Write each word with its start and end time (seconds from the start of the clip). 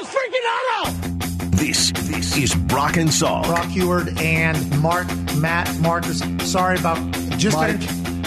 this 0.00 0.14
freaking 0.14 0.46
auto! 0.54 0.90
This 1.56 1.92
this 1.92 2.36
is 2.36 2.54
Brock 2.54 2.96
and 2.96 3.08
Salk. 3.08 3.44
Brock 3.44 3.66
Huard 3.66 4.20
and 4.20 4.80
Mark, 4.80 5.06
Matt, 5.36 5.74
Marcus. 5.80 6.22
Sorry 6.50 6.78
about 6.78 6.98
just 7.38 7.56
Mike. 7.56 7.80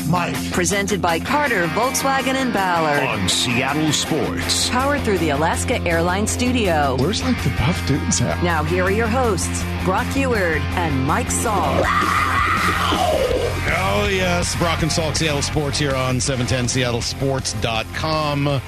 Mike. 0.07 0.36
Presented 0.52 1.02
by 1.02 1.20
Carter, 1.21 1.68
Volkswagen, 1.68 2.36
and 2.36 2.52
Ballard. 2.52 3.02
on 3.02 3.29
Seattle 3.29 3.94
Sports. 3.94 4.70
Powered 4.70 5.02
through 5.04 5.20
the 5.20 5.29
Alaska 5.29 5.79
Airlines 5.84 6.29
Studio. 6.31 6.97
Where's 6.99 7.24
like 7.24 7.42
the 7.44 7.49
buff 7.52 7.88
dudes 7.88 8.19
at? 8.22 8.44
Now, 8.44 8.62
here 8.63 8.83
are 8.83 8.92
your 8.92 9.08
hosts, 9.08 9.63
Brock 9.85 10.06
Huard 10.08 10.60
and 10.76 11.08
Mike 11.08 11.28
Salk. 11.28 11.83
Oh, 13.74 14.10
yes. 14.12 14.56
Brock 14.58 14.81
and 14.81 14.92
Salk, 14.92 15.15
Seattle 15.15 15.42
Sports 15.42 15.79
here 15.79 15.96
on 15.96 16.20
710 16.20 16.66
seattlesports.com. 16.66 18.62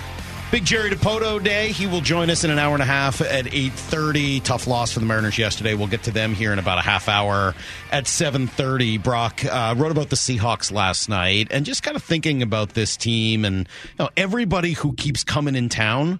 Big 0.54 0.65
Jerry 0.65 0.91
Dipoto 0.91 1.43
day. 1.43 1.71
He 1.71 1.88
will 1.88 1.99
join 1.99 2.29
us 2.29 2.43
in 2.43 2.51
an 2.51 2.59
hour 2.59 2.75
and 2.75 2.83
a 2.83 2.85
half 2.85 3.21
at 3.21 3.45
8.30. 3.45 4.43
Tough 4.43 4.67
loss 4.67 4.91
for 4.91 4.99
the 4.99 5.05
Mariners 5.07 5.35
yesterday. 5.35 5.73
We'll 5.73 5.88
get 5.88 6.03
to 6.03 6.12
them 6.12 6.35
here 6.35 6.53
in 6.53 6.59
about 6.59 6.77
a 6.77 6.84
half 6.84 7.09
hour 7.09 7.55
at 7.91 8.03
7.30. 8.03 9.02
Brock 9.02 9.43
uh, 9.45 9.73
wrote 9.76 9.89
about 9.89 10.12
the 10.12 10.16
Seahawks 10.16 10.71
last 10.71 11.09
night 11.09 11.48
and 11.49 11.66
just 11.66 11.81
kind 11.81 11.98
of 11.98 12.03
thinking 12.03 12.43
about 12.43 12.76
this 12.76 12.95
team 12.98 13.45
and 13.45 13.67
you 13.98 14.05
know, 14.05 14.09
everybody 14.16 14.73
who 14.73 14.93
keeps 14.93 15.23
coming 15.23 15.55
in 15.55 15.70
town 15.70 16.20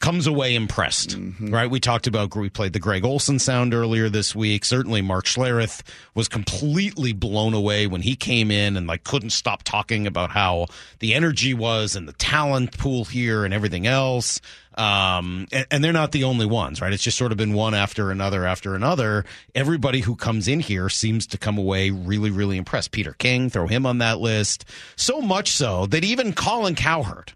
comes 0.00 0.26
away 0.26 0.54
impressed, 0.54 1.16
right? 1.40 1.70
We 1.70 1.78
talked 1.78 2.06
about, 2.06 2.34
we 2.34 2.48
played 2.48 2.72
the 2.72 2.80
Greg 2.80 3.04
Olsen 3.04 3.38
sound 3.38 3.74
earlier 3.74 4.08
this 4.08 4.34
week. 4.34 4.64
Certainly 4.64 5.02
Mark 5.02 5.26
Schlereth 5.26 5.82
was 6.14 6.26
completely 6.26 7.12
blown 7.12 7.52
away 7.52 7.86
when 7.86 8.00
he 8.00 8.16
came 8.16 8.50
in 8.50 8.78
and 8.78 8.86
like 8.86 9.04
couldn't 9.04 9.30
stop 9.30 9.62
talking 9.62 10.06
about 10.06 10.30
how 10.30 10.66
the 11.00 11.12
energy 11.12 11.52
was 11.52 11.94
and 11.94 12.08
the 12.08 12.14
talent 12.14 12.76
pool 12.78 13.04
here 13.04 13.44
and 13.44 13.52
everything 13.52 13.86
else. 13.86 14.40
Um, 14.74 15.46
and, 15.52 15.66
and 15.70 15.84
they're 15.84 15.92
not 15.92 16.12
the 16.12 16.24
only 16.24 16.46
ones, 16.46 16.80
right? 16.80 16.94
It's 16.94 17.02
just 17.02 17.18
sort 17.18 17.30
of 17.30 17.36
been 17.36 17.52
one 17.52 17.74
after 17.74 18.10
another 18.10 18.46
after 18.46 18.74
another. 18.74 19.26
Everybody 19.54 20.00
who 20.00 20.16
comes 20.16 20.48
in 20.48 20.60
here 20.60 20.88
seems 20.88 21.26
to 21.26 21.38
come 21.38 21.58
away 21.58 21.90
really, 21.90 22.30
really 22.30 22.56
impressed. 22.56 22.92
Peter 22.92 23.12
King, 23.12 23.50
throw 23.50 23.66
him 23.66 23.84
on 23.84 23.98
that 23.98 24.18
list. 24.18 24.64
So 24.96 25.20
much 25.20 25.50
so 25.50 25.84
that 25.86 26.04
even 26.04 26.32
Colin 26.32 26.74
Cowherd, 26.74 27.34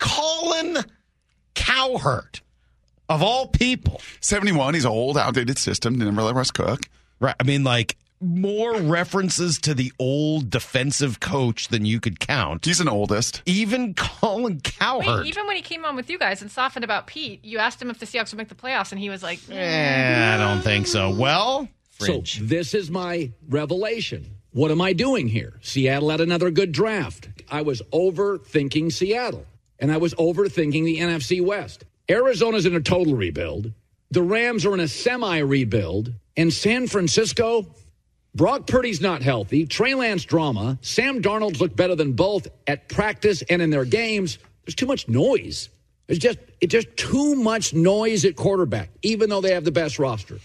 Colin 0.00 0.78
Cowherd, 1.54 2.40
of 3.08 3.22
all 3.22 3.48
people, 3.48 4.00
71, 4.20 4.74
he's 4.74 4.84
an 4.84 4.90
old, 4.90 5.16
outdated 5.18 5.58
system. 5.58 5.96
Never 5.96 6.22
let 6.22 6.34
Russ 6.34 6.50
cook. 6.50 6.80
right? 7.20 7.34
I 7.38 7.44
mean, 7.44 7.64
like 7.64 7.96
more 8.20 8.80
references 8.80 9.58
to 9.58 9.74
the 9.74 9.92
old 9.98 10.48
defensive 10.48 11.20
coach 11.20 11.68
than 11.68 11.84
you 11.84 12.00
could 12.00 12.18
count. 12.20 12.64
He's 12.64 12.80
an 12.80 12.88
oldest. 12.88 13.42
Even 13.44 13.92
Colin 13.94 14.60
Cowherd. 14.60 15.24
Wait, 15.24 15.26
even 15.26 15.46
when 15.46 15.56
he 15.56 15.62
came 15.62 15.84
on 15.84 15.94
with 15.96 16.08
you 16.08 16.18
guys 16.18 16.40
and 16.40 16.50
softened 16.50 16.84
about 16.84 17.06
Pete, 17.06 17.44
you 17.44 17.58
asked 17.58 17.82
him 17.82 17.90
if 17.90 17.98
the 17.98 18.06
Seahawks 18.06 18.30
would 18.32 18.38
make 18.38 18.48
the 18.48 18.54
playoffs, 18.54 18.92
and 18.92 18.98
he 19.00 19.10
was 19.10 19.22
like, 19.22 19.40
Eh, 19.50 20.34
I 20.34 20.38
don't 20.38 20.62
think 20.62 20.86
so. 20.86 21.10
Well, 21.14 21.68
So 21.98 22.22
this 22.40 22.72
is 22.72 22.90
my 22.90 23.30
revelation. 23.48 24.26
What 24.52 24.70
am 24.70 24.80
I 24.80 24.92
doing 24.94 25.28
here? 25.28 25.58
Seattle 25.60 26.10
had 26.10 26.20
another 26.20 26.50
good 26.50 26.72
draft. 26.72 27.28
I 27.50 27.60
was 27.62 27.82
overthinking 27.92 28.92
Seattle, 28.92 29.44
and 29.78 29.92
I 29.92 29.96
was 29.96 30.14
overthinking 30.14 30.84
the 30.84 30.98
NFC 30.98 31.44
West. 31.44 31.84
Arizona's 32.08 32.66
in 32.66 32.74
a 32.74 32.80
total 32.80 33.14
rebuild. 33.14 33.72
The 34.10 34.22
Rams 34.22 34.64
are 34.66 34.74
in 34.74 34.80
a 34.80 34.88
semi 34.88 35.38
rebuild. 35.38 36.12
And 36.36 36.52
San 36.52 36.86
Francisco, 36.88 37.66
Brock 38.34 38.66
Purdy's 38.66 39.00
not 39.00 39.22
healthy. 39.22 39.66
Trey 39.66 39.94
Lance 39.94 40.24
drama. 40.24 40.78
Sam 40.82 41.22
Darnold's 41.22 41.60
looked 41.60 41.76
better 41.76 41.94
than 41.94 42.12
both 42.12 42.48
at 42.66 42.88
practice 42.88 43.42
and 43.42 43.62
in 43.62 43.70
their 43.70 43.84
games. 43.84 44.38
There's 44.64 44.74
too 44.74 44.86
much 44.86 45.08
noise. 45.08 45.68
There's 46.06 46.18
just 46.18 46.38
it's 46.60 46.72
just 46.72 46.96
too 46.96 47.34
much 47.34 47.72
noise 47.72 48.24
at 48.24 48.36
quarterback, 48.36 48.90
even 49.02 49.30
though 49.30 49.40
they 49.40 49.54
have 49.54 49.64
the 49.64 49.72
best 49.72 49.98
roster. 49.98 50.38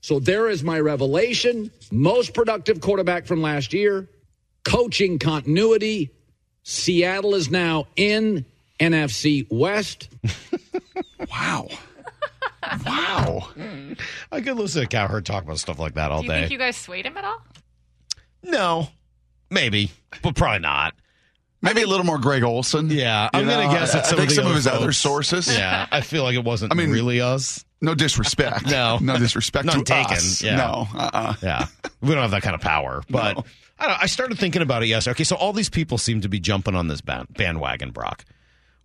So 0.00 0.18
there 0.18 0.48
is 0.48 0.62
my 0.62 0.80
revelation. 0.80 1.70
Most 1.90 2.34
productive 2.34 2.80
quarterback 2.80 3.26
from 3.26 3.42
last 3.42 3.72
year. 3.72 4.08
Coaching 4.64 5.18
continuity. 5.18 6.10
Seattle 6.64 7.34
is 7.34 7.50
now 7.50 7.86
in 7.96 8.44
NFC 8.82 9.46
West. 9.50 10.08
Wow. 11.30 11.68
wow. 12.86 13.48
I 14.30 14.40
could 14.40 14.56
listen 14.56 14.82
to 14.82 14.88
Cowherd 14.88 15.24
talk 15.24 15.44
about 15.44 15.58
stuff 15.58 15.78
like 15.78 15.94
that 15.94 16.10
all 16.10 16.20
"Do 16.20 16.26
you 16.26 16.32
day. 16.32 16.40
think 16.40 16.52
you 16.52 16.58
guys 16.58 16.76
swayed 16.76 17.06
him 17.06 17.16
at 17.16 17.24
all?" 17.24 17.40
no, 18.42 18.88
maybe, 19.50 19.90
but 20.22 20.34
probably 20.34 20.58
not. 20.60 20.94
Maybe 21.62 21.82
a 21.82 21.86
little 21.86 22.04
more 22.04 22.18
Greg 22.18 22.42
Olsen. 22.42 22.90
Yeah, 22.90 23.30
I'm 23.32 23.44
You 23.44 23.50
going 23.50 23.66
know, 23.68 23.72
to 23.72 23.78
guess 23.78 23.94
I- 23.94 23.98
it's 24.00 24.08
I 24.08 24.10
some 24.10 24.18
think 24.18 24.30
of 24.30 24.36
the 24.36 24.42
some 24.42 24.50
of 24.50 24.56
his 24.56 24.64
folks. 24.66 24.76
other 24.76 24.92
sources. 24.92 25.48
Yeah, 25.56 25.86
I 25.90 26.00
feel 26.00 26.24
like 26.24 26.34
it 26.34 26.44
wasn't 26.44 26.72
I 26.72 26.74
mean- 26.74 26.90
really 26.90 27.20
us. 27.20 27.64
No 27.80 27.94
disrespect. 27.94 28.66
No. 28.70 28.98
No 29.00 29.16
disrespect 29.18 29.64
None 29.66 29.78
to 29.78 29.84
taken, 29.84 30.12
us. 30.16 30.42
yeah. 30.42 30.56
No. 30.56 30.88
Uh-uh. 30.94 31.34
Yeah, 31.42 31.66
we 32.00 32.10
don't 32.10 32.18
have 32.22 32.30
that 32.32 32.42
kind 32.42 32.54
of 32.54 32.60
power. 32.60 33.02
But 33.08 33.36
No. 33.36 33.44
I 33.78 33.86
don't. 33.86 34.02
I 34.02 34.06
started 34.06 34.38
thinking 34.38 34.62
about 34.62 34.82
it 34.82 34.86
yesterday. 34.86 35.12
Okay, 35.12 35.24
so 35.24 35.36
all 35.36 35.52
these 35.52 35.70
people 35.70 35.98
seem 35.98 36.20
to 36.22 36.28
be 36.28 36.40
jumping 36.40 36.74
on 36.74 36.88
this 36.88 37.00
ban- 37.00 37.26
bandwagon, 37.30 37.90
Brock. 37.92 38.24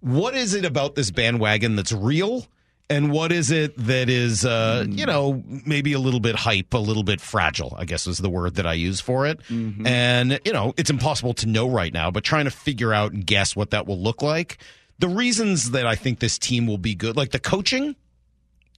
What 0.07 0.35
is 0.35 0.53
it 0.53 0.63
about 0.63 0.95
this 0.95 1.12
bandwagon 1.12 1.75
that's 1.75 1.91
real? 1.91 2.45
And 2.90 3.12
what 3.12 3.34
is 3.34 3.51
it 3.51 3.75
that 3.78 4.09
is, 4.09 4.45
uh, 4.45 4.85
you 4.88 5.06
know, 5.06 5.44
maybe 5.45 5.91
a 5.91 6.00
little 6.00 6.22
bit 6.22 6.35
hype, 6.35 6.73
a 6.73 6.78
little 6.78 7.03
bit 7.03 7.19
fragile, 7.19 7.75
I 7.78 7.84
guess 7.84 8.07
is 8.07 8.17
the 8.17 8.29
word 8.29 8.56
that 8.56 8.66
I 8.66 8.73
use 8.73 9.01
for 9.01 9.28
it. 9.28 9.41
And, 9.85 10.40
you 10.46 10.53
know, 10.53 10.73
it's 10.78 10.90
impossible 10.90 11.34
to 11.35 11.47
know 11.47 11.69
right 11.69 11.91
now, 11.91 12.09
but 12.12 12.23
trying 12.23 12.46
to 12.46 12.51
figure 12.51 12.94
out 12.94 13.12
and 13.12 13.25
guess 13.25 13.57
what 13.57 13.72
that 13.72 13.85
will 13.85 14.00
look 14.00 14.22
like. 14.22 14.59
The 15.00 15.09
reasons 15.09 15.72
that 15.72 15.85
I 15.85 15.96
think 15.96 16.19
this 16.19 16.40
team 16.40 16.66
will 16.66 16.78
be 16.78 16.96
good, 16.96 17.17
like 17.17 17.31
the 17.31 17.40
coaching, 17.40 17.97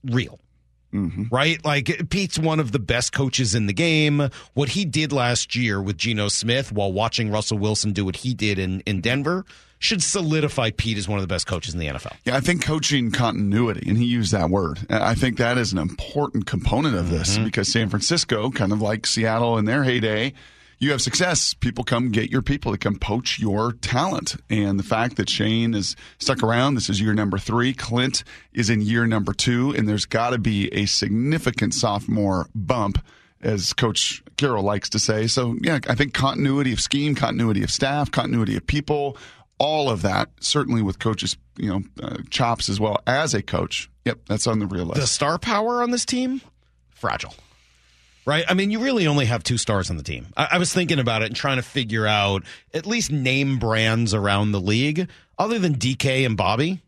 real 0.04 0.40
right? 1.30 1.64
Like 1.64 2.10
Pete's 2.10 2.36
one 2.38 2.58
of 2.58 2.72
the 2.72 2.80
best 2.80 3.12
coaches 3.12 3.54
in 3.54 3.66
the 3.66 3.72
game. 3.72 4.28
What 4.54 4.70
he 4.70 4.84
did 4.84 5.12
last 5.12 5.54
year 5.54 5.80
with 5.80 5.96
Geno 5.96 6.26
Smith 6.28 6.72
while 6.72 6.92
watching 6.92 7.30
Russell 7.30 7.58
Wilson 7.58 7.92
do 7.92 8.04
what 8.04 8.16
he 8.16 8.34
did 8.34 8.58
in, 8.58 8.80
in 8.80 9.00
Denver 9.00 9.44
should 9.80 10.02
solidify 10.02 10.70
Pete 10.70 10.98
as 10.98 11.08
one 11.08 11.18
of 11.18 11.22
the 11.22 11.32
best 11.34 11.46
coaches 11.48 11.74
in 11.74 11.80
the 11.80 11.86
NFL. 11.88 12.12
Yeah, 12.24 12.36
I 12.36 12.40
think 12.40 12.62
coaching 12.64 13.10
continuity, 13.10 13.88
and 13.88 13.98
he 13.98 14.04
used 14.04 14.30
that 14.30 14.50
word. 14.50 14.78
I 14.88 15.14
think 15.16 15.38
that 15.38 15.58
is 15.58 15.72
an 15.72 15.78
important 15.78 16.46
component 16.46 16.94
of 16.94 17.10
this 17.10 17.34
Mm-hmm. 17.34 17.44
because 17.44 17.72
San 17.72 17.88
Francisco, 17.88 18.50
kind 18.50 18.72
of 18.72 18.80
like 18.82 19.06
Seattle 19.06 19.56
in 19.58 19.64
their 19.64 19.82
heyday, 19.82 20.34
you 20.78 20.90
have 20.92 21.00
success. 21.02 21.54
People 21.54 21.82
come 21.84 22.10
get 22.10 22.30
your 22.30 22.42
people 22.42 22.72
to 22.72 22.78
come 22.78 22.98
poach 22.98 23.38
your 23.38 23.72
talent. 23.72 24.36
And 24.48 24.78
the 24.78 24.82
fact 24.82 25.16
that 25.16 25.28
Shane 25.28 25.74
is 25.74 25.96
stuck 26.18 26.42
around, 26.42 26.74
this 26.74 26.88
is 26.88 27.00
year 27.00 27.12
number 27.14 27.36
three. 27.38 27.72
Clint 27.74 28.22
is 28.52 28.70
in 28.70 28.80
year 28.80 29.06
number 29.06 29.32
two, 29.34 29.74
and 29.76 29.86
there's 29.88 30.06
got 30.06 30.30
to 30.30 30.38
be 30.38 30.68
a 30.74 30.86
significant 30.86 31.74
sophomore 31.74 32.48
bump. 32.54 33.02
As 33.42 33.72
Coach 33.72 34.22
Carroll 34.36 34.62
likes 34.64 34.90
to 34.90 34.98
say. 34.98 35.26
So, 35.26 35.56
yeah, 35.62 35.78
I 35.88 35.94
think 35.94 36.12
continuity 36.12 36.74
of 36.74 36.80
scheme, 36.80 37.14
continuity 37.14 37.62
of 37.62 37.70
staff, 37.70 38.10
continuity 38.10 38.54
of 38.54 38.66
people, 38.66 39.16
all 39.60 39.90
of 39.90 40.02
that, 40.02 40.30
certainly 40.40 40.82
with 40.82 40.98
coaches, 40.98 41.36
you 41.56 41.68
know, 41.68 41.82
uh, 42.02 42.16
chops 42.30 42.68
as 42.68 42.80
well 42.80 43.00
as 43.06 43.34
a 43.34 43.42
coach. 43.42 43.88
Yep, 44.06 44.20
that's 44.26 44.46
on 44.46 44.58
the 44.58 44.66
real 44.66 44.86
list. 44.86 45.00
The 45.00 45.06
star 45.06 45.38
power 45.38 45.82
on 45.82 45.90
this 45.90 46.06
team, 46.06 46.40
fragile. 46.88 47.34
Right? 48.24 48.44
I 48.48 48.54
mean, 48.54 48.70
you 48.70 48.80
really 48.80 49.06
only 49.06 49.26
have 49.26 49.42
two 49.42 49.58
stars 49.58 49.90
on 49.90 49.96
the 49.96 50.02
team. 50.02 50.26
I, 50.36 50.48
I 50.52 50.58
was 50.58 50.72
thinking 50.72 50.98
about 50.98 51.22
it 51.22 51.26
and 51.26 51.36
trying 51.36 51.56
to 51.56 51.62
figure 51.62 52.06
out 52.06 52.44
at 52.72 52.86
least 52.86 53.12
name 53.12 53.58
brands 53.58 54.14
around 54.14 54.52
the 54.52 54.60
league 54.60 55.08
other 55.38 55.58
than 55.58 55.74
DK 55.74 56.24
and 56.26 56.36
Bobby. 56.36 56.80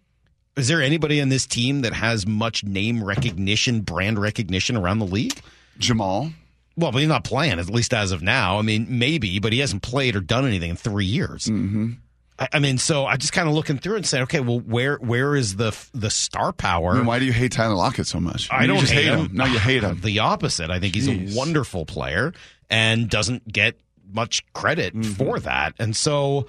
Is 0.56 0.69
there 0.69 0.82
anybody 0.82 1.21
on 1.21 1.31
this 1.31 1.47
team 1.47 1.82
that 1.82 1.94
has 1.94 2.27
much 2.27 2.65
name 2.65 3.03
recognition, 3.03 3.81
brand 3.81 4.19
recognition 4.19 4.77
around 4.77 4.99
the 4.99 5.06
league? 5.06 5.41
Jamal. 5.78 6.31
Well, 6.77 6.93
but 6.93 6.99
he's 6.99 7.09
not 7.09 7.25
playing, 7.25 7.59
at 7.59 7.69
least 7.69 7.93
as 7.93 8.12
of 8.12 8.22
now. 8.22 8.59
I 8.59 8.62
mean, 8.62 8.87
maybe, 8.88 9.38
but 9.38 9.53
he 9.53 9.59
hasn't 9.59 9.82
played 9.82 10.16
or 10.16 10.21
done 10.21 10.47
anything 10.47 10.71
in 10.71 10.77
three 10.77 11.06
years. 11.06 11.47
Mm-hmm. 11.47 11.93
I, 12.42 12.48
I 12.54 12.58
mean, 12.58 12.78
so 12.78 13.06
I 13.06 13.16
just 13.16 13.32
kind 13.32 13.48
of 13.48 13.54
looking 13.54 13.78
through 13.78 13.97
and 13.97 14.06
saying, 14.06 14.25
okay, 14.25 14.41
well, 14.41 14.60
where 14.60 14.97
where 14.97 15.34
is 15.36 15.56
the 15.56 15.76
the 15.94 16.10
star 16.10 16.53
power? 16.53 16.92
I 16.92 16.97
mean, 16.97 17.06
why 17.06 17.19
do 17.19 17.25
you 17.25 17.32
hate 17.32 17.53
Tyler 17.53 17.75
Lockett 17.75 18.06
so 18.06 18.20
much? 18.20 18.49
I 18.50 18.62
You 18.62 18.69
don't 18.69 18.81
just 18.81 18.93
hate 18.93 19.06
him. 19.06 19.26
him. 19.26 19.31
No, 19.34 19.44
you 19.46 19.58
hate 19.58 19.82
him. 19.82 20.00
The 20.02 20.19
opposite. 20.19 20.70
I 20.70 20.78
think 20.81 20.94
he's 20.94 21.08
Jeez. 21.08 21.32
a 21.34 21.37
wonderful 21.37 21.87
player 21.87 22.32
and 22.70 23.08
doesn't 23.08 23.50
get 23.50 23.76
much 24.12 24.44
credit 24.52 24.94
Mm-hmm. 24.94 25.12
for 25.12 25.38
that. 25.40 25.75
And 25.78 25.94
so, 25.96 26.46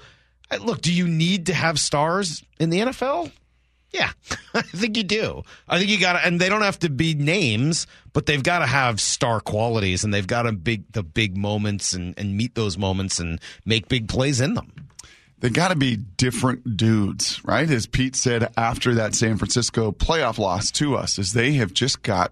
look, 0.61 0.81
do 0.81 0.91
you 0.93 1.07
need 1.07 1.45
to 1.47 1.53
have 1.53 1.79
stars 1.79 2.43
in 2.59 2.69
the 2.71 2.79
NFL? 2.79 3.31
Yeah, 3.91 4.09
I 4.55 4.63
think 4.63 4.97
you 4.97 5.03
do. 5.03 5.43
I 5.69 5.77
think 5.77 5.91
you 5.91 5.99
got 5.99 6.13
to, 6.13 6.25
and 6.25 6.41
they 6.41 6.49
don't 6.49 6.63
have 6.63 6.79
to 6.79 6.89
be 6.89 7.13
names, 7.13 7.85
but 8.11 8.25
they've 8.25 8.41
got 8.41 8.59
to 8.59 8.65
have 8.65 8.99
star 8.99 9.39
qualities, 9.39 10.03
and 10.03 10.11
they've 10.11 10.25
got 10.25 10.43
to 10.43 10.51
big 10.51 10.91
the 10.93 11.03
big 11.03 11.37
moments 11.37 11.93
and 11.93 12.15
and 12.17 12.35
meet 12.35 12.55
those 12.55 12.75
moments 12.75 13.19
and 13.19 13.39
make 13.65 13.87
big 13.89 14.07
plays 14.09 14.41
in 14.41 14.55
them. 14.55 14.71
They 15.43 15.49
got 15.49 15.71
to 15.71 15.75
be 15.75 15.97
different 15.97 16.77
dudes, 16.77 17.43
right? 17.43 17.69
As 17.69 17.85
Pete 17.85 18.15
said 18.15 18.53
after 18.55 18.95
that 18.95 19.13
San 19.13 19.35
Francisco 19.35 19.91
playoff 19.91 20.37
loss 20.37 20.71
to 20.71 20.95
us, 20.95 21.19
is 21.19 21.33
they 21.33 21.51
have 21.55 21.73
just 21.73 22.01
got 22.01 22.31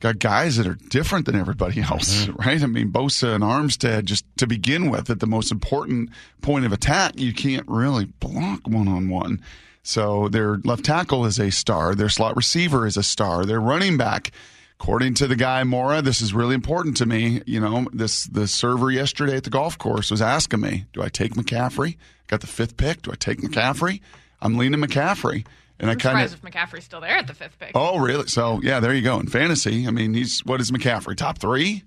got 0.00 0.18
guys 0.18 0.58
that 0.58 0.66
are 0.66 0.76
different 0.90 1.24
than 1.24 1.34
everybody 1.34 1.80
else, 1.80 2.26
mm-hmm. 2.26 2.36
right? 2.36 2.62
I 2.62 2.66
mean, 2.66 2.92
Bosa 2.92 3.34
and 3.34 3.42
Armstead, 3.42 4.04
just 4.04 4.26
to 4.36 4.46
begin 4.46 4.90
with, 4.90 5.08
at 5.08 5.20
the 5.20 5.26
most 5.26 5.50
important 5.50 6.10
point 6.42 6.66
of 6.66 6.72
attack, 6.74 7.18
you 7.18 7.32
can't 7.32 7.66
really 7.66 8.04
block 8.04 8.68
one 8.68 8.88
on 8.88 9.08
one. 9.08 9.40
So 9.82 10.28
their 10.28 10.58
left 10.58 10.84
tackle 10.84 11.24
is 11.24 11.40
a 11.40 11.50
star. 11.50 11.94
Their 11.94 12.10
slot 12.10 12.36
receiver 12.36 12.86
is 12.86 12.98
a 12.98 13.02
star. 13.02 13.46
Their 13.46 13.58
running 13.58 13.96
back, 13.96 14.32
according 14.80 15.14
to 15.14 15.26
the 15.26 15.36
guy 15.36 15.64
Mora, 15.64 16.02
this 16.02 16.20
is 16.20 16.32
really 16.32 16.54
important 16.54 16.96
to 16.98 17.06
me. 17.06 17.42
You 17.46 17.60
know, 17.60 17.86
this 17.92 18.24
the 18.24 18.46
server 18.46 18.90
yesterday 18.90 19.36
at 19.36 19.44
the 19.44 19.50
golf 19.50 19.76
course 19.78 20.10
was 20.10 20.22
asking 20.22 20.60
me, 20.60 20.86
"Do 20.92 21.02
I 21.02 21.08
take 21.08 21.34
McCaffrey? 21.34 21.96
Got 22.26 22.40
the 22.40 22.46
fifth 22.46 22.76
pick. 22.76 23.02
Do 23.02 23.10
I 23.12 23.16
take 23.16 23.38
McCaffrey? 23.40 24.00
I'm 24.40 24.56
leaning 24.56 24.80
McCaffrey." 24.80 25.44
And 25.80 25.88
I'm 25.90 25.96
I 25.96 26.00
kind 26.00 26.28
surprised 26.30 26.34
of 26.34 26.44
if 26.44 26.52
McCaffrey's 26.52 26.84
still 26.84 27.00
there 27.00 27.16
at 27.16 27.28
the 27.28 27.34
fifth 27.34 27.56
pick. 27.58 27.70
Oh, 27.76 28.00
really? 28.00 28.26
So, 28.26 28.60
yeah, 28.64 28.80
there 28.80 28.92
you 28.92 29.02
go. 29.02 29.20
In 29.20 29.28
fantasy, 29.28 29.86
I 29.86 29.92
mean, 29.92 30.12
he's 30.12 30.40
what 30.44 30.60
is 30.60 30.72
McCaffrey? 30.72 31.16
Top 31.16 31.38
three? 31.38 31.84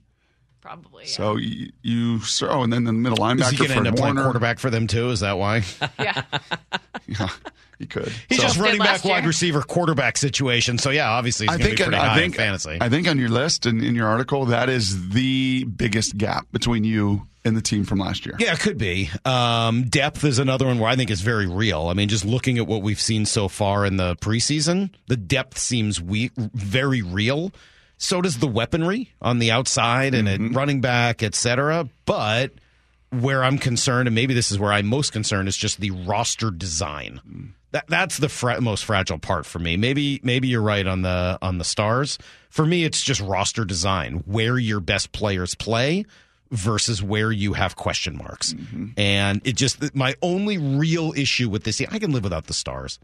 Probably. 0.61 1.03
Yeah. 1.05 1.09
So 1.11 1.35
you, 1.35 1.71
you 1.81 2.19
so, 2.21 2.47
oh, 2.47 2.61
and 2.63 2.71
then 2.71 2.85
the 2.85 2.93
middle 2.93 3.17
Is 3.25 3.49
he 3.49 3.57
linebacker 3.57 3.57
going 3.57 3.67
to 3.69 3.73
for 3.73 3.77
end 3.79 3.87
up 3.87 3.99
Warner. 3.99 4.23
quarterback 4.23 4.59
for 4.59 4.69
them 4.69 4.87
too? 4.87 5.09
Is 5.09 5.19
that 5.21 5.37
why? 5.37 5.63
yeah. 5.99 6.21
Yeah, 7.07 7.29
he 7.81 7.87
could. 7.87 8.11
He's 8.29 8.37
So- 8.39 8.43
just 8.43 8.57
running 8.57 8.79
back, 8.79 9.03
year. 9.03 9.13
wide 9.13 9.25
receiver, 9.25 9.61
quarterback 9.61 10.17
situation. 10.17 10.77
So 10.77 10.89
yeah, 10.89 11.09
obviously 11.09 11.47
he's 11.47 11.55
I 11.55 11.57
think 11.59 11.77
be 11.77 11.83
pretty 11.83 11.97
high 11.97 12.13
I 12.13 12.17
think 12.17 12.35
in 12.35 12.37
fantasy. 12.39 12.77
I 12.79 12.89
think 12.89 13.07
on 13.07 13.17
your 13.19 13.29
list 13.29 13.65
and 13.65 13.83
in 13.83 13.95
your 13.95 14.07
article 14.07 14.45
that 14.45 14.69
is 14.69 15.09
the 15.09 15.65
biggest 15.65 16.17
gap 16.17 16.47
between 16.51 16.83
you 16.83 17.27
and 17.43 17.57
the 17.57 17.61
team 17.61 17.83
from 17.85 17.97
last 17.99 18.25
year. 18.25 18.35
Yeah, 18.39 18.53
it 18.53 18.59
could 18.59 18.77
be. 18.77 19.09
Um, 19.25 19.83
depth 19.85 20.23
is 20.23 20.37
another 20.39 20.67
one 20.67 20.77
where 20.77 20.89
I 20.89 20.95
think 20.95 21.09
is 21.09 21.21
very 21.21 21.47
real. 21.47 21.87
I 21.87 21.93
mean, 21.93 22.07
just 22.07 22.23
looking 22.23 22.57
at 22.59 22.67
what 22.67 22.83
we've 22.83 23.01
seen 23.01 23.25
so 23.25 23.47
far 23.47 23.83
in 23.85 23.97
the 23.97 24.15
preseason, 24.17 24.91
the 25.07 25.17
depth 25.17 25.57
seems 25.57 25.99
we- 25.99 26.29
very 26.37 27.01
real. 27.01 27.51
So 27.97 28.21
does 28.21 28.37
the 28.37 28.47
weaponry 28.47 29.11
on 29.21 29.39
the 29.39 29.49
outside 29.51 30.13
and 30.13 30.27
Mm-hmm. 30.27 30.45
at 30.47 30.55
running 30.55 30.81
back, 30.81 31.23
et 31.23 31.33
cetera. 31.35 31.87
But 32.05 32.51
where 33.09 33.43
I'm 33.43 33.57
concerned, 33.57 34.07
and 34.07 34.15
maybe 34.15 34.33
this 34.33 34.51
is 34.51 34.57
where 34.59 34.71
I'm 34.71 34.85
most 34.87 35.11
concerned, 35.11 35.47
is 35.47 35.57
just 35.57 35.79
the 35.79 35.91
roster 35.91 36.49
design. 36.51 37.53
That 37.71 37.85
that's 37.87 38.17
the 38.17 38.29
fra- 38.29 38.59
most 38.61 38.85
fragile 38.85 39.19
part 39.19 39.45
for 39.45 39.59
me. 39.59 39.77
Maybe 39.77 40.19
maybe 40.23 40.47
you're 40.47 40.61
right 40.61 40.85
on 40.85 41.01
the 41.01 41.37
on 41.41 41.57
the 41.57 41.63
stars. 41.63 42.17
For 42.49 42.65
me, 42.65 42.83
it's 42.83 43.01
just 43.01 43.21
roster 43.21 43.63
design, 43.63 44.23
where 44.25 44.57
your 44.57 44.81
best 44.81 45.13
players 45.13 45.55
play 45.55 46.05
versus 46.51 47.01
where 47.01 47.31
you 47.31 47.53
have 47.53 47.75
question 47.77 48.17
marks. 48.17 48.53
Mm-hmm. 48.53 48.87
And 48.97 49.41
it 49.45 49.55
just 49.55 49.95
my 49.95 50.15
only 50.21 50.57
real 50.57 51.13
issue 51.15 51.49
with 51.49 51.63
this, 51.63 51.81
I 51.89 51.97
can 51.97 52.11
live 52.11 52.23
without 52.23 52.47
the 52.47 52.53
stars. 52.53 52.99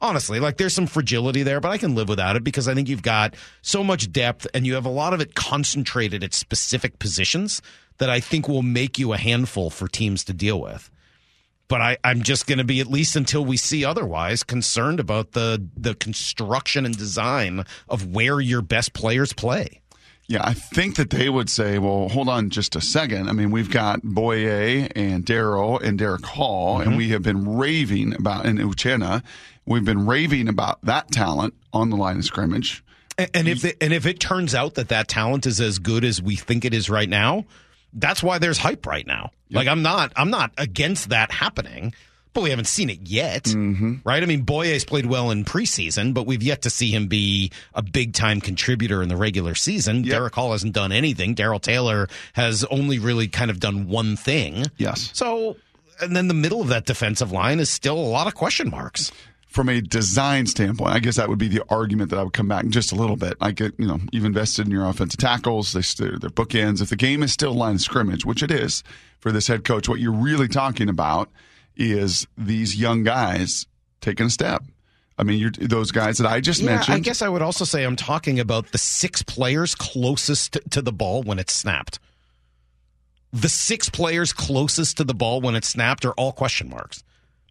Honestly, 0.00 0.38
like 0.38 0.58
there's 0.58 0.74
some 0.74 0.86
fragility 0.86 1.42
there, 1.42 1.60
but 1.60 1.70
I 1.70 1.78
can 1.78 1.94
live 1.96 2.08
without 2.08 2.36
it 2.36 2.44
because 2.44 2.68
I 2.68 2.74
think 2.74 2.88
you've 2.88 3.02
got 3.02 3.34
so 3.62 3.82
much 3.82 4.12
depth 4.12 4.46
and 4.54 4.64
you 4.64 4.74
have 4.74 4.86
a 4.86 4.90
lot 4.90 5.12
of 5.12 5.20
it 5.20 5.34
concentrated 5.34 6.22
at 6.22 6.34
specific 6.34 7.00
positions 7.00 7.60
that 7.98 8.08
I 8.08 8.20
think 8.20 8.48
will 8.48 8.62
make 8.62 8.98
you 8.98 9.12
a 9.12 9.16
handful 9.16 9.70
for 9.70 9.88
teams 9.88 10.22
to 10.24 10.32
deal 10.32 10.60
with. 10.60 10.88
But 11.68 11.82
I, 11.82 11.98
I'm 12.02 12.22
just 12.22 12.46
going 12.46 12.58
to 12.58 12.64
be, 12.64 12.80
at 12.80 12.86
least 12.86 13.14
until 13.14 13.44
we 13.44 13.58
see 13.58 13.84
otherwise, 13.84 14.42
concerned 14.42 15.00
about 15.00 15.32
the 15.32 15.62
the 15.76 15.94
construction 15.94 16.86
and 16.86 16.96
design 16.96 17.64
of 17.88 18.06
where 18.06 18.40
your 18.40 18.62
best 18.62 18.94
players 18.94 19.32
play. 19.32 19.80
Yeah, 20.28 20.42
I 20.44 20.52
think 20.52 20.96
that 20.96 21.08
they 21.08 21.30
would 21.30 21.48
say, 21.48 21.78
well, 21.78 22.10
hold 22.10 22.28
on 22.28 22.50
just 22.50 22.76
a 22.76 22.82
second. 22.82 23.30
I 23.30 23.32
mean, 23.32 23.50
we've 23.50 23.70
got 23.70 24.02
Boye 24.02 24.88
and 24.94 25.24
Darrell 25.24 25.78
and 25.78 25.98
Derick 25.98 26.26
Hall, 26.26 26.80
and 26.80 26.90
mm-hmm. 26.90 26.98
we 26.98 27.08
have 27.10 27.22
been 27.22 27.56
raving 27.56 28.14
about, 28.14 28.44
and 28.44 28.58
Uchenna, 28.58 29.22
we've 29.64 29.86
been 29.86 30.04
raving 30.04 30.48
about 30.48 30.82
that 30.82 31.10
talent 31.10 31.54
on 31.72 31.88
the 31.88 31.96
line 31.96 32.18
of 32.18 32.24
scrimmage. 32.26 32.84
And, 33.16 33.30
and 33.32 33.48
if 33.48 33.62
the, 33.62 33.82
and 33.82 33.94
if 33.94 34.04
it 34.04 34.20
turns 34.20 34.54
out 34.54 34.74
that 34.74 34.88
that 34.88 35.08
talent 35.08 35.46
is 35.46 35.62
as 35.62 35.78
good 35.78 36.04
as 36.04 36.20
we 36.20 36.36
think 36.36 36.66
it 36.66 36.74
is 36.74 36.90
right 36.90 37.08
now, 37.08 37.46
that's 37.92 38.22
why 38.22 38.38
there's 38.38 38.58
hype 38.58 38.86
right 38.86 39.06
now. 39.06 39.30
Like 39.50 39.66
I'm 39.68 39.82
not 39.82 40.12
I'm 40.16 40.30
not 40.30 40.52
against 40.58 41.08
that 41.08 41.30
happening, 41.32 41.94
but 42.34 42.42
we 42.42 42.50
haven't 42.50 42.66
seen 42.66 42.90
it 42.90 43.00
yet, 43.08 43.44
Mm-hmm. 43.44 43.94
right? 44.04 44.22
I 44.22 44.26
mean, 44.26 44.42
Boye's 44.44 44.84
played 44.84 45.06
well 45.06 45.30
in 45.30 45.44
preseason, 45.44 46.12
but 46.12 46.26
we've 46.26 46.42
yet 46.42 46.62
to 46.62 46.70
see 46.70 46.90
him 46.90 47.06
be 47.06 47.50
a 47.74 47.82
big 47.82 48.12
time 48.12 48.40
contributor 48.42 49.02
in 49.02 49.08
the 49.08 49.16
regular 49.16 49.54
season. 49.54 50.04
Yep. 50.04 50.12
Derick 50.12 50.34
Hall 50.34 50.52
hasn't 50.52 50.74
done 50.74 50.92
anything. 50.92 51.34
Darrell 51.34 51.60
Taylor 51.60 52.08
has 52.34 52.62
only 52.64 52.98
really 52.98 53.26
kind 53.28 53.50
of 53.50 53.58
done 53.58 53.88
one 53.88 54.16
thing. 54.16 54.66
Yes. 54.76 55.10
So, 55.14 55.56
and 56.00 56.14
then 56.14 56.28
the 56.28 56.34
middle 56.34 56.60
of 56.60 56.68
that 56.68 56.84
defensive 56.84 57.32
line 57.32 57.58
is 57.58 57.70
still 57.70 57.96
a 57.98 58.08
lot 58.10 58.26
of 58.26 58.34
question 58.34 58.68
marks. 58.70 59.10
From 59.48 59.70
a 59.70 59.80
design 59.80 60.46
standpoint, 60.46 60.92
I 60.92 60.98
guess 60.98 61.16
that 61.16 61.28
would 61.28 61.38
be 61.38 61.48
the 61.48 61.64
argument 61.70 62.10
that 62.10 62.18
I 62.18 62.22
would 62.22 62.34
come 62.34 62.48
back 62.48 62.64
in 62.64 62.70
just 62.70 62.92
a 62.92 62.94
little 62.94 63.16
bit. 63.16 63.34
I 63.40 63.50
get, 63.50 63.72
you 63.78 63.86
know, 63.86 63.98
you've 64.12 64.26
invested 64.26 64.66
in 64.66 64.72
your 64.72 64.86
offensive 64.86 65.18
tackles, 65.18 65.72
they, 65.72 65.80
they're 65.80 66.30
bookends. 66.30 66.82
If 66.82 66.90
the 66.90 66.96
game 66.96 67.22
is 67.22 67.32
still 67.32 67.54
line 67.54 67.76
of 67.76 67.80
scrimmage, 67.80 68.26
which 68.26 68.42
it 68.42 68.50
is 68.50 68.84
for 69.20 69.32
this 69.32 69.46
head 69.46 69.64
coach, 69.64 69.88
what 69.88 70.00
you're 70.00 70.12
really 70.12 70.48
talking 70.48 70.90
about 70.90 71.30
is 71.76 72.26
these 72.36 72.76
young 72.76 73.04
guys 73.04 73.66
taking 74.02 74.26
a 74.26 74.30
step. 74.30 74.62
I 75.16 75.24
mean, 75.24 75.38
you're, 75.38 75.50
those 75.50 75.90
guys 75.90 76.18
that 76.18 76.28
I 76.30 76.40
just 76.40 76.60
Yeah, 76.60 76.74
mentioned. 76.74 76.96
I 76.96 77.00
guess 77.00 77.22
I 77.22 77.28
would 77.28 77.42
also 77.42 77.64
say 77.64 77.84
I'm 77.84 77.96
talking 77.96 78.38
about 78.38 78.70
the 78.72 78.78
six 78.78 79.22
players 79.22 79.74
closest 79.74 80.58
to 80.70 80.82
the 80.82 80.92
ball 80.92 81.22
when 81.22 81.38
it's 81.38 81.54
snapped. 81.54 81.98
The 83.32 83.48
six 83.48 83.88
players 83.88 84.32
closest 84.32 84.98
to 84.98 85.04
the 85.04 85.14
ball 85.14 85.40
when 85.40 85.54
it's 85.54 85.68
snapped 85.68 86.04
are 86.04 86.12
all 86.12 86.32
question 86.32 86.68
marks. 86.70 87.02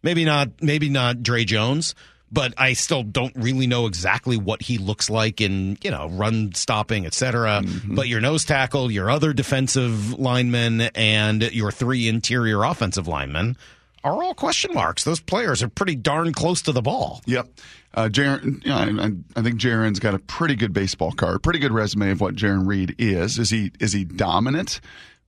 Maybe 0.02 0.24
not 0.24 0.62
maybe 0.62 0.88
not 0.88 1.22
Dre 1.22 1.44
Jones, 1.44 1.94
but 2.30 2.54
I 2.56 2.74
still 2.74 3.02
don't 3.02 3.34
really 3.36 3.66
know 3.66 3.86
exactly 3.86 4.36
what 4.36 4.62
he 4.62 4.78
looks 4.78 5.10
like 5.10 5.40
in, 5.40 5.78
you 5.82 5.90
know, 5.90 6.08
run 6.08 6.54
stopping, 6.54 7.06
et 7.06 7.14
cetera. 7.14 7.62
But 7.86 8.08
your 8.08 8.20
nose 8.20 8.44
tackle, 8.44 8.90
your 8.90 9.10
other 9.10 9.32
defensive 9.32 10.18
linemen, 10.18 10.82
and 10.94 11.42
your 11.52 11.72
three 11.72 12.08
interior 12.08 12.62
offensive 12.64 13.08
linemen 13.08 13.56
are 14.04 14.22
all 14.22 14.34
question 14.34 14.72
marks. 14.72 15.04
Those 15.04 15.20
players 15.20 15.62
are 15.62 15.68
pretty 15.68 15.96
darn 15.96 16.32
close 16.32 16.62
to 16.62 16.72
the 16.72 16.82
ball. 16.82 17.20
Yep. 17.26 17.48
Uh, 17.94 18.08
Jarran, 18.08 18.64
you 18.64 18.70
know, 18.70 19.02
I, 19.02 19.40
I 19.40 19.42
think 19.42 19.58
Jarran's 19.58 19.98
got 19.98 20.14
a 20.14 20.18
pretty 20.20 20.54
good 20.54 20.72
baseball 20.72 21.10
card, 21.10 21.42
pretty 21.42 21.58
good 21.58 21.72
resume 21.72 22.10
of 22.10 22.20
what 22.20 22.36
Jarran 22.36 22.66
Reed 22.66 22.94
is. 22.98 23.38
Is 23.38 23.50
he 23.50 23.72
is 23.80 23.92
he 23.92 24.04
dominant? 24.04 24.80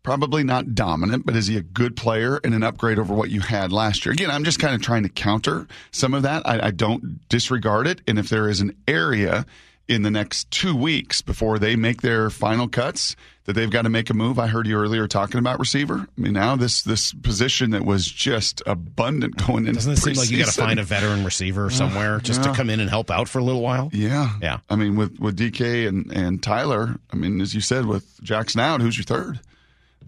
Probably 0.02 0.43
not 0.44 0.75
dominant, 0.75 1.26
but 1.26 1.37
is 1.37 1.47
he 1.47 1.56
a 1.58 1.62
good 1.62 1.94
player 1.94 2.41
and 2.43 2.55
an 2.55 2.62
upgrade 2.62 2.99
over 2.99 3.12
what 3.14 3.29
you 3.31 3.41
had 3.41 3.70
last 3.70 4.06
year? 4.06 4.12
Again, 4.14 4.31
I'm 4.31 4.44
just 4.44 4.58
kind 4.58 4.75
of 4.75 4.81
trying 4.81 5.02
to 5.02 5.11
counter 5.11 5.67
some 5.91 6.14
of 6.14 6.23
that. 6.23 6.47
I, 6.49 6.69
I 6.69 6.70
don't 6.70 7.29
disregard 7.29 7.87
it, 7.87 8.00
and 8.08 8.19
if 8.19 8.29
there 8.31 8.49
is 8.49 8.61
an 8.61 8.75
area 8.88 9.44
in 9.88 10.02
the 10.02 10.11
next 10.11 10.50
two 10.52 10.75
weeks 10.75 11.20
before 11.20 11.58
they 11.58 11.75
make 11.75 12.00
their 12.00 12.31
final 12.31 12.69
cuts 12.69 13.17
that 13.44 13.55
they've 13.55 13.70
got 13.70 13.82
to 13.82 13.88
make 13.88 14.08
a 14.08 14.14
move. 14.14 14.38
I 14.38 14.47
heard 14.47 14.69
you 14.69 14.76
earlier 14.76 15.08
talking 15.08 15.38
about 15.41 15.58
receiver. 15.58 16.06
I 16.17 16.20
mean, 16.20 16.32
now 16.35 16.55
this 16.55 16.82
this 16.82 17.12
position 17.12 17.73
that 17.73 17.85
was 17.85 18.06
just 18.06 18.62
abundant 18.67 19.37
going 19.44 19.67
in. 19.67 19.75
Doesn't 19.75 19.94
it 19.94 19.97
seem 19.97 20.14
like 20.14 20.31
you 20.31 20.38
got 20.38 20.47
to 20.47 20.61
find 20.61 20.79
a 20.79 20.85
veteran 20.85 21.25
receiver 21.25 21.69
somewhere 21.70 22.20
just 22.20 22.44
to 22.44 22.52
come 22.55 22.70
in 22.70 22.79
and 22.79 22.88
help 22.88 23.11
out 23.11 23.29
for 23.29 23.41
a 23.41 23.43
little 23.44 23.62
while? 23.62 23.91
Yeah, 23.93 24.35
Yeah. 24.41 24.58
I 24.70 24.76
mean, 24.76 24.94
with 24.94 25.19
with 25.19 25.37
DK 25.37 25.88
and 25.88 26.11
and 26.12 26.41
Tyler. 26.41 26.95
I 27.12 27.16
mean, 27.16 27.40
as 27.40 27.52
you 27.54 27.61
said, 27.61 27.87
with 27.87 28.23
Jackson 28.23 28.61
out, 28.61 28.80
who's 28.80 28.97
your 28.97 29.04
third? 29.04 29.40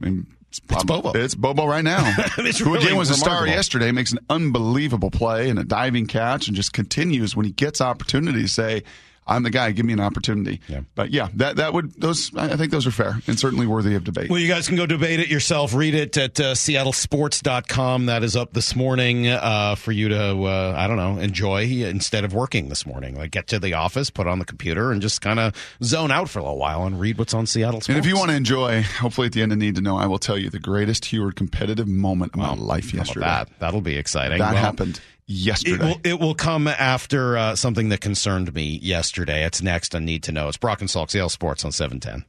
I 0.02 0.06
mean, 0.06 0.26
it's, 0.48 0.60
prob- 0.60 0.86
Bobo. 0.86 1.12
It's 1.12 1.34
Bobo 1.34 1.66
right 1.66 1.84
now. 1.84 2.14
It's 2.38 2.58
Who 2.58 2.72
really 2.72 2.86
again 2.86 2.98
was 2.98 3.10
a 3.10 3.14
star 3.14 3.46
yesterday. 3.46 3.90
Makes 3.92 4.12
an 4.12 4.18
unbelievable 4.28 5.10
play 5.10 5.48
and 5.48 5.58
a 5.58 5.64
diving 5.64 6.06
catch, 6.06 6.46
and 6.48 6.56
just 6.56 6.72
continues 6.72 7.34
when 7.34 7.46
he 7.46 7.52
gets 7.52 7.80
opportunity 7.80 8.42
to 8.42 8.48
say. 8.48 8.82
I'm 9.26 9.44
the 9.44 9.50
guy. 9.50 9.70
Give 9.70 9.86
me 9.86 9.92
an 9.92 10.00
opportunity. 10.00 10.60
Yeah. 10.68 10.80
But 10.96 11.10
yeah, 11.10 11.28
that 11.34 11.56
that 11.56 11.72
would 11.72 11.94
those. 12.00 12.34
I 12.36 12.56
think 12.56 12.72
those 12.72 12.86
are 12.86 12.90
fair 12.90 13.18
and 13.28 13.38
certainly 13.38 13.66
worthy 13.66 13.94
of 13.94 14.02
debate. 14.04 14.28
Well, 14.30 14.40
you 14.40 14.48
guys 14.48 14.66
can 14.66 14.76
go 14.76 14.84
debate 14.84 15.20
it 15.20 15.28
yourself. 15.28 15.74
Read 15.74 15.94
it 15.94 16.16
at 16.16 16.40
uh, 16.40 16.54
seattlesports.com. 16.54 18.06
That 18.06 18.22
is 18.22 18.36
up 18.36 18.52
this 18.52 18.74
morning 18.74 19.28
uh, 19.28 19.74
for 19.76 19.92
you 19.92 20.08
to, 20.08 20.42
uh, 20.44 20.74
I 20.76 20.86
don't 20.86 20.96
know, 20.96 21.18
enjoy 21.18 21.64
instead 21.64 22.24
of 22.24 22.34
working 22.34 22.68
this 22.68 22.84
morning. 22.86 23.14
Like 23.16 23.30
get 23.30 23.46
to 23.48 23.58
the 23.58 23.74
office, 23.74 24.10
put 24.10 24.26
on 24.26 24.38
the 24.38 24.44
computer, 24.44 24.90
and 24.92 25.00
just 25.00 25.20
kind 25.20 25.38
of 25.38 25.54
zone 25.82 26.10
out 26.10 26.28
for 26.28 26.38
a 26.38 26.42
little 26.42 26.58
while 26.58 26.84
and 26.86 26.98
read 26.98 27.18
what's 27.18 27.34
on 27.34 27.46
Seattle 27.46 27.80
Sports. 27.80 27.88
and 27.90 27.98
if 27.98 28.06
you 28.06 28.16
want 28.16 28.30
to 28.30 28.36
enjoy, 28.36 28.82
hopefully 28.82 29.26
at 29.28 29.32
the 29.32 29.42
end 29.42 29.52
of 29.52 29.58
Need 29.58 29.76
to 29.76 29.80
Know, 29.80 29.96
I 29.96 30.06
will 30.06 30.18
tell 30.18 30.38
you 30.38 30.50
the 30.50 30.58
greatest 30.58 31.04
Huard 31.06 31.36
competitive 31.36 31.86
moment 31.88 32.32
of 32.34 32.38
my 32.40 32.54
life 32.54 32.92
yesterday. 32.92 33.26
that, 33.26 33.48
that'll 33.58 33.80
be 33.80 33.96
exciting. 33.96 34.38
That 34.38 34.54
Well, 34.54 34.62
happened 34.62 35.00
It 35.32 35.38
yesterday. 35.38 35.84
will, 35.84 36.00
it 36.04 36.20
will 36.20 36.34
come 36.34 36.68
after 36.68 37.36
uh, 37.36 37.56
something 37.56 37.88
that 37.88 38.00
concerned 38.00 38.54
me 38.54 38.78
yesterday. 38.82 39.44
It's 39.44 39.62
next 39.62 39.94
on 39.94 40.04
Need 40.04 40.22
to 40.24 40.32
Know. 40.32 40.48
It's 40.48 40.56
Brock 40.56 40.80
and 40.80 40.90
Salk, 40.90 41.10
Seattle 41.10 41.28
Sports 41.28 41.64
on 41.64 41.72
710. 41.72 42.24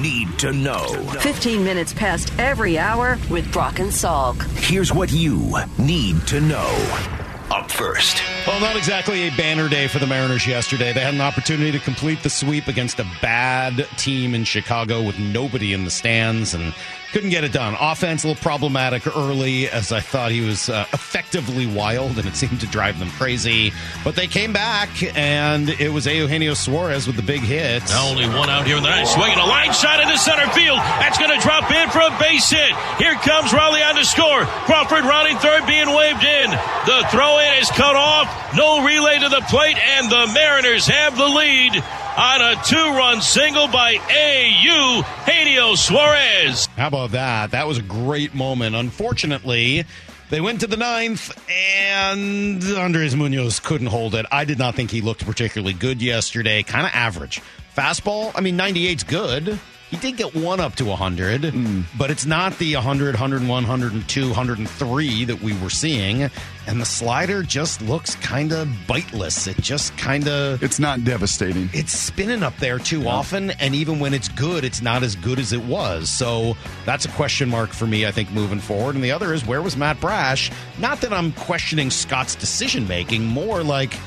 Need 0.00 0.38
to 0.38 0.52
know. 0.52 0.86
15 1.20 1.62
minutes 1.62 1.92
past 1.92 2.32
every 2.38 2.78
hour 2.78 3.18
with 3.28 3.52
Brock 3.52 3.80
and 3.80 3.90
Salk. 3.90 4.40
Here's 4.56 4.94
what 4.94 5.12
you 5.12 5.54
need 5.76 6.26
to 6.28 6.40
know. 6.40 7.10
Up 7.50 7.70
first. 7.70 8.22
Well, 8.46 8.60
not 8.60 8.76
exactly 8.76 9.28
a 9.28 9.30
banner 9.36 9.68
day 9.68 9.88
for 9.88 9.98
the 9.98 10.06
Mariners 10.06 10.46
yesterday. 10.46 10.92
They 10.92 11.00
had 11.00 11.14
an 11.14 11.20
opportunity 11.20 11.72
to 11.72 11.80
complete 11.80 12.22
the 12.22 12.30
sweep 12.30 12.68
against 12.68 13.00
a 13.00 13.06
bad 13.20 13.86
team 13.98 14.34
in 14.34 14.44
Chicago 14.44 15.02
with 15.02 15.18
nobody 15.18 15.74
in 15.74 15.84
the 15.84 15.90
stands 15.90 16.54
and 16.54 16.72
couldn't 17.12 17.30
get 17.30 17.44
it 17.44 17.52
done. 17.52 17.76
Offense 17.78 18.24
a 18.24 18.28
little 18.28 18.42
problematic 18.42 19.06
early, 19.06 19.68
as 19.68 19.92
I 19.92 20.00
thought 20.00 20.30
he 20.30 20.40
was 20.40 20.68
uh, 20.68 20.86
effectively 20.92 21.66
wild, 21.66 22.18
and 22.18 22.26
it 22.26 22.36
seemed 22.40 22.60
to 22.60 22.66
drive 22.66 22.98
them 22.98 23.10
crazy. 23.10 23.72
But 24.04 24.16
they 24.16 24.26
came 24.26 24.52
back, 24.52 24.88
and 25.16 25.68
it 25.68 25.92
was 25.92 26.06
Eugenio 26.06 26.54
Suarez 26.54 27.06
with 27.06 27.16
the 27.16 27.22
big 27.22 27.40
hit. 27.40 27.82
Only 27.94 28.28
one 28.28 28.48
out 28.48 28.66
here 28.66 28.76
in 28.76 28.82
the 28.82 28.90
ninth. 28.90 29.08
Swinging 29.08 29.38
a 29.38 29.46
line 29.46 29.72
shot 29.72 30.00
into 30.00 30.16
center 30.18 30.48
field. 30.52 30.78
That's 30.78 31.18
going 31.18 31.30
to 31.30 31.40
drop 31.40 31.70
in 31.70 31.90
for 31.90 32.00
a 32.00 32.16
base 32.18 32.48
hit. 32.50 32.74
Here 32.98 33.14
comes 33.14 33.52
Raleigh 33.52 33.82
on 33.82 33.96
the 33.96 34.04
score. 34.04 34.44
Crawford 34.66 35.04
rounding 35.04 35.38
third, 35.38 35.66
being 35.66 35.88
waved 35.94 36.24
in. 36.24 36.50
The 36.86 37.06
throw 37.10 37.38
in 37.38 37.58
is 37.60 37.68
cut 37.70 37.96
off. 37.96 38.54
No 38.56 38.84
relay 38.84 39.18
to 39.18 39.28
the 39.28 39.42
plate, 39.48 39.76
and 39.78 40.10
the 40.10 40.30
Mariners 40.34 40.86
have 40.86 41.16
the 41.16 41.26
lead 41.26 41.74
on 42.20 42.42
a 42.42 42.62
two-run 42.64 43.22
single 43.22 43.66
by 43.68 43.92
A.U. 43.92 45.04
Eugenio 45.26 45.74
Suarez. 45.74 46.66
How 46.76 46.88
about 46.88 47.12
that? 47.12 47.52
That 47.52 47.66
was 47.66 47.78
a 47.78 47.82
great 47.82 48.34
moment. 48.34 48.76
Unfortunately, 48.76 49.86
they 50.28 50.42
went 50.42 50.60
to 50.60 50.66
the 50.66 50.76
ninth, 50.76 51.32
and 51.50 52.62
Andres 52.62 53.16
Munoz 53.16 53.58
couldn't 53.58 53.86
hold 53.86 54.14
it. 54.14 54.26
I 54.30 54.44
did 54.44 54.58
not 54.58 54.74
think 54.74 54.90
he 54.90 55.00
looked 55.00 55.24
particularly 55.24 55.72
good 55.72 56.02
yesterday. 56.02 56.62
Kind 56.62 56.86
of 56.86 56.92
average. 56.92 57.40
Fastball, 57.74 58.32
I 58.34 58.42
mean, 58.42 58.58
98's 58.58 59.04
good. 59.04 59.58
He 59.90 59.96
did 59.96 60.16
get 60.16 60.36
one 60.36 60.60
up 60.60 60.76
to 60.76 60.84
100, 60.84 61.52
but 61.98 62.12
it's 62.12 62.24
not 62.24 62.56
the 62.58 62.74
100, 62.74 63.14
101, 63.14 63.48
102, 63.48 64.26
103 64.28 65.24
that 65.24 65.42
we 65.42 65.52
were 65.58 65.68
seeing. 65.68 66.30
And 66.68 66.80
the 66.80 66.84
slider 66.84 67.42
just 67.42 67.82
looks 67.82 68.14
kind 68.16 68.52
of 68.52 68.68
biteless. 68.86 69.48
It 69.48 69.56
just 69.56 69.96
kind 69.98 70.28
of. 70.28 70.62
It's 70.62 70.78
not 70.78 71.02
devastating. 71.02 71.68
It's 71.72 71.92
spinning 71.92 72.44
up 72.44 72.56
there 72.58 72.78
too 72.78 73.08
often, 73.08 73.50
and 73.52 73.74
even 73.74 73.98
when 73.98 74.14
it's 74.14 74.28
good, 74.28 74.62
it's 74.62 74.80
not 74.80 75.02
as 75.02 75.16
good 75.16 75.40
as 75.40 75.52
it 75.52 75.64
was. 75.64 76.08
So 76.08 76.56
that's 76.84 77.04
a 77.04 77.08
question 77.10 77.48
mark 77.48 77.70
for 77.70 77.86
me, 77.86 78.06
I 78.06 78.12
think, 78.12 78.30
moving 78.30 78.60
forward. 78.60 78.94
And 78.94 79.02
the 79.02 79.10
other 79.10 79.34
is 79.34 79.44
where 79.44 79.60
was 79.60 79.76
Matt 79.76 80.00
Brash? 80.00 80.52
Not 80.78 81.00
that 81.00 81.12
I'm 81.12 81.32
questioning 81.32 81.90
Scott's 81.90 82.36
decision 82.36 82.86
making, 82.86 83.24
more 83.24 83.64
like, 83.64 83.98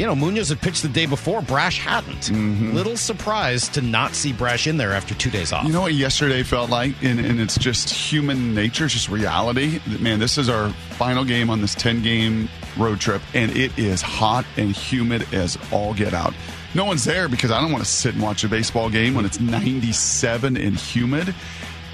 you 0.00 0.06
know, 0.06 0.16
Munoz 0.16 0.48
had 0.48 0.62
pitched 0.62 0.80
the 0.80 0.88
day 0.88 1.04
before, 1.04 1.42
Brash 1.42 1.78
hadn't. 1.78 2.22
Mm-hmm. 2.22 2.72
Little 2.72 2.96
surprised 2.96 3.74
to 3.74 3.82
not 3.82 4.14
see 4.14 4.32
Brash 4.32 4.66
in 4.66 4.78
there 4.78 4.92
after 4.92 5.14
two 5.14 5.28
days 5.28 5.52
off. 5.52 5.66
You 5.66 5.74
know 5.74 5.82
what 5.82 5.92
yesterday 5.92 6.42
felt 6.42 6.70
like? 6.70 6.94
And, 7.02 7.20
and 7.20 7.38
it's 7.38 7.58
just 7.58 7.90
human 7.90 8.54
nature, 8.54 8.86
it's 8.86 8.94
just 8.94 9.10
reality. 9.10 9.78
Man, 10.00 10.18
this 10.18 10.38
is 10.38 10.48
our 10.48 10.70
final 10.70 11.22
game 11.22 11.50
on 11.50 11.60
this 11.60 11.74
10 11.74 12.02
game 12.02 12.48
road 12.78 12.98
trip, 12.98 13.20
and 13.34 13.54
it 13.54 13.78
is 13.78 14.00
hot 14.00 14.46
and 14.56 14.74
humid 14.74 15.34
as 15.34 15.58
all 15.70 15.92
get 15.92 16.14
out. 16.14 16.32
No 16.74 16.86
one's 16.86 17.04
there 17.04 17.28
because 17.28 17.50
I 17.50 17.60
don't 17.60 17.70
want 17.70 17.84
to 17.84 17.90
sit 17.90 18.14
and 18.14 18.22
watch 18.22 18.42
a 18.42 18.48
baseball 18.48 18.88
game 18.88 19.14
when 19.14 19.26
it's 19.26 19.38
97 19.38 20.56
and 20.56 20.76
humid. 20.76 21.34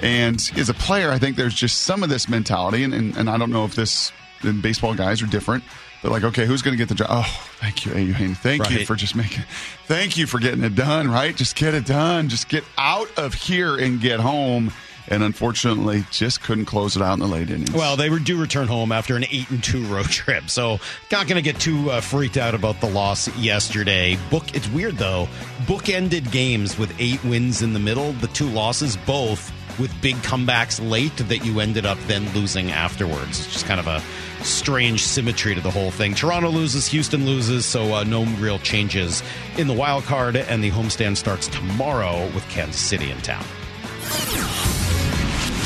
And 0.01 0.35
as 0.55 0.69
a 0.69 0.73
player, 0.73 1.11
I 1.11 1.19
think 1.19 1.35
there's 1.35 1.55
just 1.55 1.81
some 1.81 2.03
of 2.03 2.09
this 2.09 2.29
mentality, 2.29 2.85
and, 2.85 2.93
and, 2.93 3.17
and 3.17 3.29
I 3.29 3.37
don't 3.37 3.51
know 3.51 3.65
if 3.65 3.75
this, 3.75 4.13
and 4.43 4.61
baseball 4.61 4.93
guys 4.93 5.21
are 5.21 5.27
different. 5.27 5.65
But 6.01 6.11
like, 6.11 6.23
okay, 6.23 6.45
who's 6.45 6.61
going 6.61 6.73
to 6.73 6.77
get 6.77 6.89
the 6.89 6.95
job? 6.95 7.07
Oh, 7.09 7.41
thank 7.59 7.85
you, 7.85 7.93
Eugenio. 7.93 8.35
Thank 8.35 8.69
you 8.69 8.85
for 8.85 8.95
just 8.95 9.15
making. 9.15 9.43
Thank 9.85 10.17
you 10.17 10.27
for 10.27 10.39
getting 10.39 10.63
it 10.63 10.75
done. 10.75 11.09
Right, 11.09 11.35
just 11.35 11.55
get 11.55 11.73
it 11.73 11.85
done. 11.85 12.29
Just 12.29 12.49
get 12.49 12.63
out 12.77 13.09
of 13.17 13.33
here 13.33 13.75
and 13.75 13.99
get 13.99 14.19
home. 14.19 14.71
And 15.09 15.23
unfortunately, 15.23 16.03
just 16.11 16.43
couldn't 16.43 16.65
close 16.65 16.97
it 16.97 17.01
out 17.01 17.13
in 17.13 17.19
the 17.19 17.27
late 17.27 17.49
innings. 17.49 17.71
Well, 17.71 17.95
they 17.95 18.09
were 18.09 18.19
do 18.19 18.39
return 18.39 18.67
home 18.67 18.91
after 18.91 19.15
an 19.15 19.23
eight 19.31 19.49
and 19.49 19.63
two 19.63 19.85
road 19.85 20.05
trip, 20.09 20.49
so 20.49 20.79
not 21.11 21.27
going 21.27 21.37
to 21.37 21.41
get 21.41 21.61
too 21.61 21.89
uh, 21.89 22.01
freaked 22.01 22.35
out 22.35 22.53
about 22.53 22.81
the 22.81 22.89
loss 22.89 23.33
yesterday. 23.37 24.17
Book. 24.29 24.53
It's 24.53 24.67
weird 24.69 24.97
though. 24.97 25.29
Bookended 25.61 26.29
games 26.31 26.77
with 26.77 26.93
eight 26.99 27.23
wins 27.23 27.61
in 27.61 27.71
the 27.71 27.79
middle. 27.79 28.11
The 28.13 28.27
two 28.27 28.49
losses 28.49 28.97
both 28.97 29.51
with 29.79 29.91
big 30.01 30.15
comebacks 30.17 30.79
late 30.89 31.15
that 31.17 31.45
you 31.45 31.59
ended 31.59 31.85
up 31.85 31.97
then 32.07 32.27
losing 32.33 32.71
afterwards. 32.71 33.39
It's 33.39 33.53
just 33.53 33.65
kind 33.65 33.79
of 33.79 33.87
a 33.87 34.01
strange 34.43 35.03
symmetry 35.03 35.55
to 35.55 35.61
the 35.61 35.71
whole 35.71 35.91
thing. 35.91 36.13
Toronto 36.13 36.49
loses, 36.49 36.87
Houston 36.87 37.25
loses, 37.25 37.65
so 37.65 37.93
uh, 37.93 38.03
no 38.03 38.25
real 38.35 38.59
changes 38.59 39.23
in 39.57 39.67
the 39.67 39.73
wild 39.73 40.03
card, 40.03 40.35
and 40.35 40.63
the 40.63 40.71
homestand 40.71 41.17
starts 41.17 41.47
tomorrow 41.47 42.25
with 42.33 42.47
Kansas 42.49 42.81
City 42.81 43.11
in 43.11 43.17
town. 43.21 43.45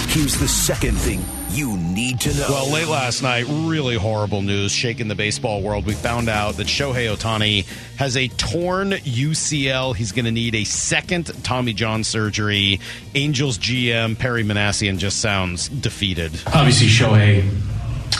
Here's 0.09 0.37
the 0.37 0.47
second 0.47 0.97
thing 0.97 1.23
you 1.51 1.77
need 1.77 2.19
to 2.21 2.33
know. 2.33 2.45
Well, 2.49 2.71
late 2.71 2.87
last 2.87 3.21
night, 3.21 3.45
really 3.47 3.95
horrible 3.95 4.41
news 4.41 4.71
shaking 4.71 5.07
the 5.07 5.15
baseball 5.15 5.61
world. 5.61 5.85
We 5.85 5.93
found 5.93 6.29
out 6.29 6.55
that 6.55 6.67
Shohei 6.67 7.13
Ohtani 7.15 7.65
has 7.97 8.15
a 8.17 8.27
torn 8.29 8.91
UCL. 8.91 9.95
He's 9.95 10.11
going 10.11 10.25
to 10.25 10.31
need 10.31 10.55
a 10.55 10.63
second 10.63 11.31
Tommy 11.43 11.73
John 11.73 12.03
surgery. 12.03 12.79
Angels 13.15 13.57
GM 13.57 14.17
Perry 14.17 14.43
Minasian 14.43 14.97
just 14.97 15.19
sounds 15.19 15.69
defeated. 15.69 16.31
obviously 16.53 16.87
Shohei 16.87 17.43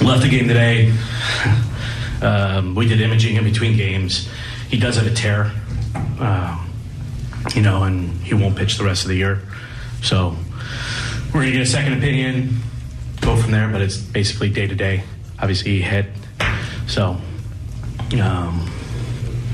left 0.01 0.21
the 0.23 0.29
game 0.29 0.47
today. 0.47 0.93
Um, 2.21 2.75
we 2.75 2.87
did 2.87 3.01
imaging 3.01 3.37
in 3.37 3.43
between 3.43 3.75
games. 3.75 4.29
He 4.69 4.77
does 4.77 4.95
have 4.97 5.07
a 5.07 5.09
tear, 5.11 5.51
um, 6.19 6.69
you 7.55 7.63
know, 7.63 7.81
and 7.81 8.11
he 8.21 8.35
won't 8.35 8.55
pitch 8.55 8.77
the 8.77 8.83
rest 8.83 9.05
of 9.05 9.07
the 9.09 9.15
year. 9.15 9.41
So 10.03 10.35
we're 11.33 11.39
gonna 11.41 11.51
get 11.53 11.61
a 11.61 11.65
second 11.65 11.93
opinion, 11.93 12.57
go 13.21 13.35
from 13.35 13.51
there. 13.51 13.69
But 13.69 13.81
it's 13.81 13.97
basically 13.97 14.49
day 14.49 14.67
to 14.67 14.75
day. 14.75 15.03
Obviously, 15.39 15.71
he 15.77 15.81
hit, 15.81 16.05
so 16.87 17.17
um, 18.21 18.71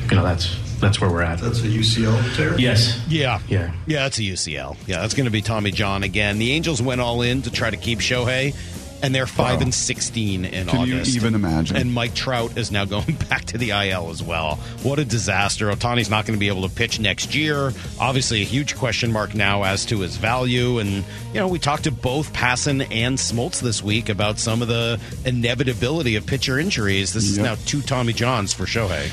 you 0.10 0.16
know 0.16 0.24
that's 0.24 0.58
that's 0.80 1.02
where 1.02 1.10
we're 1.10 1.22
at. 1.22 1.40
That's 1.40 1.60
a 1.60 1.68
UCL 1.68 2.36
tear? 2.36 2.60
Yes. 2.60 3.02
Yeah. 3.08 3.40
Yeah. 3.48 3.72
Yeah, 3.86 4.04
that's 4.04 4.20
a 4.20 4.22
UCL. 4.22 4.78
Yeah, 4.86 5.02
that's 5.02 5.14
going 5.14 5.26
to 5.26 5.32
be 5.32 5.42
Tommy 5.42 5.72
John 5.72 6.04
again. 6.04 6.38
The 6.38 6.52
Angels 6.52 6.82
went 6.82 7.02
all 7.02 7.22
in 7.22 7.42
to 7.44 7.52
try 7.52 7.70
to 7.70 7.78
keep 7.78 8.00
Shohei, 8.00 8.56
and 9.02 9.14
they're 9.14 9.28
5 9.28 9.58
Wow. 9.58 9.62
and 9.64 9.74
16 9.74 10.46
in 10.46 10.68
Can 10.68 10.88
you 10.88 11.02
even 11.02 11.36
imagine? 11.36 11.78
And 11.78 11.94
Mike 11.94 12.14
Trout 12.16 12.58
is 12.58 12.72
now 12.72 12.86
going 12.96 13.16
back 13.30 13.46
to 13.46 13.58
the 13.58 13.70
IL 13.72 14.10
as 14.10 14.22
well. 14.24 14.56
What 14.84 15.00
a 15.00 15.06
disaster. 15.06 15.72
Ohtani's 15.72 16.10
not 16.10 16.26
going 16.26 16.36
to 16.36 16.40
be 16.40 16.48
able 16.48 16.68
to 16.68 16.74
pitch 16.74 17.00
next 17.00 17.36
year. 17.36 17.74
Obviously, 18.00 18.42
a 18.42 18.46
huge 18.46 18.76
question 18.76 19.12
mark 19.12 19.36
now 19.36 19.64
as 19.64 19.86
to 19.88 20.00
his 20.00 20.18
value. 20.18 20.80
And, 20.80 20.90
you 21.34 21.40
know, 21.40 21.48
we 21.48 21.60
talked 21.60 21.84
to 21.86 21.92
both 21.92 22.34
Passan 22.34 22.88
and 22.92 23.18
Smoltz 23.18 23.60
this 23.62 23.84
week 23.84 24.10
about 24.10 24.40
some 24.40 24.62
of 24.62 24.68
the 24.68 25.00
inevitability 25.26 26.16
of 26.16 26.26
pitcher 26.26 26.60
injuries. 26.60 27.14
This 27.14 27.26
is 27.26 27.38
Yep. 27.38 27.46
now 27.46 27.56
two 27.66 27.82
Tommy 27.82 28.14
Johns 28.14 28.54
for 28.54 28.66
Shohei. 28.66 29.10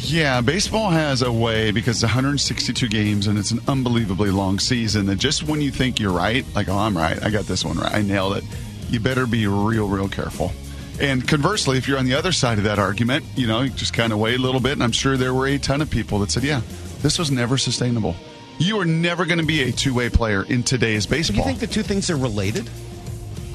Yeah, 0.00 0.40
baseball 0.40 0.90
has 0.90 1.22
a 1.22 1.32
way 1.32 1.72
because 1.72 1.96
it's 1.96 2.04
162 2.04 2.86
games 2.88 3.26
and 3.26 3.36
it's 3.38 3.50
an 3.50 3.60
unbelievably 3.66 4.30
long 4.30 4.60
season 4.60 5.06
that 5.06 5.16
just 5.16 5.42
when 5.42 5.60
you 5.60 5.72
think 5.72 5.98
you're 5.98 6.12
right, 6.12 6.44
like, 6.54 6.68
oh, 6.68 6.78
I'm 6.78 6.96
right, 6.96 7.20
I 7.22 7.30
got 7.30 7.46
this 7.46 7.64
one 7.64 7.78
right, 7.78 7.92
I 7.92 8.02
nailed 8.02 8.36
it, 8.36 8.44
you 8.90 9.00
better 9.00 9.26
be 9.26 9.46
real, 9.46 9.88
real 9.88 10.08
careful. 10.08 10.52
And 11.00 11.26
conversely, 11.26 11.76
if 11.76 11.88
you're 11.88 11.98
on 11.98 12.04
the 12.04 12.14
other 12.14 12.32
side 12.32 12.58
of 12.58 12.64
that 12.64 12.78
argument, 12.78 13.24
you 13.34 13.46
know, 13.46 13.62
you 13.62 13.70
just 13.70 13.92
kind 13.92 14.12
of 14.12 14.18
wait 14.18 14.38
a 14.38 14.42
little 14.42 14.60
bit. 14.60 14.72
And 14.72 14.82
I'm 14.82 14.92
sure 14.92 15.16
there 15.16 15.34
were 15.34 15.46
a 15.46 15.58
ton 15.58 15.80
of 15.82 15.90
people 15.90 16.20
that 16.20 16.30
said, 16.30 16.44
yeah, 16.44 16.60
this 17.02 17.18
was 17.18 17.30
never 17.30 17.58
sustainable. 17.58 18.14
You 18.58 18.78
are 18.78 18.84
never 18.84 19.26
going 19.26 19.40
to 19.40 19.46
be 19.46 19.62
a 19.64 19.72
two 19.72 19.92
way 19.92 20.08
player 20.08 20.44
in 20.44 20.62
today's 20.62 21.06
baseball. 21.06 21.44
Do 21.44 21.50
you 21.50 21.56
think 21.56 21.58
the 21.58 21.74
two 21.74 21.82
things 21.82 22.10
are 22.10 22.16
related? 22.16 22.70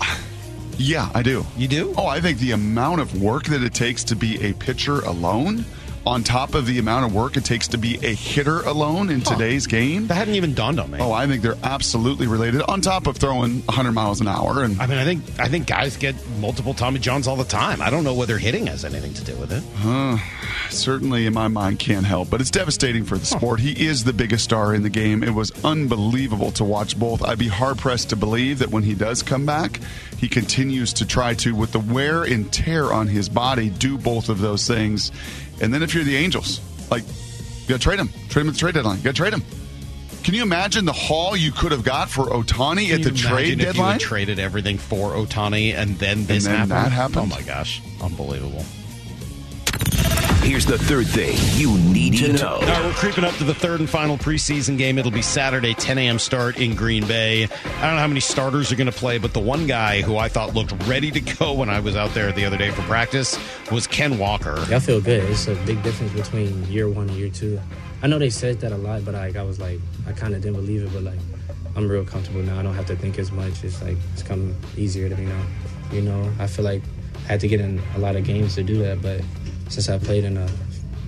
Yeah, 0.82 1.12
I 1.14 1.24
do. 1.24 1.46
You 1.58 1.68
do? 1.68 1.94
Oh, 1.98 2.08
I 2.08 2.22
think 2.22 2.40
the 2.40 2.52
amount 2.52 3.02
of 3.02 3.22
work 3.22 3.44
that 3.48 3.62
it 3.62 3.74
takes 3.74 4.02
to 4.06 4.16
be 4.16 4.42
a 4.42 4.54
pitcher 4.54 5.02
alone, 5.02 5.66
on 6.10 6.24
top 6.24 6.56
of 6.56 6.66
the 6.66 6.80
amount 6.80 7.06
of 7.06 7.14
work 7.14 7.38
it 7.38 7.46
takes 7.46 7.68
to 7.68 7.78
be 7.78 8.04
a 8.04 8.14
hitter 8.16 8.62
alone 8.62 9.12
in 9.12 9.22
today's 9.22 9.68
game. 9.68 10.08
That 10.08 10.16
hadn't 10.16 10.34
even 10.34 10.56
dawned 10.56 10.80
on 10.80 10.90
me. 10.90 10.98
Oh, 11.00 11.12
I 11.12 11.28
think 11.28 11.44
they're 11.44 11.58
absolutely 11.62 12.26
related. 12.26 12.64
On 12.64 12.82
top 12.82 13.06
of 13.06 13.18
throwing 13.18 13.62
100 13.68 13.92
miles 13.92 14.20
an 14.20 14.28
hour, 14.28 14.64
and 14.64 14.82
I 14.82 14.88
mean, 14.88 14.98
I 14.98 15.04
think 15.04 15.24
I 15.40 15.48
think 15.48 15.68
guys 15.68 15.98
get 15.98 16.16
multiple 16.40 16.74
Tommy 16.74 17.00
Johns 17.00 17.28
all 17.28 17.36
the 17.36 17.44
time. 17.44 17.80
I 17.80 17.92
don't 17.92 18.04
know 18.04 18.16
whether 18.16 18.40
hitting 18.40 18.66
has 18.66 18.84
anything 18.84 19.14
to 19.14 19.24
do 19.24 19.36
with 19.36 19.54
it. 19.54 19.64
certainly 20.72 21.26
in 21.26 21.34
my 21.34 21.48
mind 21.48 21.80
can't 21.80 22.06
help. 22.06 22.30
But 22.30 22.42
it's 22.42 22.52
devastating 22.52 23.06
for 23.06 23.18
the 23.18 23.26
sport. 23.26 23.60
He 23.60 23.86
is 23.86 24.04
the 24.04 24.14
biggest 24.14 24.44
star 24.44 24.74
in 24.74 24.82
the 24.82 24.90
game. 24.90 25.24
It 25.24 25.34
was 25.34 25.52
unbelievable 25.64 26.52
to 26.54 26.64
watch 26.64 26.98
both. 26.98 27.24
I'd 27.24 27.40
be 27.40 27.48
hard 27.48 27.78
pressed 27.78 28.10
to 28.10 28.16
believe 28.16 28.60
that 28.60 28.70
when 28.70 28.84
he 28.84 28.96
does 28.96 29.22
come 29.22 29.46
back, 29.46 29.80
he 30.18 30.28
continues 30.28 30.94
to 30.94 31.06
try 31.06 31.34
to, 31.36 31.56
with 31.56 31.72
the 31.72 31.80
wear 31.80 32.24
and 32.24 32.52
tear 32.52 32.92
on 32.92 33.08
his 33.08 33.30
body, 33.30 33.70
do 33.70 33.98
both 33.98 34.30
of 34.30 34.40
those 34.40 34.68
things. 34.68 35.12
And 35.62 35.74
then 35.74 35.84
if 35.84 35.94
you're 35.94 36.04
the 36.04 36.16
Angels, 36.16 36.62
like, 36.90 37.04
you 37.04 37.68
got 37.70 37.76
to 37.76 37.80
trade 37.80 38.00
him. 38.00 38.10
Trade 38.30 38.44
him 38.44 38.48
at 38.48 38.54
the 38.54 38.60
trade 38.60 38.74
deadline. 38.76 38.98
You 38.98 39.04
got 39.04 39.12
to 39.12 39.16
trade 39.16 39.34
him. 39.34 39.44
Can 40.24 40.34
you 40.34 40.44
imagine 40.44 40.86
the 40.86 40.94
haul 40.94 41.36
you 41.36 41.52
could 41.52 41.72
have 41.72 41.84
got 41.84 42.10
for 42.10 42.26
Ohtani 42.26 42.92
at 42.94 43.04
the 43.04 43.12
trade 43.12 43.54
imagine 43.54 43.60
if 43.62 43.68
you 43.68 43.74
deadline? 43.74 44.00
traded 44.00 44.38
everything 44.38 44.78
for 44.78 45.12
Ohtani 45.12 45.74
and 45.74 45.98
then 45.98 46.26
this 46.26 46.46
then 46.46 46.70
happened? 46.70 46.94
happened? 46.94 47.18
Oh 47.18 47.26
my 47.26 47.42
gosh, 47.42 47.82
unbelievable! 48.02 48.66
Here's 50.50 50.66
the 50.66 50.80
third 50.80 51.06
thing 51.06 51.38
you 51.62 51.78
need 51.78 52.18
to 52.18 52.34
know. 52.34 52.56
All 52.56 52.62
right, 52.62 52.84
we're 52.84 52.94
creeping 52.94 53.24
up 53.24 53.36
to 53.36 53.44
the 53.44 53.54
third 53.54 53.82
and 53.82 53.88
final 53.88 54.18
preseason 54.18 54.80
game. 54.80 54.98
It'll 54.98 55.12
be 55.12 55.22
Saturday, 55.22 55.76
10 55.76 56.00
a.m. 56.00 56.18
start 56.18 56.58
in 56.58 56.74
Green 56.74 57.06
Bay. 57.06 57.44
I 57.44 57.48
don't 57.48 57.94
know 57.94 58.00
how 58.00 58.08
many 58.08 58.20
starters 58.20 58.72
are 58.72 58.76
going 58.76 58.92
to 58.92 58.92
play, 58.92 59.20
but 59.20 59.32
the 59.32 59.40
one 59.40 59.68
guy 59.68 60.02
who 60.02 60.18
I 60.18 60.28
thought 60.28 60.56
looked 60.56 60.72
ready 60.88 61.12
to 61.12 61.20
go 61.22 61.54
when 61.54 61.70
I 61.70 61.80
was 61.82 61.96
out 61.96 62.16
there 62.16 62.32
the 62.32 62.46
other 62.46 62.58
day 62.58 62.72
for 62.72 62.82
practice 62.82 63.38
was 63.72 63.86
Ken 63.86 64.18
Walker. 64.18 64.66
Yeah, 64.72 64.78
I 64.78 64.80
feel 64.80 65.00
good. 65.00 65.24
It's 65.26 65.48
a 65.48 65.54
big 65.68 65.84
difference 65.84 66.14
between 66.14 66.66
year 66.66 66.90
one 66.90 67.10
and 67.10 67.18
year 67.20 67.30
two. 67.30 67.62
I 68.02 68.08
know 68.08 68.18
they 68.18 68.32
said 68.32 68.60
that 68.62 68.72
a 68.72 68.78
lot, 68.78 69.06
but 69.06 69.14
like 69.14 69.36
I 69.36 69.44
was 69.44 69.60
like, 69.60 69.80
I 70.08 70.14
kind 70.14 70.34
of 70.34 70.42
didn't 70.42 70.56
believe 70.56 70.82
it. 70.82 70.92
But 70.92 71.04
like 71.04 71.20
I'm 71.76 71.88
real 71.88 72.06
comfortable 72.06 72.42
now. 72.42 72.60
I 72.60 72.64
don't 72.64 72.74
have 72.74 72.88
to 72.88 72.96
think 72.96 73.20
as 73.20 73.32
much. 73.32 73.64
It's 73.64 73.84
like 73.84 73.98
it's 74.14 74.24
come 74.24 74.56
easier 74.76 75.10
to 75.10 75.16
me 75.16 75.26
now. 75.26 75.44
You 75.92 76.02
know, 76.02 76.34
I 76.40 76.48
feel 76.48 76.66
like 76.66 76.82
I 77.26 77.34
had 77.34 77.40
to 77.42 77.48
get 77.48 77.62
in 77.62 77.80
a 77.96 78.00
lot 78.00 78.16
of 78.16 78.24
games 78.24 78.56
to 78.56 78.64
do 78.64 78.80
that, 78.80 79.00
but 79.04 79.22
since 79.70 79.90
I 79.90 79.98
played 79.98 80.24
in 80.24 80.38
a, 80.38 80.48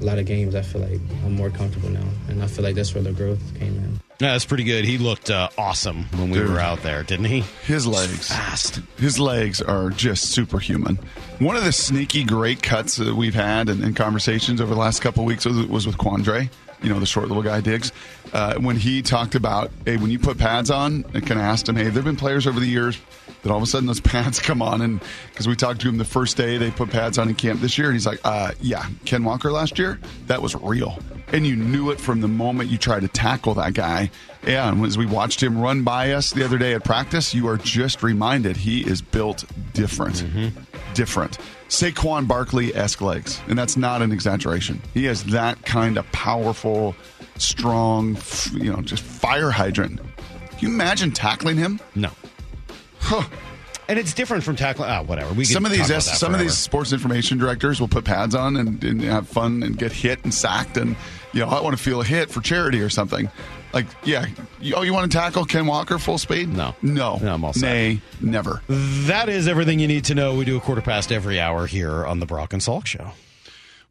a 0.01 0.03
lot 0.03 0.17
of 0.17 0.25
games, 0.25 0.55
I 0.55 0.61
feel 0.61 0.81
like 0.81 0.99
I'm 1.25 1.33
more 1.33 1.49
comfortable 1.49 1.89
now, 1.89 2.07
and 2.29 2.41
I 2.41 2.47
feel 2.47 2.63
like 2.63 2.75
that's 2.75 2.93
where 2.93 3.03
the 3.03 3.11
growth 3.11 3.39
came 3.59 3.75
in. 3.75 3.99
Yeah, 4.19 4.33
that's 4.33 4.45
pretty 4.45 4.63
good. 4.63 4.85
He 4.85 4.99
looked 4.99 5.31
uh, 5.31 5.49
awesome 5.57 6.03
when 6.13 6.29
we 6.29 6.37
Dude. 6.37 6.49
were 6.51 6.59
out 6.59 6.83
there, 6.83 7.01
didn't 7.01 7.25
he? 7.25 7.39
His 7.65 7.87
legs, 7.87 8.27
Fast. 8.29 8.79
his 8.97 9.19
legs 9.19 9.63
are 9.63 9.89
just 9.89 10.25
superhuman. 10.31 10.99
One 11.39 11.55
of 11.55 11.63
the 11.63 11.71
sneaky 11.71 12.23
great 12.23 12.61
cuts 12.61 12.97
that 12.97 13.15
we've 13.15 13.33
had 13.33 13.67
and, 13.67 13.83
and 13.83 13.95
conversations 13.95 14.61
over 14.61 14.71
the 14.75 14.79
last 14.79 15.01
couple 15.01 15.23
of 15.23 15.27
weeks 15.27 15.45
was, 15.45 15.65
was 15.65 15.87
with 15.87 15.97
Quandre, 15.97 16.49
you 16.81 16.89
know, 16.89 16.99
the 16.99 17.05
short 17.05 17.27
little 17.27 17.43
guy 17.43 17.61
Diggs, 17.61 17.91
uh, 18.33 18.55
when 18.55 18.75
he 18.75 19.01
talked 19.01 19.35
about, 19.35 19.71
hey, 19.85 19.97
when 19.97 20.09
you 20.09 20.19
put 20.19 20.37
pads 20.37 20.71
on, 20.71 21.05
I 21.13 21.19
kind 21.19 21.33
of 21.33 21.45
asked 21.45 21.67
him, 21.67 21.75
hey, 21.75 21.83
there 21.83 21.93
have 21.93 22.05
been 22.05 22.15
players 22.15 22.47
over 22.47 22.59
the 22.59 22.67
years 22.67 22.99
that 23.43 23.51
all 23.51 23.57
of 23.57 23.63
a 23.63 23.67
sudden 23.67 23.87
those 23.87 23.99
pads 24.01 24.39
come 24.39 24.61
on, 24.61 24.81
and 24.81 25.01
because 25.29 25.47
we 25.47 25.55
talked 25.55 25.81
to 25.81 25.89
him 25.89 25.97
the 25.97 26.05
first 26.05 26.37
day 26.37 26.57
they 26.57 26.71
put 26.71 26.89
pads 26.89 27.17
on 27.17 27.29
in 27.29 27.35
camp 27.35 27.61
this 27.61 27.77
year, 27.77 27.87
and 27.87 27.95
he's 27.95 28.07
like, 28.07 28.19
uh, 28.23 28.51
yeah, 28.61 28.85
Ken 29.05 29.23
Walker 29.23 29.51
last 29.51 29.77
year, 29.79 29.99
that 30.27 30.41
was 30.41 30.55
real. 30.55 30.97
And 31.33 31.47
you 31.47 31.55
knew 31.55 31.91
it 31.91 31.99
from 31.99 32.19
the 32.19 32.27
moment 32.27 32.69
you 32.69 32.77
tried 32.77 33.01
to 33.01 33.07
tackle 33.07 33.53
that 33.53 33.73
guy. 33.73 34.11
And 34.43 34.85
as 34.85 34.97
we 34.97 35.05
watched 35.05 35.41
him 35.41 35.57
run 35.57 35.83
by 35.83 36.11
us 36.11 36.31
the 36.31 36.43
other 36.43 36.57
day 36.57 36.73
at 36.73 36.83
practice, 36.83 37.33
you 37.33 37.47
are 37.47 37.57
just 37.57 38.03
reminded 38.03 38.57
he 38.57 38.81
is 38.81 39.01
built 39.01 39.45
different. 39.73 40.21
Different. 40.93 41.37
Saquon 41.69 42.27
Barkley 42.27 42.75
esque 42.75 43.01
legs. 43.01 43.41
And 43.47 43.57
that's 43.57 43.77
not 43.77 44.01
an 44.01 44.11
exaggeration. 44.11 44.81
He 44.93 45.05
has 45.05 45.23
that 45.25 45.63
kind 45.65 45.97
of 45.97 46.09
powerful, 46.11 46.95
strong, 47.37 48.17
you 48.53 48.71
know, 48.73 48.81
just 48.81 49.03
fire 49.03 49.51
hydrant. 49.51 49.99
Can 49.99 50.59
you 50.59 50.67
imagine 50.69 51.11
tackling 51.11 51.57
him? 51.57 51.79
No. 51.95 52.09
Huh. 52.99 53.23
And 53.87 53.99
it's 53.99 54.13
different 54.13 54.43
from 54.43 54.55
tackling. 54.55 54.89
Ah, 54.89 55.01
whatever. 55.03 55.33
We 55.33 55.43
some 55.43 55.65
of 55.65 55.71
these 55.71 55.91
S- 55.91 56.17
some 56.17 56.33
of 56.33 56.39
these 56.39 56.57
sports 56.57 56.93
information 56.93 57.37
directors 57.37 57.81
will 57.81 57.89
put 57.89 58.05
pads 58.05 58.35
on 58.35 58.55
and, 58.55 58.81
and 58.83 59.01
have 59.01 59.27
fun 59.27 59.63
and 59.63 59.77
get 59.77 59.91
hit 59.91 60.23
and 60.23 60.33
sacked 60.33 60.77
and 60.77 60.95
you 61.33 61.41
know 61.41 61.47
I 61.47 61.59
want 61.61 61.75
to 61.75 61.83
feel 61.83 61.99
a 61.99 62.05
hit 62.05 62.29
for 62.29 62.39
charity 62.41 62.79
or 62.81 62.89
something. 62.89 63.29
Like 63.73 63.87
yeah, 64.03 64.25
you, 64.59 64.75
oh 64.75 64.81
you 64.81 64.93
want 64.93 65.11
to 65.11 65.17
tackle 65.17 65.45
Ken 65.45 65.65
Walker 65.65 65.97
full 65.97 66.17
speed? 66.17 66.49
No. 66.49 66.75
no, 66.81 67.17
No, 67.17 67.33
I'm 67.33 67.43
all 67.45 67.53
set. 67.53 67.67
nay, 67.73 68.01
never. 68.19 68.61
That 68.67 69.29
is 69.29 69.47
everything 69.47 69.79
you 69.79 69.87
need 69.87 70.05
to 70.05 70.15
know. 70.15 70.35
We 70.35 70.43
do 70.45 70.57
a 70.57 70.61
quarter 70.61 70.81
past 70.81 71.11
every 71.11 71.39
hour 71.39 71.67
here 71.67 72.05
on 72.05 72.19
the 72.19 72.25
Brock 72.25 72.51
and 72.53 72.61
Salk 72.61 72.85
Show. 72.85 73.11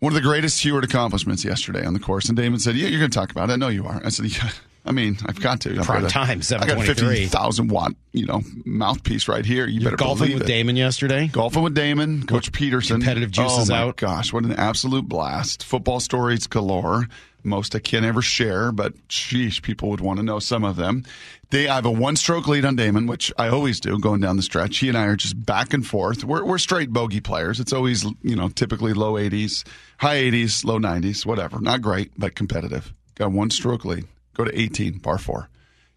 One 0.01 0.13
of 0.13 0.15
the 0.15 0.21
greatest 0.27 0.63
Huard 0.65 0.85
accomplishments 0.85 1.45
yesterday 1.45 1.85
on 1.85 1.93
the 1.95 2.01
course, 2.01 2.29
and 2.29 2.37
Damon 2.37 2.59
said, 2.59 2.75
"Yeah, 2.77 2.89
you're 2.89 3.01
going 3.01 3.11
to 3.11 3.15
talk 3.19 3.31
about 3.31 3.51
it. 3.51 3.55
I 3.55 3.57
know 3.57 3.69
you 3.69 3.87
are." 3.87 4.01
I 4.05 4.09
said, 4.11 4.27
"Yeah." 4.27 4.51
I 4.83 4.93
mean, 4.93 5.19
I've 5.27 5.39
got 5.39 5.61
to. 5.63 5.79
I've 5.79 5.85
Prime 5.85 6.01
got 6.01 6.11
a- 6.11 6.13
time, 6.15 6.41
I 6.59 6.67
got 6.67 6.79
a 6.79 6.83
fifty 6.95 7.27
thousand 7.27 7.69
watt, 7.69 7.93
you 8.13 8.25
know, 8.25 8.41
mouthpiece 8.65 9.29
right 9.29 9.45
here. 9.45 9.67
You 9.67 9.81
You're 9.81 9.91
better 9.91 9.97
golfing 9.99 10.29
believe 10.29 10.35
with 10.41 10.45
it. 10.45 10.47
Damon 10.53 10.77
yesterday. 10.77 11.27
Golfing 11.29 11.63
with 11.63 11.75
Damon, 11.75 12.25
Coach 12.27 12.51
Peterson. 12.51 12.97
competitive 12.97 13.31
juices 13.31 13.71
oh 13.71 13.75
my 13.75 13.81
out? 13.83 13.97
Gosh, 13.99 14.33
what 14.33 14.45
an 14.45 14.53
absolute 14.53 15.07
blast! 15.07 15.65
Football 15.65 16.01
stories 16.01 16.47
galore. 16.47 17.09
Most 17.45 17.75
I 17.75 17.79
can't 17.79 18.05
ever 18.05 18.23
share, 18.23 18.73
but 18.73 18.95
sheesh, 19.09 19.63
people 19.63 19.91
would 19.91 20.01
want 20.01 20.19
to 20.19 20.23
know 20.23 20.39
some 20.39 20.65
of 20.65 20.77
them. 20.77 21.05
They, 21.51 21.69
I 21.69 21.77
have 21.77 21.87
a 21.87 21.91
one-stroke 21.91 22.47
lead 22.47 22.65
on 22.65 22.77
Damon, 22.77 23.07
which 23.07 23.33
I 23.39 23.49
always 23.49 23.81
do 23.81 23.99
going 23.99 24.21
down 24.21 24.37
the 24.37 24.43
stretch. 24.43 24.79
He 24.79 24.89
and 24.89 24.97
I 24.97 25.07
are 25.07 25.17
just 25.17 25.45
back 25.45 25.73
and 25.73 25.87
forth. 25.87 26.25
We're 26.25 26.45
we're 26.45 26.59
straight 26.59 26.93
bogey 26.93 27.21
players. 27.21 27.61
It's 27.61 27.73
always 27.73 28.05
you 28.23 28.37
know 28.37 28.49
typically 28.49 28.93
low 28.93 29.15
80s, 29.15 29.65
high 29.99 30.17
80s, 30.17 30.65
low 30.65 30.79
90s, 30.79 31.27
whatever. 31.27 31.61
Not 31.61 31.83
great, 31.83 32.13
but 32.17 32.35
competitive. 32.35 32.93
Got 33.17 33.33
one-stroke 33.33 33.85
lead. 33.85 34.07
Go 34.35 34.45
to 34.45 34.59
18, 34.59 35.01
par 35.01 35.19
four. 35.19 35.49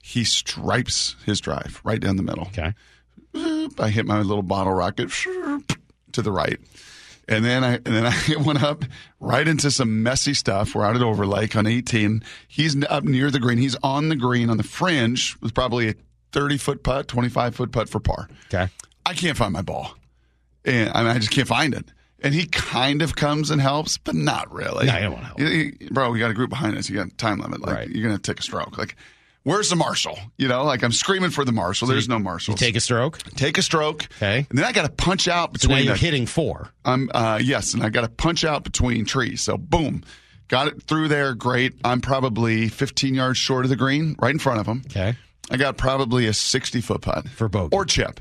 He 0.02 0.24
stripes 0.26 1.16
his 1.26 1.40
drive 1.40 1.80
right 1.84 2.00
down 2.00 2.18
the 2.18 2.24
middle. 2.24 2.48
Okay. 2.48 2.74
I 3.80 3.90
hit 3.90 4.06
my 4.06 4.20
little 4.22 4.44
bottle 4.44 4.74
rocket 4.74 5.10
to 6.12 6.22
the 6.22 6.32
right. 6.32 6.60
And 7.28 7.44
then 7.46 7.64
I 7.64 7.76
and 7.76 7.86
then 7.86 8.06
I 8.08 8.36
went 8.46 8.62
up 8.64 8.84
right 9.20 9.48
into 9.48 9.72
some 9.72 10.04
messy 10.04 10.34
stuff. 10.34 10.76
We're 10.76 10.86
out 10.86 10.96
at 10.96 11.02
Overlake 11.02 11.56
on 11.56 11.66
18. 11.68 12.24
He's 12.48 12.82
up 12.86 13.04
near 13.06 13.32
the 13.32 13.40
green. 13.40 13.58
He's 13.58 13.76
on 13.84 14.10
the 14.10 14.16
green 14.16 14.50
on 14.50 14.58
the 14.58 14.64
fringe 14.64 15.36
with 15.42 15.54
probably 15.54 15.90
a 15.90 15.96
30 16.34 16.58
foot 16.58 16.84
putt, 16.84 17.08
25 17.08 17.56
foot 17.56 17.72
putt 17.72 17.88
for 17.90 18.00
par. 18.00 18.28
Okay. 18.54 18.68
I 19.06 19.14
can't 19.14 19.38
find 19.38 19.52
my 19.54 19.62
ball, 19.62 19.96
and 20.66 20.90
I, 20.94 21.04
mean, 21.04 21.12
I 21.12 21.20
just 21.20 21.32
can't 21.32 21.48
find 21.48 21.74
it. 21.74 21.86
And 22.22 22.34
he 22.34 22.46
kind 22.46 23.02
of 23.02 23.16
comes 23.18 23.52
and 23.52 23.60
helps, 23.62 23.98
but 23.98 24.16
not 24.16 24.50
really. 24.54 24.86
No, 24.88 24.94
you 24.96 25.02
don't 25.02 25.14
wanna 25.14 25.26
help. 25.26 25.40
You- 25.40 25.48
you- 25.48 25.90
Bro, 25.92 26.12
we 26.12 26.20
got 26.20 26.32
a 26.32 26.34
group 26.34 26.50
behind 26.50 26.78
us. 26.78 26.90
You 26.90 26.96
got 26.96 27.08
a 27.08 27.16
time 27.16 27.40
limit. 27.40 27.62
Like 27.62 27.76
Right. 27.76 27.90
you're 27.90 28.06
gonna 28.08 28.18
take 28.18 28.40
a 28.40 28.44
stroke. 28.44 28.78
Like, 28.78 28.96
where's 29.44 29.70
the 29.70 29.76
marshal? 29.76 30.18
You 30.38 30.48
know, 30.48 30.64
like 30.64 30.84
I'm 30.84 30.92
screaming 30.92 31.30
for 31.30 31.46
the 31.46 31.52
marshal. 31.52 31.88
There's 31.88 32.10
no 32.10 32.20
marshal. 32.20 32.56
Take 32.56 32.76
a 32.76 32.80
stroke. 32.80 33.18
take 33.36 33.58
a 33.58 33.62
stroke. 33.62 34.08
Okay. 34.18 34.46
And 34.50 34.58
then 34.58 34.66
I 34.66 34.72
got 34.72 34.84
to 34.86 34.92
punch 34.92 35.28
out 35.28 35.50
So 35.60 35.68
between. 35.68 35.86
you're 35.86 35.94
the- 35.94 36.00
hitting 36.00 36.26
four. 36.26 36.70
I'm 36.86 37.10
uh, 37.14 37.40
yes, 37.42 37.74
and 37.74 37.84
I 37.84 37.90
got 37.90 38.02
to 38.02 38.10
punch 38.10 38.44
out 38.44 38.64
between 38.64 39.06
trees. 39.06 39.42
So 39.42 39.58
boom, 39.58 40.04
got 40.48 40.68
it 40.68 40.84
through 40.84 41.08
there. 41.10 41.34
Great. 41.36 41.74
I'm 41.84 42.02
probably 42.02 42.68
15 42.70 43.14
yards 43.16 43.38
short 43.38 43.66
of 43.66 43.70
the 43.70 43.76
green, 43.76 44.16
right 44.20 44.32
in 44.32 44.40
front 44.40 44.60
of 44.60 44.66
him. 44.68 44.84
Okay. 44.88 45.16
I 45.52 45.58
got 45.58 45.78
probably 45.78 46.26
a 46.28 46.34
60 46.34 46.80
foot 46.82 47.02
putt 47.02 47.28
For 47.30 47.50
bogey. 47.50 47.76
or 47.76 47.86
chip. 47.86 48.20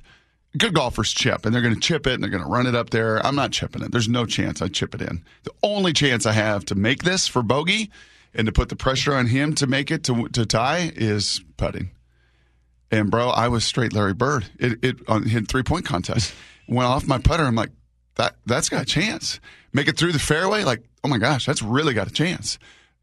Good 0.58 0.74
golfers 0.74 1.12
chip, 1.12 1.46
and 1.46 1.54
they're 1.54 1.62
going 1.62 1.72
to 1.72 1.80
chip 1.80 2.06
it, 2.06 2.12
and 2.12 2.22
they're 2.22 2.28
going 2.30 2.42
to 2.42 2.48
run 2.48 2.66
it 2.66 2.74
up 2.74 2.90
there. 2.90 3.24
I'm 3.24 3.34
not 3.34 3.52
chipping 3.52 3.82
it. 3.82 3.90
There's 3.90 4.08
no 4.08 4.26
chance 4.26 4.60
I 4.60 4.68
chip 4.68 4.94
it 4.94 5.00
in. 5.00 5.24
The 5.44 5.52
only 5.62 5.94
chance 5.94 6.26
I 6.26 6.32
have 6.32 6.66
to 6.66 6.74
make 6.74 7.04
this 7.04 7.26
for 7.26 7.42
bogey 7.42 7.90
and 8.34 8.46
to 8.46 8.52
put 8.52 8.68
the 8.68 8.76
pressure 8.76 9.14
on 9.14 9.26
him 9.26 9.54
to 9.56 9.66
make 9.66 9.90
it 9.90 10.04
to 10.04 10.28
to 10.28 10.46
tie 10.46 10.92
is 10.94 11.42
putting. 11.56 11.90
And 12.90 13.10
bro, 13.10 13.28
I 13.30 13.48
was 13.48 13.64
straight 13.64 13.92
Larry 13.92 14.14
Bird. 14.14 14.46
It 14.58 14.84
it 14.84 14.96
on 15.08 15.24
hit 15.24 15.48
three 15.48 15.62
point 15.62 15.84
contest. 15.84 16.34
Went 16.68 16.88
off 16.88 17.06
my 17.06 17.18
putter. 17.18 17.44
I'm 17.44 17.54
like, 17.54 17.70
that 18.16 18.36
that's 18.46 18.68
got 18.68 18.82
a 18.82 18.86
chance. 18.86 19.40
Make 19.72 19.88
it 19.88 19.96
through 19.96 20.12
the 20.12 20.18
fairway. 20.18 20.64
Like, 20.64 20.82
oh 21.02 21.08
my 21.08 21.18
gosh, 21.18 21.46
that's 21.46 21.62
really 21.62 21.94
got 21.94 22.06
a 22.08 22.12
chance. 22.12 22.58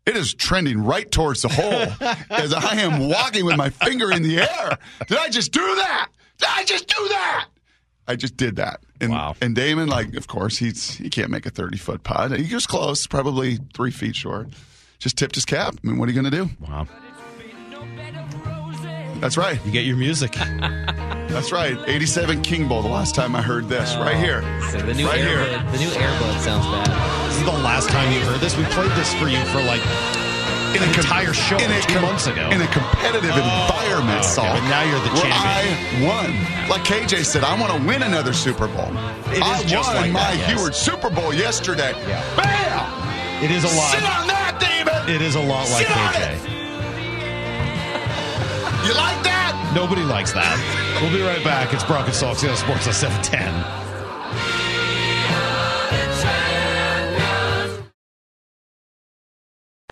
It 0.06 0.16
is 0.16 0.34
trending 0.34 0.84
right 0.84 1.10
towards 1.10 1.42
the 1.42 1.50
hole 1.50 2.08
as 2.30 2.54
I 2.54 2.76
am 2.76 3.10
walking 3.10 3.46
with 3.46 3.58
my 3.58 3.70
finger 3.70 4.12
in 4.12 4.24
the 4.24 4.40
air. 4.40 4.78
Did 5.08 5.18
I 5.18 5.30
just 5.30 5.52
do 5.52 5.60
that? 5.60 6.10
Did 6.40 6.48
I 6.50 6.64
just 6.64 6.88
do 6.88 7.08
that? 7.10 7.48
I 8.08 8.16
just 8.16 8.36
did 8.38 8.56
that. 8.56 8.80
And, 9.00 9.12
Wow. 9.12 9.36
And 9.40 9.56
Damon, 9.56 9.88
like, 9.88 10.16
of 10.16 10.28
course, 10.28 10.58
he's 10.58 10.96
he 10.96 11.10
can't 11.10 11.30
make 11.30 11.46
a 11.46 11.52
thirty 11.52 11.78
foot 11.78 12.04
putt. 12.04 12.40
He 12.40 12.54
was 12.54 12.66
close, 12.66 13.06
probably 13.08 13.60
three 13.76 13.92
feet 13.92 14.16
short. 14.16 14.48
Just 15.00 15.18
tipped 15.18 15.36
his 15.36 15.46
cap. 15.46 15.76
I 15.82 15.88
mean, 15.88 15.98
what 15.98 16.10
are 16.10 16.12
you 16.12 16.22
going 16.22 16.30
to 16.32 16.38
do? 16.46 16.50
Wow. 16.60 16.88
That's 19.22 19.38
right. 19.38 19.60
You 19.66 19.72
get 19.72 19.86
your 19.86 19.96
music. 19.98 20.34
That's 21.30 21.52
right. 21.52 21.78
87 21.88 22.42
King 22.42 22.68
Bowl, 22.68 22.82
the 22.82 22.90
last 22.90 23.16
time 23.16 23.36
I 23.36 23.42
heard 23.42 23.70
this. 23.70 23.96
right 23.96 24.16
here. 24.18 24.42
So 24.72 24.80
the 24.82 24.94
new 24.94 25.06
Right 25.08 25.20
here. 25.20 25.40
The 25.72 25.78
new 25.78 25.90
Airbud 25.90 26.40
sounds 26.40 26.66
bad. 26.68 27.30
This 27.30 27.38
is 27.38 27.46
the 27.46 27.52
last 27.64 27.90
time 27.90 28.12
you 28.12 28.20
heard 28.22 28.40
this. 28.42 28.58
We 28.58 28.64
played 28.66 28.92
this 28.92 29.14
for 29.16 29.28
you 29.28 29.40
for 29.56 29.62
like 29.64 29.82
In 30.76 30.84
an 30.84 30.92
com- 30.94 31.04
entire 31.04 31.34
show 31.34 31.58
in 31.58 31.72
a 31.72 31.80
two 31.82 31.94
com- 31.94 32.02
months 32.04 32.28
ago. 32.28 32.50
In 32.50 32.62
a 32.62 32.68
competitive 32.68 33.32
oh, 33.34 33.68
environment, 33.68 34.20
okay, 34.20 34.28
Salk. 34.28 34.52
but 34.52 34.68
now 34.68 34.84
you're 34.84 35.00
the 35.00 35.12
where 35.16 35.32
champion. 35.32 36.04
I 36.04 36.08
won. 36.08 36.70
Like 36.70 36.82
KJ 36.84 37.24
said, 37.26 37.44
I 37.44 37.60
want 37.60 37.72
to 37.72 37.88
win 37.88 38.04
another 38.04 38.34
Super 38.34 38.68
Bowl. 38.68 38.88
It 39.32 39.38
is 39.38 39.42
I 39.44 39.64
just 39.64 39.88
won 39.94 39.96
like 40.04 40.12
my 40.12 40.20
that, 40.36 40.38
yes. 40.40 40.60
Huard 40.60 40.74
Super 40.76 41.10
Bowl 41.10 41.34
yesterday. 41.34 41.92
Yeah. 42.08 42.24
Bam! 42.36 43.44
It 43.44 43.52
is 43.52 43.64
a 43.64 43.68
lot. 43.78 43.92
Sit 43.96 44.04
on 44.04 44.28
that, 44.28 44.39
David! 44.60 45.10
It 45.16 45.22
is 45.22 45.36
a 45.36 45.40
lot 45.42 45.70
like 45.72 45.88
Sit 45.88 45.96
KJ. 45.96 46.56
You 48.86 48.96
like 48.96 49.22
that? 49.24 49.72
Nobody 49.76 50.04
likes 50.04 50.32
that. 50.34 51.00
We'll 51.02 51.12
be 51.12 51.22
right 51.22 51.44
back. 51.44 51.74
It's 51.74 51.84
Brock 51.84 52.06
and 52.08 52.16
Seattle 52.16 52.56
Sports 52.56 52.88
on 52.88 52.94
710. 52.94 53.79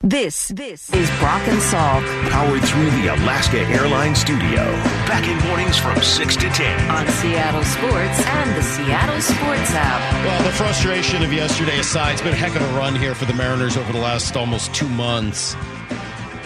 This, 0.07 0.47
this 0.55 0.89
is 0.93 1.09
Brock 1.19 1.45
and 1.49 1.59
Salk 1.59 2.29
Powered 2.29 2.63
through 2.63 2.89
the 2.91 3.07
Alaska 3.07 3.59
Airlines 3.59 4.21
studio. 4.21 4.63
Back 5.05 5.27
in 5.27 5.37
mornings 5.49 5.77
from 5.77 6.01
6 6.01 6.35
to 6.37 6.47
10. 6.47 6.89
on 6.89 7.05
Seattle 7.09 7.61
Sports 7.65 8.25
and 8.25 8.55
the 8.55 8.61
Seattle 8.61 9.19
Sports 9.19 9.71
app. 9.73 10.25
Well, 10.25 10.43
the 10.43 10.53
frustration 10.53 11.23
of 11.23 11.33
yesterday 11.33 11.77
aside, 11.79 12.13
it's 12.13 12.21
been 12.21 12.31
a 12.31 12.37
heck 12.37 12.55
of 12.55 12.61
a 12.61 12.77
run 12.77 12.95
here 12.95 13.15
for 13.15 13.25
the 13.25 13.33
Mariners 13.33 13.75
over 13.75 13.91
the 13.91 13.99
last 13.99 14.37
almost 14.37 14.73
two 14.73 14.87
months. 14.87 15.57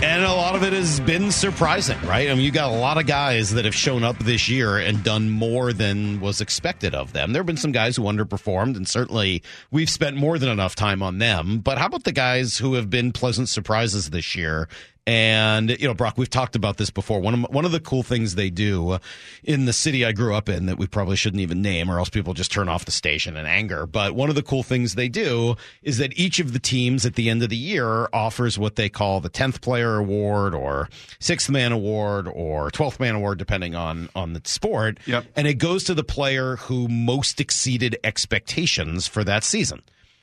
And 0.04 0.24
a 0.24 0.34
lot 0.34 0.56
of 0.56 0.64
it 0.64 0.74
has 0.74 1.00
been 1.00 1.32
surprising, 1.32 2.00
right? 2.02 2.28
I 2.28 2.34
mean, 2.34 2.44
you 2.44 2.50
got 2.50 2.72
a 2.72 2.76
lot 2.76 2.98
of 2.98 3.06
guys 3.06 3.52
that 3.52 3.66
have 3.66 3.76
shown 3.76 4.04
up 4.04 4.18
this 4.18 4.50
year 4.50 4.80
and 4.80 5.04
done 5.04 5.30
more 5.30 5.74
than 5.74 6.20
was 6.20 6.42
expected 6.42 6.96
of 6.96 7.14
them. 7.14 7.34
There 7.34 7.40
have 7.42 7.46
been 7.46 7.56
some 7.56 7.72
guys 7.72 7.98
who 7.98 8.04
underperformed, 8.04 8.76
and 8.76 8.88
certainly 8.88 9.44
we've 9.70 9.92
spent 9.92 10.18
more 10.18 10.40
than 10.40 10.50
enough 10.50 10.74
time 10.74 11.04
on 11.04 11.20
them. 11.20 11.60
But 11.60 11.78
how 11.78 11.86
about 11.86 12.04
the 12.04 12.12
guys 12.12 12.58
who 12.58 12.74
have 12.74 12.90
been 12.90 13.12
pleasant 13.12 13.48
surprises 13.48 14.10
this 14.10 14.36
year 14.36 14.68
And 15.08 15.72
you 15.72 15.88
know, 15.88 15.96
Brock, 15.96 16.16
we've 16.18 16.30
talked 16.30 16.56
about 16.56 16.78
this 16.78 16.92
before. 16.92 17.20
One 17.20 17.34
of 17.34 17.42
one 17.50 17.66
of 17.66 17.72
the 17.72 17.80
cool 17.80 18.04
things 18.04 18.36
they 18.36 18.52
do 18.52 19.00
in 19.44 19.66
the 19.66 19.74
city 19.74 20.06
I 20.06 20.12
grew 20.12 20.36
up 20.36 20.48
in 20.48 20.68
that 20.68 20.78
we 20.78 20.86
probably 20.86 21.16
shouldn't 21.16 21.42
even 21.42 21.62
name, 21.64 21.90
or 21.90 21.98
else 21.98 22.10
people 22.10 22.36
just 22.36 22.52
turn 22.52 22.70
off 22.70 22.86
the 22.86 22.92
station 22.92 23.36
in 23.36 23.48
anger. 23.48 23.88
But 23.88 24.14
one 24.14 24.30
of 24.30 24.36
the 24.36 24.44
cool 24.44 24.62
things 24.62 24.94
they 24.94 25.10
do 25.10 25.56
is 25.82 25.98
that 25.98 26.18
each 26.20 26.40
of 26.40 26.54
the 26.54 26.60
teams 26.60 27.04
at 27.04 27.16
the 27.16 27.32
end 27.32 27.42
of 27.42 27.50
the 27.50 27.58
year 27.58 28.10
offers 28.14 28.60
what 28.60 28.76
they 28.76 28.90
call 28.90 29.22
the 29.22 29.30
tenth 29.30 29.62
player 29.62 29.98
award, 29.98 30.54
or 30.54 30.88
sixth 31.20 31.50
man 31.50 31.72
award, 31.72 32.28
or 32.28 32.70
twelfth 32.70 33.00
man 33.00 33.16
award, 33.16 33.40
depending 33.40 33.74
on 33.74 34.08
on 34.16 34.34
the 34.34 34.42
sport. 34.46 35.00
Yep. 35.08 35.26
And 35.36 35.48
it 35.48 35.56
goes 35.56 35.84
to 35.86 35.96
the 35.96 36.04
player 36.04 36.58
who 36.58 36.88
most 36.88 37.42
exceeded 37.42 37.98
expectations 38.04 39.08
for 39.08 39.24
that 39.24 39.44
season 39.44 39.82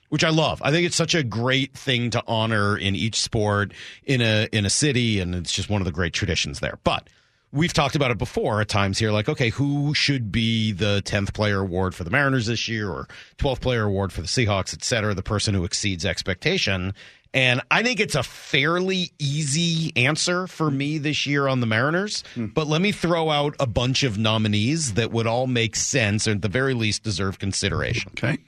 which 0.09 0.25
I 0.25 0.31
love. 0.31 0.61
I 0.65 0.71
think 0.71 0.87
it's 0.87 0.97
such 0.97 1.15
a 1.15 1.23
great 1.23 1.75
thing 1.75 2.11
to 2.11 2.23
honor 2.27 2.77
in 2.77 2.95
each 2.95 3.21
sport 3.21 3.73
in 4.05 4.21
a 4.21 4.49
in 4.53 4.65
a 4.67 4.71
city, 4.71 5.21
and 5.21 5.35
it's 5.35 5.53
just 5.53 5.71
one 5.71 5.81
of 5.81 5.87
the 5.87 5.93
great 5.93 6.13
traditions 6.13 6.61
there. 6.61 6.79
But 6.85 7.09
we've 7.53 7.73
talked 7.73 7.97
about 7.97 8.11
it 8.11 8.19
before 8.19 8.61
at 8.61 8.69
times 8.69 8.99
here, 8.99 9.11
like 9.11 9.29
okay, 9.29 9.51
who 9.51 9.95
should 9.95 10.31
be 10.33 10.73
the 10.73 11.03
tenth 11.05 11.35
player 11.35 11.61
award 11.61 11.95
for 11.95 12.05
the 12.05 12.11
Mariners 12.11 12.47
this 12.47 12.69
year, 12.69 12.91
or 12.91 13.09
twelfth 13.37 13.61
player 13.61 13.85
award 13.85 14.13
for 14.13 14.21
the 14.21 14.29
Seahawks, 14.29 14.75
et 14.75 14.85
cetera, 14.85 15.15
the 15.15 15.23
person 15.23 15.55
who 15.55 15.65
exceeds 15.65 16.05
expectation. 16.05 16.95
And 17.35 17.61
I 17.71 17.83
think 17.83 18.01
it's 18.01 18.15
a 18.15 18.23
fairly 18.23 19.13
easy 19.19 19.93
answer 19.97 20.47
for 20.47 20.71
me 20.71 20.97
this 20.97 21.27
year 21.27 21.47
on 21.47 21.61
the 21.61 21.67
Mariners. 21.67 22.25
Hmm. 22.35 22.47
But 22.47 22.69
let 22.69 22.81
me 22.81 22.91
throw 22.91 23.29
out 23.29 23.55
a 23.61 23.67
bunch 23.67 24.03
of 24.03 24.17
nominees 24.17 24.95
that 24.95 25.11
would 25.11 25.27
all 25.27 25.47
make 25.47 25.77
sense, 25.77 26.27
or 26.27 26.31
at 26.31 26.41
the 26.41 26.49
very 26.49 26.73
least 26.73 27.03
deserve 27.03 27.39
consideration. 27.39 28.13
Okay. 28.17 28.39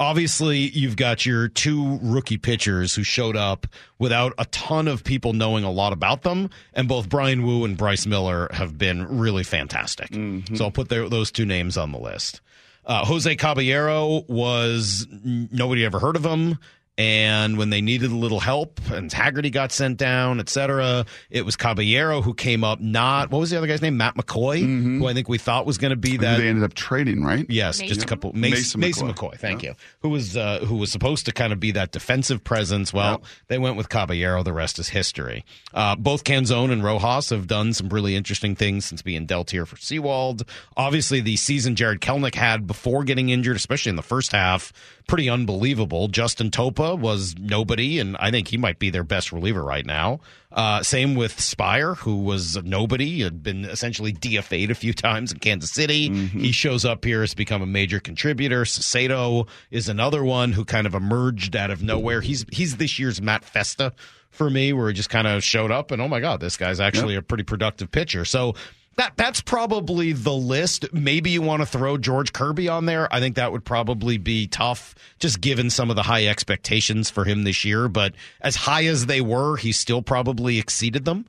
Obviously, 0.00 0.58
you've 0.70 0.96
got 0.96 1.26
your 1.26 1.46
two 1.48 1.98
rookie 2.02 2.38
pitchers 2.38 2.94
who 2.94 3.02
showed 3.02 3.36
up 3.36 3.66
without 3.98 4.32
a 4.38 4.46
ton 4.46 4.88
of 4.88 5.04
people 5.04 5.34
knowing 5.34 5.62
a 5.62 5.70
lot 5.70 5.92
about 5.92 6.22
them, 6.22 6.48
and 6.72 6.88
both 6.88 7.10
Bryan 7.10 7.44
Woo 7.44 7.66
and 7.66 7.76
Bryce 7.76 8.06
Miller 8.06 8.48
have 8.52 8.78
been 8.78 9.18
really 9.18 9.44
fantastic. 9.44 10.08
So 10.56 10.64
I'll 10.64 10.70
put 10.70 10.88
their, 10.88 11.06
those 11.10 11.30
two 11.30 11.44
names 11.44 11.76
on 11.76 11.92
the 11.92 11.98
list. 11.98 12.40
Uh, 12.86 13.04
Jose 13.04 13.36
Caballero 13.36 14.24
was 14.26 15.06
nobody 15.22 15.84
ever 15.84 15.98
heard 15.98 16.16
of 16.16 16.24
him. 16.24 16.58
And 17.00 17.56
when 17.56 17.70
they 17.70 17.80
needed 17.80 18.10
a 18.10 18.14
little 18.14 18.40
help 18.40 18.78
and 18.90 19.10
Haggerty 19.10 19.48
got 19.48 19.72
sent 19.72 19.96
down, 19.96 20.38
et 20.38 20.50
cetera, 20.50 21.06
it 21.30 21.46
was 21.46 21.56
Caballero 21.56 22.20
who 22.20 22.34
came 22.34 22.62
up, 22.62 22.78
not, 22.78 23.30
what 23.30 23.38
was 23.38 23.48
the 23.48 23.56
other 23.56 23.66
guy's 23.66 23.80
name? 23.80 23.96
Matt 23.96 24.16
McCoy, 24.16 24.60
who 24.98 25.06
I 25.06 25.14
think 25.14 25.26
we 25.26 25.38
thought 25.38 25.64
was 25.64 25.78
going 25.78 25.92
to 25.92 25.96
be 25.96 26.18
that. 26.18 26.36
they 26.36 26.46
ended 26.46 26.62
up 26.62 26.74
trading, 26.74 27.24
right? 27.24 27.46
Yes, 27.48 27.80
Mason. 27.80 27.94
just 27.94 28.04
a 28.04 28.06
couple. 28.06 28.34
Mason, 28.34 28.50
Mason 28.50 28.80
Mason 28.80 29.08
McCoy. 29.08 29.32
McCoy. 29.32 29.38
thank 29.38 29.62
you. 29.62 29.74
Who 30.02 30.10
was 30.10 30.36
uh, 30.36 30.58
who 30.66 30.76
was 30.76 30.92
supposed 30.92 31.24
to 31.24 31.32
kind 31.32 31.54
of 31.54 31.58
be 31.58 31.70
that 31.70 31.90
defensive 31.90 32.44
presence? 32.44 32.92
Well, 32.92 33.22
they 33.48 33.56
went 33.56 33.76
with 33.76 33.88
Caballero. 33.88 34.42
The 34.42 34.52
rest 34.52 34.78
is 34.78 34.90
history. 34.90 35.46
Uh, 35.72 35.96
both 35.96 36.24
Canzone 36.24 36.70
and 36.70 36.84
Rojas 36.84 37.30
have 37.30 37.46
done 37.46 37.72
some 37.72 37.88
really 37.88 38.14
interesting 38.14 38.54
things 38.54 38.84
since 38.84 39.00
being 39.00 39.24
dealt 39.24 39.52
here 39.52 39.64
for 39.64 39.78
Sewald. 39.78 40.44
Obviously, 40.76 41.22
the 41.22 41.36
season 41.36 41.76
Jarred 41.76 42.02
Kelenic 42.02 42.34
had 42.34 42.66
before 42.66 43.04
getting 43.04 43.30
injured, 43.30 43.56
especially 43.56 43.88
in 43.88 43.96
the 43.96 44.02
first 44.02 44.32
half, 44.32 44.70
pretty 45.10 45.28
unbelievable. 45.28 46.06
Justin 46.06 46.50
Topa 46.50 46.96
was 46.96 47.34
nobody, 47.36 47.98
and 47.98 48.16
I 48.18 48.30
think 48.30 48.46
he 48.46 48.56
might 48.56 48.78
be 48.78 48.90
their 48.90 49.02
best 49.02 49.32
reliever 49.32 49.62
right 49.62 49.84
now. 49.84 50.20
Uh, 50.52 50.84
same 50.84 51.16
with 51.16 51.36
Speier, 51.36 51.96
who 51.96 52.18
was 52.18 52.56
nobody, 52.62 53.22
had 53.22 53.42
been 53.42 53.64
essentially 53.64 54.12
DFA'd 54.12 54.70
a 54.70 54.74
few 54.76 54.94
times 54.94 55.32
in 55.32 55.40
Kansas 55.40 55.72
City. 55.72 56.08
He 56.28 56.52
shows 56.52 56.84
up 56.84 57.04
here, 57.04 57.22
has 57.22 57.34
become 57.34 57.60
a 57.60 57.66
major 57.66 57.98
contributor. 57.98 58.64
Sato 58.64 59.48
is 59.72 59.88
another 59.88 60.22
one 60.22 60.52
who 60.52 60.64
kind 60.64 60.86
of 60.86 60.94
emerged 60.94 61.56
out 61.56 61.72
of 61.72 61.82
nowhere. 61.82 62.20
He's 62.20 62.46
he's 62.52 62.76
this 62.76 62.98
year's 63.00 63.20
Matt 63.20 63.44
Festa 63.44 63.92
for 64.30 64.48
me, 64.48 64.72
where 64.72 64.86
he 64.88 64.94
just 64.94 65.10
kind 65.10 65.26
of 65.26 65.42
showed 65.42 65.72
up 65.72 65.90
and 65.90 66.00
oh 66.00 66.06
my 66.08 66.20
god, 66.20 66.38
this 66.40 66.56
guy's 66.56 66.78
actually 66.78 67.16
a 67.16 67.22
pretty 67.22 67.42
productive 67.42 67.90
pitcher. 67.90 68.24
So 68.24 68.54
that 69.00 69.16
that's 69.16 69.40
probably 69.40 70.12
the 70.12 70.32
list. 70.32 70.92
Maybe 70.92 71.30
you 71.30 71.40
want 71.40 71.62
to 71.62 71.66
throw 71.66 71.96
George 71.96 72.34
Kirby 72.34 72.68
on 72.68 72.84
there. 72.84 73.12
I 73.12 73.18
think 73.18 73.36
that 73.36 73.50
would 73.50 73.64
probably 73.64 74.18
be 74.18 74.46
tough, 74.46 74.94
just 75.18 75.40
given 75.40 75.70
some 75.70 75.88
of 75.88 75.96
the 75.96 76.02
high 76.02 76.26
expectations 76.26 77.08
for 77.08 77.24
him 77.24 77.44
this 77.44 77.64
year. 77.64 77.88
But 77.88 78.12
as 78.42 78.56
high 78.56 78.84
as 78.84 79.06
they 79.06 79.22
were, 79.22 79.56
he 79.56 79.72
still 79.72 80.02
probably 80.02 80.58
exceeded 80.58 81.06
them. 81.06 81.24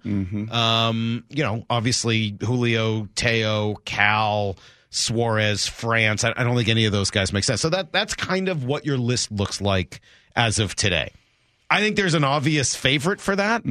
Um, 0.52 1.24
you 1.30 1.44
know, 1.44 1.66
obviously 1.70 2.36
Julio, 2.42 3.08
Teo, 3.16 3.76
Cal. 3.86 4.58
Suarez, 4.94 5.68
France. 5.68 6.26
I, 6.26 6.34
I 6.36 6.44
don't 6.44 6.58
think 6.58 6.68
any 6.68 6.84
of 6.84 6.92
those 6.92 7.12
guys 7.12 7.32
make 7.32 7.46
sense. 7.46 7.62
So 7.62 7.70
that 7.70 7.94
that's 7.94 8.14
kind 8.14 8.50
of 8.50 8.66
what 8.66 8.86
your 8.86 8.98
list 8.98 9.32
looks 9.32 9.62
like 9.62 10.02
as 10.36 10.60
of 10.60 10.76
today. 10.76 11.14
I 11.70 11.80
think 11.80 11.96
there's 11.96 12.14
an 12.16 12.26
obvious 12.26 12.76
favorite 12.76 13.22
for 13.22 13.34
that, 13.38 13.62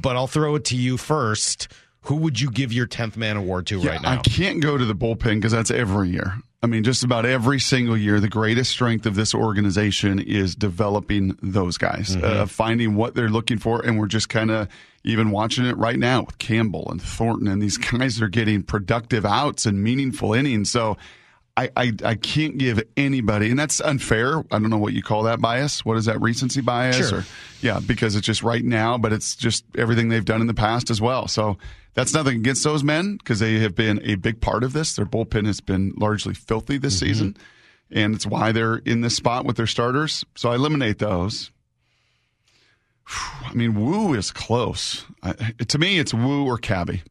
but 0.00 0.16
I'll 0.16 0.26
throw 0.26 0.54
it 0.54 0.64
to 0.66 0.76
you 0.76 0.96
first. 0.96 1.68
Who 2.02 2.16
would 2.16 2.40
you 2.40 2.50
give 2.50 2.72
your 2.72 2.86
10th 2.86 3.16
man 3.16 3.36
award 3.36 3.66
to 3.68 3.78
Yeah, 3.78 3.90
right 3.90 4.02
now? 4.02 4.12
I 4.12 4.16
can't 4.18 4.60
go 4.60 4.76
to 4.76 4.84
the 4.84 4.94
bullpen 4.94 5.36
because 5.36 5.52
that's 5.52 5.70
every 5.70 6.10
year. 6.10 6.34
I 6.64 6.68
mean, 6.68 6.84
just 6.84 7.02
about 7.02 7.26
every 7.26 7.58
single 7.58 7.96
year, 7.96 8.20
the 8.20 8.28
greatest 8.28 8.70
strength 8.70 9.04
of 9.06 9.16
this 9.16 9.34
organization 9.34 10.20
is 10.20 10.54
developing 10.54 11.36
those 11.42 11.76
guys, 11.78 12.14
Mm-hmm. 12.16 12.24
uh, 12.24 12.46
finding 12.46 12.94
what 12.94 13.14
they're 13.14 13.28
looking 13.28 13.58
for. 13.58 13.84
And 13.84 13.98
we're 13.98 14.06
just 14.06 14.28
kind 14.28 14.50
of 14.50 14.68
even 15.04 15.30
watching 15.32 15.64
it 15.64 15.76
right 15.76 15.98
now 15.98 16.22
with 16.22 16.38
Campbell 16.38 16.88
and 16.90 17.02
Thornton, 17.02 17.48
and 17.48 17.60
these 17.60 17.78
guys 17.78 18.20
are 18.22 18.28
getting 18.28 18.62
productive 18.62 19.24
outs 19.26 19.66
and 19.66 19.82
meaningful 19.82 20.34
innings. 20.34 20.70
So 20.70 20.96
I, 21.56 21.68
I, 21.76 21.92
I 22.04 22.14
can't 22.14 22.56
give 22.58 22.80
anybody, 22.96 23.50
and 23.50 23.58
that's 23.58 23.80
unfair. 23.80 24.38
I 24.52 24.58
don't 24.60 24.70
know 24.70 24.78
what 24.78 24.92
you 24.92 25.02
call 25.02 25.24
that 25.24 25.40
bias. 25.40 25.84
What 25.84 25.96
is 25.96 26.04
that 26.04 26.20
recency 26.20 26.60
bias? 26.60 27.08
Sure. 27.08 27.18
Or 27.18 27.24
yeah, 27.60 27.80
because 27.84 28.14
it's 28.16 28.24
just 28.26 28.42
right 28.44 28.64
now, 28.64 28.96
but 28.98 29.12
it's 29.12 29.34
just 29.36 29.64
everything 29.76 30.08
they've 30.08 30.24
done 30.24 30.40
in 30.40 30.46
the 30.46 30.54
past 30.54 30.90
as 30.90 31.00
well. 31.00 31.26
So 31.28 31.58
that's 31.94 32.14
nothing 32.14 32.36
against 32.36 32.64
those 32.64 32.82
men 32.82 33.16
because 33.16 33.38
they 33.40 33.58
have 33.60 33.74
been 33.74 34.00
a 34.04 34.14
big 34.16 34.40
part 34.40 34.64
of 34.64 34.72
this. 34.72 34.96
Their 34.96 35.06
bullpen 35.06 35.46
has 35.46 35.60
been 35.60 35.92
largely 35.96 36.34
filthy 36.34 36.78
this 36.78 36.96
Mm-hmm. 36.96 37.06
season, 37.06 37.36
and 37.90 38.14
it's 38.14 38.26
why 38.26 38.52
they're 38.52 38.76
in 38.76 39.00
this 39.02 39.16
spot 39.16 39.44
with 39.44 39.56
their 39.56 39.66
starters. 39.66 40.24
So 40.34 40.50
I 40.50 40.54
eliminate 40.54 40.98
those. 40.98 41.50
I 43.44 43.52
mean, 43.54 43.74
Woo 43.74 44.14
is 44.14 44.30
close. 44.30 45.04
I, 45.22 45.32
to 45.68 45.78
me, 45.78 45.98
it's 45.98 46.14
Woo 46.14 46.46
or 46.46 46.56
Cabby. 46.56 47.02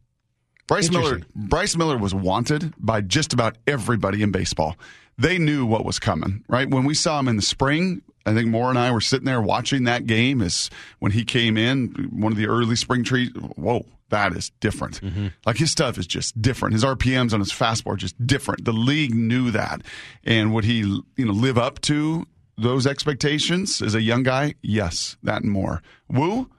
Bryce 0.68 0.90
Miller. 0.90 1.22
Bryce 1.36 1.76
Miller 1.76 1.98
was 1.98 2.16
wanted 2.16 2.74
by 2.78 3.02
just 3.02 3.34
about 3.34 3.58
everybody 3.68 4.24
in 4.24 4.32
baseball. 4.32 4.78
They 5.18 5.38
knew 5.38 5.66
what 5.66 5.84
was 5.84 6.00
coming, 6.00 6.44
right? 6.48 6.70
When 6.70 6.86
we 6.86 6.94
saw 6.94 7.20
him 7.20 7.28
in 7.28 7.36
the 7.36 7.42
spring, 7.42 8.02
I 8.26 8.34
think 8.34 8.48
Moore 8.48 8.70
and 8.70 8.80
I 8.80 8.92
were 8.92 9.02
sitting 9.02 9.26
there 9.26 9.42
watching 9.42 9.84
that 9.84 10.06
game. 10.08 10.42
Is 10.42 10.70
when 11.00 11.12
he 11.12 11.26
came 11.26 11.58
in, 11.58 11.90
one 12.12 12.32
of 12.32 12.38
the 12.38 12.48
early 12.48 12.78
spring 12.78 13.04
trees. 13.04 13.30
Whoa, 13.58 13.86
that 14.12 14.34
is 14.34 14.52
different. 14.60 15.02
Mm-hmm. 15.02 15.28
Like 15.46 15.58
his 15.58 15.72
stuff 15.72 15.98
is 15.98 16.08
just 16.08 16.40
different. 16.42 16.74
His 16.74 16.84
RPMs 16.84 17.34
on 17.34 17.40
his 17.40 17.52
fastball 17.52 17.94
are 17.94 17.98
just 17.98 18.26
different. 18.26 18.64
The 18.64 18.74
league 18.74 19.16
knew 19.16 19.52
that, 19.52 19.82
and 20.24 20.54
would 20.54 20.64
he, 20.64 20.80
you 20.80 21.26
know, 21.26 21.34
live 21.34 21.58
up 21.58 21.82
to 21.82 22.26
those 22.58 22.86
expectations 22.86 23.82
as 23.82 23.96
a 23.96 24.02
young 24.02 24.24
guy? 24.24 24.56
Yes, 24.62 25.18
that 25.24 25.42
and 25.42 25.52
more. 25.52 25.82
Woo, 26.08 26.50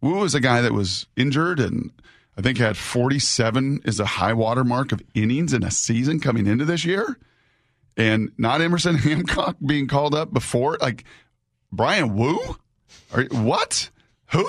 Woo 0.00 0.22
is 0.24 0.34
a 0.34 0.40
guy 0.40 0.60
that 0.60 0.72
was 0.72 1.06
injured 1.16 1.58
and 1.58 1.90
I 2.36 2.42
think 2.42 2.58
had 2.58 2.76
47 2.76 3.82
is 3.84 3.98
a 3.98 4.04
high 4.04 4.34
water 4.34 4.62
mark 4.62 4.92
of 4.92 5.02
innings 5.14 5.54
in 5.54 5.62
a 5.62 5.70
season 5.70 6.20
coming 6.20 6.46
into 6.46 6.64
this 6.64 6.84
year. 6.84 7.18
And 7.96 8.30
not 8.36 8.60
Emerson 8.60 8.94
Hancock 8.98 9.56
being 9.64 9.88
called 9.88 10.14
up 10.14 10.32
before. 10.32 10.76
Like, 10.80 11.04
Bryan 11.72 12.14
Woo? 12.14 12.38
Are, 13.12 13.24
what? 13.30 13.90
Who? 14.32 14.46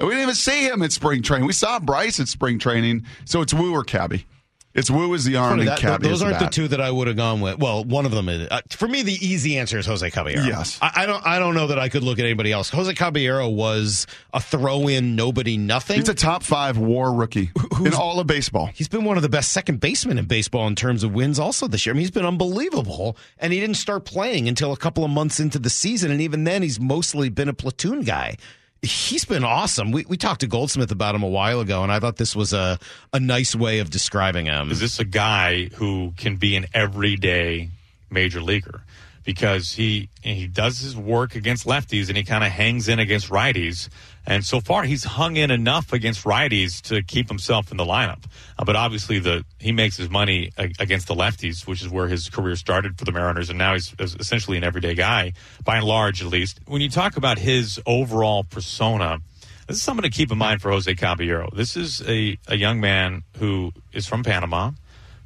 We 0.00 0.06
didn't 0.08 0.22
even 0.22 0.34
see 0.34 0.66
him 0.66 0.82
at 0.82 0.92
spring 0.92 1.22
training. 1.22 1.46
We 1.46 1.52
saw 1.52 1.78
Bryce 1.78 2.18
at 2.20 2.28
spring 2.28 2.58
training. 2.58 3.04
So 3.24 3.40
it's 3.42 3.54
Woo 3.54 3.72
or 3.72 3.84
Cabby. 3.84 4.26
It's 4.74 4.90
Woo 4.90 5.14
is 5.14 5.24
the 5.24 5.36
arm 5.36 5.60
and 5.60 5.68
that- 5.68 5.78
Cabby 5.78 6.08
those 6.08 6.20
aren't 6.20 6.40
the 6.40 6.46
bat. 6.46 6.52
two 6.52 6.66
that 6.66 6.80
I 6.80 6.90
would 6.90 7.06
have 7.06 7.16
gone 7.16 7.40
with. 7.40 7.60
Well, 7.60 7.84
one 7.84 8.04
of 8.06 8.10
them 8.10 8.28
is 8.28 8.48
uh, 8.50 8.60
for 8.70 8.88
me. 8.88 9.02
The 9.04 9.12
easy 9.24 9.56
answer 9.56 9.78
is 9.78 9.86
Jose 9.86 10.10
Caballero. 10.10 10.42
Yes. 10.44 10.80
I, 10.82 10.90
I 11.02 11.06
don't. 11.06 11.24
I 11.24 11.38
don't 11.38 11.54
know 11.54 11.68
that 11.68 11.78
I 11.78 11.88
could 11.88 12.02
look 12.02 12.18
at 12.18 12.24
anybody 12.24 12.50
else. 12.50 12.70
Jose 12.70 12.92
Caballero 12.94 13.48
was 13.48 14.08
a 14.32 14.40
throw-in, 14.40 15.14
nobody, 15.14 15.56
nothing. 15.56 15.98
He's 16.00 16.08
a 16.08 16.14
top 16.14 16.42
five 16.42 16.76
war 16.76 17.12
rookie 17.14 17.52
in 17.84 17.94
all 17.94 18.18
of 18.18 18.26
baseball. 18.26 18.66
He's 18.66 18.88
been 18.88 19.04
one 19.04 19.16
of 19.16 19.22
the 19.22 19.28
best 19.28 19.52
second 19.52 19.78
basemen 19.78 20.18
in 20.18 20.24
baseball 20.24 20.66
in 20.66 20.74
terms 20.74 21.04
of 21.04 21.14
wins 21.14 21.38
also 21.38 21.68
this 21.68 21.86
year. 21.86 21.92
I 21.92 21.94
mean, 21.94 22.00
he's 22.00 22.10
been 22.10 22.26
unbelievable. 22.26 23.16
And 23.38 23.52
he 23.52 23.60
didn't 23.60 23.76
start 23.76 24.04
playing 24.04 24.48
until 24.48 24.72
a 24.72 24.76
couple 24.76 25.04
of 25.04 25.10
months 25.12 25.38
into 25.38 25.60
the 25.60 25.70
season. 25.70 26.10
And 26.10 26.20
even 26.20 26.42
then, 26.42 26.62
he's 26.62 26.80
mostly 26.80 27.28
been 27.28 27.48
a 27.48 27.54
platoon 27.54 28.00
guy. 28.02 28.38
He's 28.84 29.24
been 29.24 29.44
awesome. 29.44 29.92
We, 29.92 30.04
we 30.06 30.16
talked 30.16 30.40
to 30.42 30.46
Goldsmith 30.46 30.90
about 30.90 31.14
him 31.14 31.22
a 31.22 31.28
while 31.28 31.60
ago, 31.60 31.82
and 31.82 31.90
I 31.90 32.00
thought 32.00 32.16
this 32.16 32.36
was 32.36 32.52
a, 32.52 32.78
a 33.12 33.20
nice 33.20 33.56
way 33.56 33.78
of 33.78 33.90
describing 33.90 34.46
him. 34.46 34.70
Is 34.70 34.80
this 34.80 34.98
a 34.98 35.04
guy 35.04 35.66
who 35.74 36.12
can 36.16 36.36
be 36.36 36.56
an 36.56 36.66
everyday 36.74 37.70
major 38.10 38.42
leaguer? 38.42 38.82
Because 39.24 39.72
he 39.72 40.10
he 40.22 40.46
does 40.46 40.80
his 40.80 40.94
work 40.94 41.34
against 41.34 41.66
lefties 41.66 42.08
and 42.08 42.16
he 42.16 42.24
kind 42.24 42.44
of 42.44 42.50
hangs 42.50 42.88
in 42.88 42.98
against 42.98 43.30
righties. 43.30 43.88
And 44.26 44.42
so 44.44 44.60
far, 44.60 44.84
he's 44.84 45.04
hung 45.04 45.36
in 45.36 45.50
enough 45.50 45.92
against 45.92 46.24
righties 46.24 46.80
to 46.88 47.02
keep 47.02 47.28
himself 47.28 47.70
in 47.70 47.76
the 47.76 47.84
lineup. 47.84 48.24
Uh, 48.58 48.64
but 48.64 48.74
obviously, 48.74 49.18
the 49.18 49.44
he 49.58 49.70
makes 49.70 49.98
his 49.98 50.08
money 50.08 50.50
against 50.56 51.08
the 51.08 51.14
lefties, 51.14 51.66
which 51.66 51.82
is 51.82 51.88
where 51.90 52.08
his 52.08 52.30
career 52.30 52.56
started 52.56 52.98
for 52.98 53.04
the 53.04 53.12
Mariners, 53.12 53.50
and 53.50 53.58
now 53.58 53.74
he's 53.74 53.94
essentially 53.98 54.56
an 54.56 54.64
everyday 54.64 54.94
guy, 54.94 55.34
by 55.62 55.76
and 55.76 55.86
large, 55.86 56.22
at 56.22 56.28
least. 56.28 56.58
When 56.66 56.80
you 56.80 56.88
talk 56.88 57.18
about 57.18 57.38
his 57.38 57.78
overall 57.86 58.44
persona, 58.44 59.20
This 59.66 59.78
is 59.78 59.82
something 59.82 60.02
to 60.02 60.10
keep 60.10 60.30
in 60.30 60.36
mind 60.36 60.60
for 60.60 60.70
Jose 60.70 60.94
Caballero. 60.94 61.48
This 61.54 61.74
is 61.74 62.02
a, 62.06 62.38
a 62.48 62.56
young 62.56 62.80
man 62.80 63.22
who 63.38 63.72
is 63.94 64.06
from 64.06 64.22
Panama, 64.22 64.72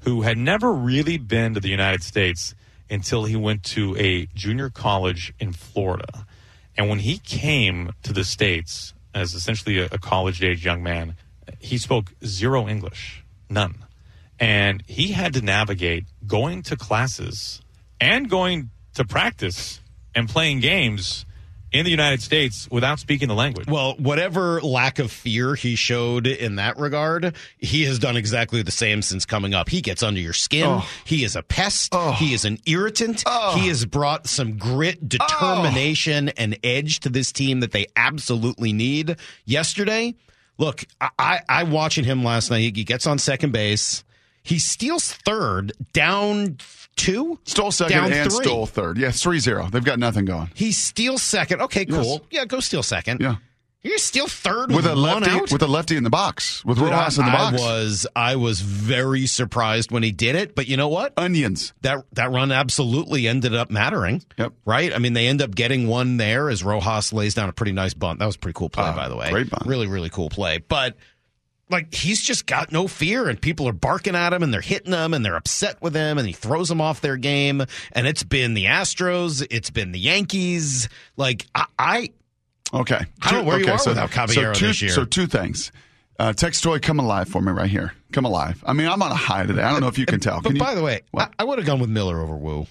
who 0.01 0.23
had 0.23 0.39
never 0.39 0.73
really 0.73 1.19
been 1.19 1.55
to 1.55 1.61
the 1.61 1.69
United 1.69 2.05
States 2.05 2.55
until 2.89 3.25
he 3.25 3.35
went 3.35 3.65
to 3.65 3.97
a 3.97 4.27
junior 4.35 4.71
college 4.71 5.35
in 5.41 5.53
Florida. 5.53 6.25
And 6.79 6.89
when 6.89 7.01
he 7.01 7.19
came 7.19 7.91
to 8.05 8.13
the 8.13 8.25
States 8.25 8.95
as 9.13 9.35
essentially 9.35 9.81
a, 9.81 9.87
a 9.87 9.99
college 9.99 10.43
age 10.43 10.65
young 10.65 10.83
man, 10.83 11.17
he 11.59 11.77
spoke 11.77 12.15
zero 12.25 12.69
English, 12.69 13.25
none. 13.51 13.85
And 14.39 14.85
he 14.87 15.09
had 15.09 15.35
to 15.35 15.43
navigate 15.43 16.05
going 16.25 16.63
to 16.63 16.77
classes 16.77 17.61
and 18.01 18.31
going 18.31 18.71
to 18.95 19.05
practice 19.05 19.81
and 20.15 20.29
playing 20.29 20.61
games 20.61 21.27
in 21.73 21.85
the 21.85 21.91
United 21.91 22.23
States 22.23 22.69
without 22.71 22.99
speaking 22.99 23.29
the 23.29 23.35
language. 23.35 23.69
Well, 23.69 23.95
whatever 23.99 24.61
lack 24.61 24.99
of 24.99 25.11
fear 25.11 25.55
he 25.55 25.77
showed 25.77 26.27
in 26.27 26.57
that 26.57 26.79
regard, 26.79 27.35
he 27.59 27.85
has 27.85 27.99
done 27.99 28.17
exactly 28.17 28.63
the 28.63 28.71
same 28.71 29.03
since 29.03 29.25
coming 29.25 29.55
up. 29.55 29.69
He 29.69 29.81
gets 29.81 30.03
under 30.03 30.21
your 30.21 30.33
skin. 30.33 30.67
Oh. 30.67 30.89
He 31.05 31.25
is 31.25 31.37
a 31.37 31.43
pest. 31.43 31.91
Oh. 31.93 32.13
He 32.13 32.35
is 32.35 32.45
an 32.45 32.59
irritant. 32.67 33.23
Oh. 33.27 33.57
He 33.59 33.69
has 33.69 33.85
brought 33.85 34.27
some 34.27 34.57
grit, 34.57 34.99
oh. 35.03 35.07
determination, 35.07 36.31
and 36.31 36.59
edge 36.65 37.01
to 37.01 37.09
this 37.09 37.33
team 37.33 37.61
that 37.61 37.73
they 37.73 37.87
absolutely 37.97 38.73
need. 38.73 39.17
Yesterday, 39.45 40.15
look, 40.57 40.85
I, 41.01 41.11
I, 41.19 41.41
I 41.49 41.63
watching 41.65 42.05
him 42.05 42.25
last 42.25 42.51
night. 42.51 42.77
He 42.77 42.85
gets 42.85 43.07
on 43.07 43.19
second 43.19 43.53
base. 43.53 44.05
He 44.43 44.59
steals 44.59 45.13
third, 45.13 45.73
down 45.93 46.57
two, 46.99 47.39
Stole 47.45 47.71
second 47.71 48.13
and 48.13 48.31
three. 48.31 48.45
stole 48.45 48.67
third. 48.67 48.99
Yeah, 48.99 49.11
3 49.11 49.39
0. 49.39 49.69
They've 49.73 49.83
got 49.85 49.99
nothing 49.99 50.25
going. 50.27 50.51
He 50.55 50.73
steals 50.73 51.23
second. 51.23 51.63
Okay, 51.63 51.87
Yes. 51.89 52.05
cool. 52.05 52.27
Yeah, 52.31 52.45
go 52.45 52.61
steal 52.61 52.83
second. 52.83 53.21
Yeah. 53.21 53.37
You 53.81 53.97
steal 53.97 54.27
third 54.27 54.69
With 54.73 54.85
with, 54.85 54.87
a 54.87 54.97
one 54.97 55.23
lefty 55.23 55.31
out? 55.31 55.53
with 55.53 55.63
a 55.63 55.69
lefty 55.69 55.97
in 55.97 56.03
the 56.03 56.11
box. 56.11 56.65
With 56.65 56.79
Rojas 56.81 57.17
in 57.17 57.25
the 57.25 57.31
box. 57.31 57.63
I 57.63 57.65
was 57.65 58.07
I 58.17 58.37
was 58.37 58.61
very 58.61 59.27
surprised 59.27 59.93
when 59.93 60.03
he 60.03 60.11
did 60.11 60.35
it, 60.35 60.57
but 60.57 60.67
you 60.67 60.77
know 60.77 60.89
what? 60.89 61.13
Onions. 61.17 61.73
That 61.83 62.05
that 62.15 62.33
run 62.33 62.51
absolutely 62.51 63.29
ended 63.29 63.55
up 63.55 63.71
mattering. 63.71 64.25
Yep. 64.37 64.53
Right? 64.67 64.93
I 64.93 64.99
mean, 64.99 65.13
they 65.13 65.29
end 65.29 65.41
up 65.41 65.55
getting 65.55 65.87
one 65.87 66.17
there 66.17 66.51
as 66.51 66.65
Rojas 66.65 67.13
lays 67.13 67.35
down 67.35 67.49
a 67.49 67.53
pretty 67.53 67.73
nice 67.73 67.95
bunt. 67.95 68.19
That 68.19 68.27
was 68.27 68.35
a 68.35 68.39
pretty 68.41 68.57
cool 68.59 68.69
play, 68.69 68.85
Uh, 68.85 68.97
by 68.97 69.09
the 69.09 69.17
way. 69.17 69.31
great 69.31 69.49
bunt. 69.49 69.65
Really, 69.65 69.87
really 69.87 70.11
cool 70.11 70.29
play. 70.29 70.59
But 70.59 70.97
like 71.71 71.95
he's 71.95 72.23
just 72.23 72.47
got 72.47 72.73
no 72.73 72.89
fear 72.89 73.29
and 73.29 73.41
people 73.41 73.69
are 73.69 73.73
barking 73.73 74.15
at 74.15 74.33
him 74.33 74.43
and 74.43 74.53
they're 74.53 74.61
hitting 74.61 74.93
him 74.93 75.15
and 75.15 75.25
they're 75.25 75.37
upset 75.37 75.81
with 75.83 75.95
him 75.95 76.19
and 76.19 76.27
he 76.27 76.33
throws 76.33 76.69
them 76.69 76.81
off 76.81 77.01
their 77.01 77.17
game 77.17 77.63
and 77.93 78.07
it's 78.07 78.23
been 78.23 78.55
the 78.55 78.65
Astros, 78.67 79.47
it's 79.51 79.71
been 79.71 79.93
the 79.93 79.99
Yankees. 79.99 80.89
Like 81.17 81.47
I, 81.55 81.65
I 81.79 82.11
Okay. 82.73 83.01
I 83.23 83.31
don't 83.31 83.45
know 83.45 83.49
where 83.49 83.59
you 83.59 83.65
okay, 83.65 83.73
are 83.73 83.89
without 83.89 84.11
Caballero 84.11 84.53
so 84.55 84.61
two, 84.61 84.67
this 84.67 84.83
year. 84.83 84.91
So 84.91 85.05
two 85.05 85.27
things. 85.27 85.73
Uh, 86.19 86.33
text 86.33 86.63
toy, 86.65 86.79
come 86.81 86.99
alive 86.99 87.29
for 87.29 87.41
me 87.41 87.53
right 87.53 87.71
here. 87.71 87.93
Come 88.13 88.25
alive. 88.25 88.63
I 88.67 88.73
mean, 88.73 88.89
I'm 88.89 89.01
on 89.03 89.13
a 89.13 89.15
high 89.15 89.47
today. 89.47 89.63
I 89.63 89.71
don't 89.71 89.81
know 89.81 89.89
if 89.89 89.99
you 89.99 90.07
can 90.07 90.21
tell. 90.21 90.41
But 90.41 90.49
Can 90.49 90.57
you- 90.57 90.63
by 90.63 90.75
the 90.75 90.83
way, 90.83 90.97
I, 90.97 91.01
What? 91.13 91.33
I 91.39 91.45
would 91.45 91.59
have 91.59 91.67
gone 91.67 91.79
with 91.81 91.91
Miller 91.91 92.21
over 92.21 92.37
Woo. 92.37 92.67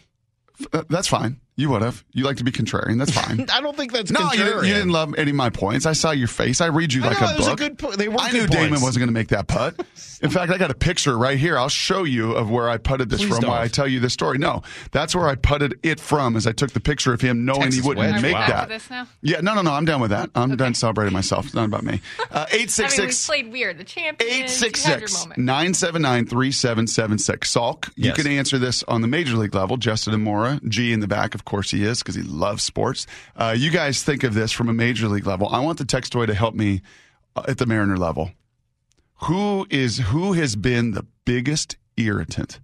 Uh, 0.73 0.83
that's 0.89 1.07
fine. 1.07 1.39
You 1.57 1.69
would 1.71 1.81
have. 1.81 2.05
You 2.13 2.23
like 2.23 2.37
to 2.37 2.43
be 2.43 2.51
contrarian. 2.51 2.99
That's 2.99 3.11
fine. 3.11 3.47
I 3.51 3.61
don't 3.61 3.75
think 3.75 3.91
that's 3.91 4.11
No, 4.11 4.31
you 4.31 4.43
didn't, 4.43 4.65
you 4.65 4.73
didn't 4.75 4.91
love 4.91 5.15
any 5.17 5.31
of 5.31 5.35
my 5.35 5.49
points. 5.49 5.87
I 5.87 5.93
saw 5.93 6.11
your 6.11 6.27
face. 6.27 6.61
I 6.61 6.67
read 6.67 6.93
you 6.93 7.03
I 7.03 7.07
like 7.07 7.19
know, 7.21 7.27
a 7.27 7.33
it 7.33 7.37
was 7.37 7.47
a 7.47 7.49
book. 7.49 7.57
good 7.59 7.77
po- 7.79 7.91
they 7.93 8.07
were 8.07 8.21
I 8.21 8.29
good 8.31 8.41
knew 8.41 8.47
Damon 8.47 8.79
wasn't 8.81 8.99
going 8.99 9.07
to 9.07 9.13
make 9.13 9.29
that 9.29 9.47
putt. 9.47 9.75
In 10.21 10.29
fact, 10.29 10.51
I 10.51 10.57
got 10.59 10.69
a 10.71 10.75
picture 10.75 11.17
right 11.17 11.37
here. 11.37 11.57
I'll 11.57 11.67
show 11.69 12.03
you 12.03 12.33
of 12.33 12.49
where 12.49 12.69
I 12.69 12.77
putted 12.77 13.09
this 13.09 13.21
Please 13.21 13.29
from. 13.29 13.39
don't. 13.41 13.49
While 13.51 13.61
I 13.61 13.67
tell 13.67 13.87
you 13.87 13.99
this 13.99 14.13
story. 14.13 14.37
No, 14.37 14.61
that's 14.91 15.15
where 15.15 15.27
I 15.27 15.33
putted 15.35 15.79
it 15.83 15.99
from. 15.99 16.35
As 16.35 16.45
I 16.47 16.51
took 16.53 16.71
the 16.71 16.79
picture 16.79 17.11
of 17.13 17.21
him, 17.21 17.45
knowing 17.45 17.61
Texas 17.63 17.81
he 17.83 17.87
wouldn't 17.87 18.11
wedge. 18.13 18.21
Make 18.21 18.33
back 18.33 18.49
that. 18.49 18.61
to 18.63 18.69
this 18.69 18.89
now? 18.89 19.07
Yeah, 19.21 19.41
no, 19.41 19.53
no, 19.55 19.61
no. 19.63 19.73
I'm 19.73 19.85
done 19.85 19.99
with 20.01 20.11
that. 20.11 20.29
I'm 20.35 20.55
done 20.57 20.73
celebrating 20.75 21.13
myself. 21.13 21.45
It's 21.45 21.55
not 21.55 21.65
about 21.65 21.83
me. 21.83 22.01
Uh, 22.29 22.45
Eight 22.51 22.55
I 22.55 22.57
mean, 22.57 22.67
six 22.67 22.97
we 22.99 23.03
six. 23.05 23.25
played 23.25 23.51
weird. 23.51 23.77
The 23.79 23.83
champions. 23.83 24.31
Eight 24.33 24.49
six 24.49 24.85
you 24.85 24.91
had 24.91 24.99
your 24.99 25.07
six 25.07 25.23
moment. 25.23 25.39
nine 25.39 25.73
seven 25.73 26.01
nine 26.03 26.25
three 26.27 26.51
seven 26.51 26.85
seven 26.85 27.17
six. 27.17 27.51
Salk, 27.53 27.87
you 27.95 28.07
Yes. 28.09 28.17
can 28.17 28.27
answer 28.27 28.59
this 28.59 28.83
on 28.83 29.01
the 29.01 29.07
major 29.07 29.35
league 29.37 29.55
level. 29.55 29.77
Justin 29.77 30.13
Amora, 30.13 30.61
G 30.67 30.91
in 30.91 30.99
the 30.99 31.07
back, 31.07 31.33
of 31.33 31.45
course 31.47 31.71
he 31.71 31.83
is 31.83 31.99
because 31.99 32.13
he 32.13 32.21
loves 32.21 32.61
sports. 32.61 33.07
Uh, 33.35 33.55
you 33.57 33.71
guys 33.71 34.03
think 34.03 34.23
of 34.23 34.35
this 34.35 34.51
from 34.51 34.69
a 34.69 34.73
major 34.73 35.07
league 35.07 35.25
level. 35.25 35.47
I 35.49 35.59
want 35.61 35.79
the 35.79 35.85
text 35.85 36.11
toy 36.11 36.27
to 36.27 36.35
help 36.35 36.53
me 36.53 36.81
uh, 37.35 37.43
at 37.47 37.57
the 37.57 37.65
Mariner 37.65 37.97
level. 37.97 38.31
Who 39.23 39.65
is 39.71 39.97
who 39.97 40.33
has 40.33 40.55
been 40.55 40.91
the 40.91 41.07
biggest 41.25 41.75
irritant 41.97 42.59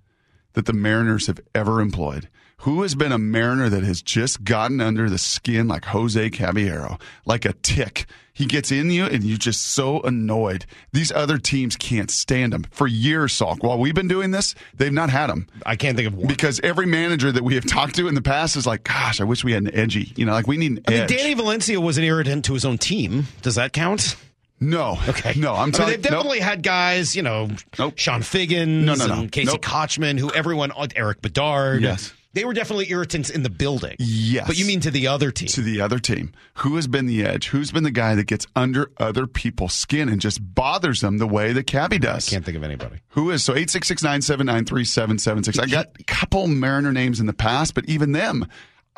that 0.53 0.67
the 0.67 0.73
Mariners 0.73 1.25
have 1.25 1.39
ever 1.55 1.81
employed? 1.81 2.29
Who 2.57 2.83
has 2.83 2.93
been 2.93 3.11
a 3.11 3.17
Mariner 3.17 3.69
that 3.69 3.83
has 3.83 4.01
just 4.01 4.43
gotten 4.43 4.79
under 4.79 5.09
the 5.09 5.17
skin 5.17 5.67
like 5.67 5.85
Jose 5.85 6.29
Caballero, 6.29 6.99
like 7.25 7.43
a 7.43 7.53
tick? 7.53 8.05
He 8.35 8.45
gets 8.47 8.71
in 8.71 8.89
you 8.89 9.05
and 9.05 9.23
you're 9.23 9.37
just 9.37 9.61
so 9.61 10.01
annoyed. 10.01 10.65
These 10.91 11.11
other 11.11 11.37
teams 11.37 11.75
can't 11.75 12.09
stand 12.09 12.51
him. 12.53 12.65
For 12.71 12.87
years, 12.87 13.31
Salk, 13.33 13.61
while 13.63 13.77
we've 13.77 13.93
been 13.93 14.07
doing 14.07 14.31
this, 14.31 14.55
they've 14.75 14.91
not 14.91 15.11
had 15.11 15.29
him. 15.29 15.47
I 15.65 15.75
can't 15.75 15.95
think 15.95 16.07
of 16.07 16.15
one. 16.15 16.27
Because 16.27 16.59
every 16.61 16.87
manager 16.87 17.31
that 17.31 17.43
we 17.43 17.53
have 17.55 17.65
talked 17.67 17.95
to 17.97 18.07
in 18.07 18.15
the 18.15 18.23
past 18.23 18.55
is 18.55 18.65
like, 18.65 18.83
gosh, 18.83 19.21
I 19.21 19.23
wish 19.23 19.43
we 19.43 19.51
had 19.51 19.63
an 19.63 19.75
edgy. 19.75 20.13
You 20.15 20.25
know, 20.25 20.31
like 20.31 20.47
we 20.47 20.57
need 20.57 20.71
an 20.71 20.83
I 20.87 20.91
mean. 20.91 21.07
Danny 21.07 21.33
Valencia 21.35 21.79
was 21.79 21.99
an 21.99 22.03
irritant 22.03 22.45
to 22.45 22.53
his 22.53 22.65
own 22.65 22.79
team. 22.79 23.27
Does 23.43 23.55
that 23.55 23.71
count? 23.71 24.15
no. 24.59 24.97
Okay. 25.09 25.33
No, 25.37 25.53
I'm 25.53 25.73
I 25.75 25.77
mean, 25.79 25.87
they've 25.89 26.01
definitely 26.01 26.39
had 26.39 26.63
guys, 26.63 27.15
you 27.15 27.21
know, 27.21 27.49
Nope. 27.77 27.95
Chone 27.97 28.21
Figgins 28.23 28.85
No, 28.85 28.95
no, 28.95 29.05
no. 29.07 29.21
and 29.21 29.31
Casey 29.31 29.47
Nope. 29.51 29.61
Kotchman, 29.61 30.17
who 30.17 30.31
everyone, 30.31 30.71
oh, 30.75 30.87
Erik 30.95 31.21
Bedard. 31.21 31.81
Yes. 31.83 32.13
They 32.33 32.45
were 32.45 32.53
definitely 32.53 32.89
irritants 32.89 33.29
in 33.29 33.43
the 33.43 33.49
building. 33.49 33.95
Yes. 33.99 34.47
But 34.47 34.57
you 34.57 34.65
mean 34.65 34.79
to 34.81 34.91
the 34.91 35.07
other 35.07 35.29
team? 35.29 35.47
to 35.49 35.61
the 35.61 35.81
other 35.81 35.99
team. 35.99 36.31
Who 36.55 36.75
has 36.77 36.87
been 36.87 37.05
the 37.05 37.23
edge? 37.23 37.49
Who's 37.49 37.71
been 37.71 37.83
the 37.83 37.91
guy 37.91 38.15
that 38.15 38.25
gets 38.25 38.47
under 38.55 38.91
other 38.97 39.27
people's 39.27 39.73
skin 39.73 40.09
and 40.09 40.19
just 40.19 40.39
bothers 40.55 41.01
them 41.01 41.19
the 41.19 41.27
way 41.27 41.53
that 41.53 41.67
Cabby 41.67 41.99
does? 41.99 42.27
I 42.27 42.31
Can't 42.31 42.43
think 42.45 42.57
of 42.57 42.63
anybody. 42.63 42.97
Who 43.09 43.29
is 43.29 43.43
so 43.43 43.55
eight 43.55 43.69
six 43.69 43.87
six 43.87 44.01
nine 44.01 44.21
seven 44.23 44.47
nine 44.47 44.65
three 44.65 44.83
seven 44.85 45.19
seven 45.19 45.43
six? 45.43 45.59
I 45.59 45.67
got 45.67 45.89
a 45.99 46.03
couple 46.07 46.47
Mariner 46.47 46.91
names 46.91 47.19
in 47.19 47.27
the 47.27 47.33
past, 47.33 47.75
but 47.75 47.85
even 47.85 48.13
them, 48.13 48.47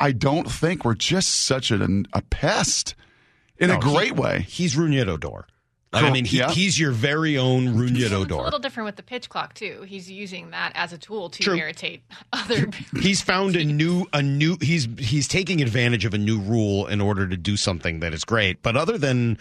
I 0.00 0.12
don't 0.12 0.50
think 0.50 0.84
were 0.84 0.94
just 0.94 1.28
such 1.28 1.70
an, 1.70 2.06
a 2.14 2.22
pest 2.22 2.94
in 3.58 3.70
a 3.70 3.78
great 3.78 4.14
he- 4.14 4.20
way. 4.20 4.46
He's 4.48 4.76
Rougned 4.76 5.08
Odor. 5.08 5.46
Like, 6.02 6.10
I 6.10 6.12
mean, 6.12 6.24
he, 6.24 6.38
Yeah. 6.38 6.50
he's 6.50 6.78
your 6.78 6.92
very 6.92 7.36
own 7.38 7.68
Runyedo 7.74 8.22
It's 8.24 8.30
a 8.32 8.36
little 8.36 8.58
different 8.58 8.86
with 8.86 8.96
the 8.96 9.02
pitch 9.02 9.28
clock 9.28 9.54
too. 9.54 9.82
He's 9.86 10.10
using 10.10 10.50
that 10.50 10.72
as 10.74 10.92
a 10.92 10.98
tool 10.98 11.30
to 11.30 11.42
True. 11.42 11.56
irritate 11.56 12.02
other. 12.32 12.68
He's 13.00 13.20
found 13.20 13.56
a 13.56 13.64
new 13.82 14.06
a 14.12 14.22
new 14.22 14.56
he's 14.60 14.88
he's 14.98 15.28
taking 15.28 15.60
advantage 15.62 16.04
of 16.04 16.14
a 16.14 16.18
new 16.18 16.38
rule 16.40 16.86
in 16.86 17.00
order 17.00 17.26
to 17.28 17.36
do 17.36 17.56
something 17.56 18.00
that 18.00 18.12
is 18.14 18.24
great. 18.24 18.62
But 18.62 18.76
other 18.76 18.98
than 18.98 19.38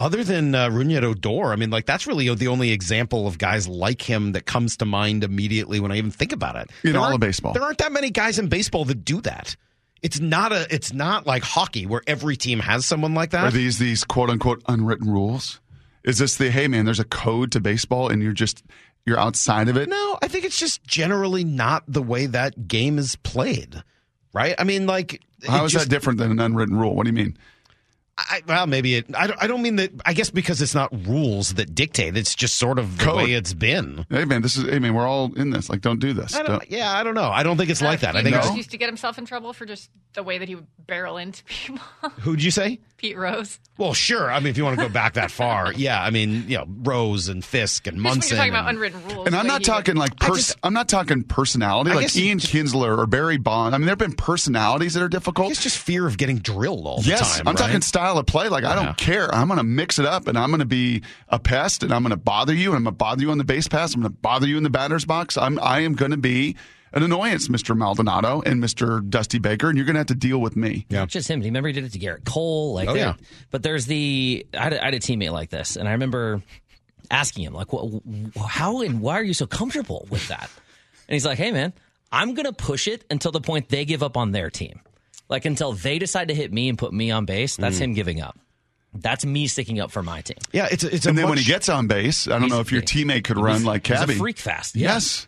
other 0.00 0.24
than 0.24 0.54
uh, 0.56 0.68
Rougned 0.70 1.02
Odor, 1.04 1.52
I 1.52 1.56
mean, 1.56 1.70
like 1.70 1.86
that's 1.86 2.06
really 2.06 2.32
the 2.34 2.48
only 2.48 2.72
example 2.72 3.26
of 3.28 3.38
guys 3.38 3.68
like 3.68 4.02
him 4.02 4.32
that 4.32 4.44
comes 4.44 4.76
to 4.78 4.84
mind 4.84 5.22
immediately 5.22 5.78
when 5.80 5.92
I 5.92 5.96
even 5.98 6.10
think 6.10 6.32
about 6.32 6.56
it. 6.56 6.70
In 6.82 6.92
There 6.92 7.00
all 7.00 7.14
of 7.14 7.20
baseball. 7.20 7.52
there 7.52 7.62
aren't 7.62 7.78
that 7.78 7.92
many 7.92 8.10
guys 8.10 8.38
in 8.38 8.48
baseball 8.48 8.84
that 8.86 9.04
do 9.04 9.20
that. 9.20 9.56
It's 10.02 10.20
not 10.20 10.52
a 10.52 10.66
it's 10.68 10.92
not 10.92 11.26
like 11.26 11.42
hockey 11.44 11.86
where 11.86 12.02
every 12.06 12.36
team 12.36 12.58
has 12.58 12.84
someone 12.84 13.14
like 13.14 13.30
that. 13.30 13.44
Are 13.44 13.50
these 13.50 13.78
these 13.78 14.04
quote 14.04 14.28
unquote 14.30 14.62
unwritten 14.68 15.10
rules? 15.10 15.60
Is 16.04 16.18
this 16.18 16.36
the 16.36 16.50
hey 16.50 16.68
man? 16.68 16.84
There's 16.84 17.00
a 17.00 17.04
code 17.04 17.52
to 17.52 17.60
baseball, 17.60 18.08
and 18.08 18.22
you're 18.22 18.32
just 18.32 18.62
you're 19.06 19.18
outside 19.18 19.68
of 19.68 19.76
it. 19.76 19.88
No, 19.88 20.18
I 20.22 20.28
think 20.28 20.44
it's 20.44 20.58
just 20.58 20.84
generally 20.84 21.44
not 21.44 21.84
the 21.88 22.02
way 22.02 22.26
that 22.26 22.68
game 22.68 22.98
is 22.98 23.16
played. 23.16 23.82
Right? 24.32 24.54
I 24.58 24.64
mean, 24.64 24.86
like 24.86 25.22
how 25.46 25.64
is 25.64 25.72
just- 25.72 25.84
that 25.86 25.90
different 25.90 26.18
than 26.18 26.30
an 26.30 26.40
unwritten 26.40 26.76
rule? 26.76 26.94
What 26.94 27.04
do 27.04 27.10
you 27.10 27.14
mean? 27.14 27.36
I, 28.16 28.42
well, 28.46 28.66
maybe 28.68 28.94
it. 28.94 29.06
I 29.16 29.26
don't, 29.26 29.42
I 29.42 29.46
don't 29.48 29.60
mean 29.60 29.76
that. 29.76 29.90
I 30.06 30.12
guess 30.12 30.30
because 30.30 30.62
it's 30.62 30.74
not 30.74 30.90
rules 31.06 31.54
that 31.54 31.74
dictate. 31.74 32.16
It's 32.16 32.34
just 32.34 32.56
sort 32.58 32.78
of 32.78 32.98
the 32.98 33.04
Code. 33.04 33.16
way 33.16 33.32
it's 33.32 33.52
been. 33.54 34.06
Hey 34.08 34.24
man, 34.24 34.40
this 34.42 34.56
is 34.56 34.64
hey 34.64 34.78
man. 34.78 34.94
We're 34.94 35.06
all 35.06 35.34
in 35.34 35.50
this. 35.50 35.68
Like, 35.68 35.80
don't 35.80 35.98
do 35.98 36.12
this. 36.12 36.34
I 36.34 36.38
Don't- 36.44 36.60
don't, 36.60 36.70
yeah, 36.70 36.92
I 36.92 37.02
don't 37.02 37.14
know. 37.14 37.28
I 37.30 37.42
don't 37.42 37.56
think 37.56 37.70
it's 37.70 37.82
uh, 37.82 37.86
like 37.86 38.00
that. 38.00 38.14
I 38.14 38.20
Pete 38.22 38.24
think. 38.26 38.36
Rose 38.36 38.44
it's- 38.44 38.56
used 38.56 38.70
to 38.70 38.78
get 38.78 38.88
himself 38.88 39.18
in 39.18 39.24
trouble 39.26 39.52
for 39.52 39.66
just 39.66 39.90
the 40.12 40.22
way 40.22 40.38
that 40.38 40.46
he 40.48 40.54
would 40.54 40.66
barrel 40.86 41.16
into 41.16 41.42
people. 41.48 41.80
Who'd 42.20 42.40
you 42.42 42.52
say? 42.52 42.78
Pete 42.98 43.16
Rose. 43.18 43.58
Well, 43.76 43.92
sure. 43.92 44.30
I 44.30 44.38
mean, 44.38 44.46
if 44.48 44.56
you 44.56 44.62
want 44.64 44.78
to 44.78 44.86
go 44.86 44.92
back 44.92 45.14
that 45.14 45.32
far, 45.32 45.72
yeah. 45.76 46.00
I 46.00 46.10
mean, 46.10 46.44
you 46.48 46.58
know, 46.58 46.66
Rose 46.68 47.28
and 47.28 47.44
Fisk 47.44 47.88
and 47.88 47.96
Just 47.96 48.04
when 48.04 48.12
Munson. 48.14 48.36
you're 48.36 48.38
talking 48.38 48.52
about 48.52 48.68
and- 48.68 48.76
unwritten 48.76 49.08
rules. 49.08 49.26
And 49.26 49.34
I'm 49.34 49.42
way 49.44 49.48
not 49.48 49.60
he 49.62 49.64
talking 49.64 49.94
would- 49.96 50.00
like 50.00 50.12
I 50.22 50.28
pers- 50.28 50.36
just- 50.36 50.58
I'm 50.62 50.72
not 50.72 50.88
talking 50.88 51.24
personality 51.24 51.90
I 51.90 51.94
like 51.94 52.02
guess 52.04 52.16
Ian 52.16 52.38
you- 52.38 52.44
Kinsler 52.46 52.96
or 52.96 53.06
Barry 53.06 53.38
Bond. 53.38 53.74
I 53.74 53.78
mean, 53.78 53.86
there 53.86 53.92
have 53.92 53.98
been 53.98 54.12
personalities 54.12 54.94
that 54.94 55.02
are 55.02 55.08
difficult. 55.08 55.50
it's 55.50 55.62
just 55.62 55.78
fear 55.78 56.06
of 56.06 56.16
getting 56.16 56.38
drilled 56.38 56.86
all 56.86 57.00
the 57.02 57.08
yes, 57.08 57.38
time. 57.38 57.48
I'm 57.48 57.56
talking 57.56 57.74
right? 57.74 57.84
Style 58.04 58.18
of 58.18 58.26
play. 58.26 58.48
Like 58.48 58.64
I 58.64 58.74
don't 58.74 58.96
care. 58.98 59.34
I'm 59.34 59.46
going 59.48 59.56
to 59.58 59.64
mix 59.64 59.98
it 59.98 60.04
up, 60.04 60.28
and 60.28 60.36
I'm 60.38 60.50
going 60.50 60.60
to 60.60 60.66
be 60.66 61.02
a 61.30 61.38
pest, 61.38 61.82
and 61.82 61.92
I'm 61.92 62.02
going 62.02 62.10
to 62.10 62.16
bother 62.18 62.52
you, 62.54 62.70
and 62.70 62.76
I'm 62.76 62.84
going 62.84 62.92
to 62.94 62.98
bother 62.98 63.22
you 63.22 63.30
on 63.30 63.38
the 63.38 63.44
base 63.44 63.66
pass. 63.66 63.94
I'm 63.94 64.02
going 64.02 64.12
to 64.12 64.18
bother 64.18 64.46
you 64.46 64.56
in 64.58 64.62
the 64.62 64.70
batter's 64.70 65.04
box. 65.06 65.38
I'm 65.38 65.58
I 65.60 65.80
am 65.80 65.94
going 65.94 66.10
to 66.10 66.16
be 66.18 66.54
an 66.92 67.02
annoyance, 67.02 67.48
Mr. 67.48 67.74
Maldonado 67.76 68.42
and 68.44 68.62
Mr. 68.62 69.08
Dusty 69.08 69.38
Baker, 69.38 69.68
and 69.70 69.76
you're 69.78 69.86
going 69.86 69.94
to 69.94 70.00
have 70.00 70.06
to 70.08 70.14
deal 70.14 70.38
with 70.40 70.54
me. 70.54 70.86
Yeah. 70.90 71.00
Not 71.00 71.08
just 71.08 71.28
him. 71.30 71.40
Remember, 71.40 71.68
he 71.68 71.72
did 71.72 71.84
it 71.84 71.92
to 71.92 71.98
Gerrit 71.98 72.24
Cole. 72.24 72.74
Like, 72.74 72.88
Oh, 72.88 72.94
yeah. 72.94 73.14
But 73.50 73.62
there's 73.62 73.86
the. 73.86 74.46
I 74.56 74.62
had, 74.64 74.72
a- 74.74 74.82
I 74.82 74.84
had 74.86 74.94
a 74.94 75.00
teammate 75.00 75.32
like 75.32 75.48
this, 75.50 75.76
and 75.76 75.88
I 75.88 75.92
remember 75.92 76.42
asking 77.10 77.44
him, 77.44 77.54
like, 77.54 77.68
"Wh- 77.70 78.00
wh- 78.36 78.46
how 78.46 78.82
and 78.82 79.00
why 79.00 79.14
are 79.18 79.22
you 79.24 79.34
so 79.34 79.46
comfortable 79.46 80.06
with 80.10 80.28
that? 80.28 80.50
And 81.08 81.14
he's 81.14 81.24
like, 81.26 81.38
hey, 81.38 81.50
man, 81.52 81.72
I'm 82.12 82.34
going 82.34 82.46
to 82.46 82.52
push 82.52 82.86
it 82.86 83.04
until 83.10 83.32
the 83.32 83.40
point 83.40 83.68
they 83.70 83.84
give 83.84 84.02
up 84.02 84.16
on 84.16 84.32
their 84.32 84.50
team. 84.50 84.80
Like, 85.28 85.44
until 85.44 85.72
they 85.72 85.98
decide 85.98 86.28
to 86.28 86.34
hit 86.34 86.52
me 86.52 86.68
and 86.68 86.76
put 86.78 86.92
me 86.92 87.10
on 87.10 87.24
base, 87.24 87.56
Mm. 87.56 87.60
that's 87.60 87.78
him 87.78 87.94
giving 87.94 88.20
up. 88.20 88.38
That's 88.94 89.24
me 89.24 89.46
sticking 89.48 89.80
up 89.80 89.90
for 89.90 90.02
my 90.02 90.20
team. 90.20 90.36
Yeah, 90.52 90.68
it's 90.70 90.84
a, 90.84 90.94
it's 90.94 91.06
and 91.06 91.18
a 91.18 91.22
then 91.22 91.28
when 91.28 91.38
he 91.38 91.44
gets 91.44 91.68
on 91.68 91.86
base, 91.88 92.28
I 92.28 92.38
don't 92.38 92.48
know 92.48 92.60
if 92.60 92.70
your 92.70 92.82
teammate 92.82 93.24
could 93.24 93.38
run 93.38 93.64
like 93.64 93.86
he's 93.86 93.96
a 93.96 94.00
Cabby. 94.06 94.14
freak 94.14 94.38
fast. 94.38 94.76
Yeah. 94.76 94.92
Yes. 94.94 95.26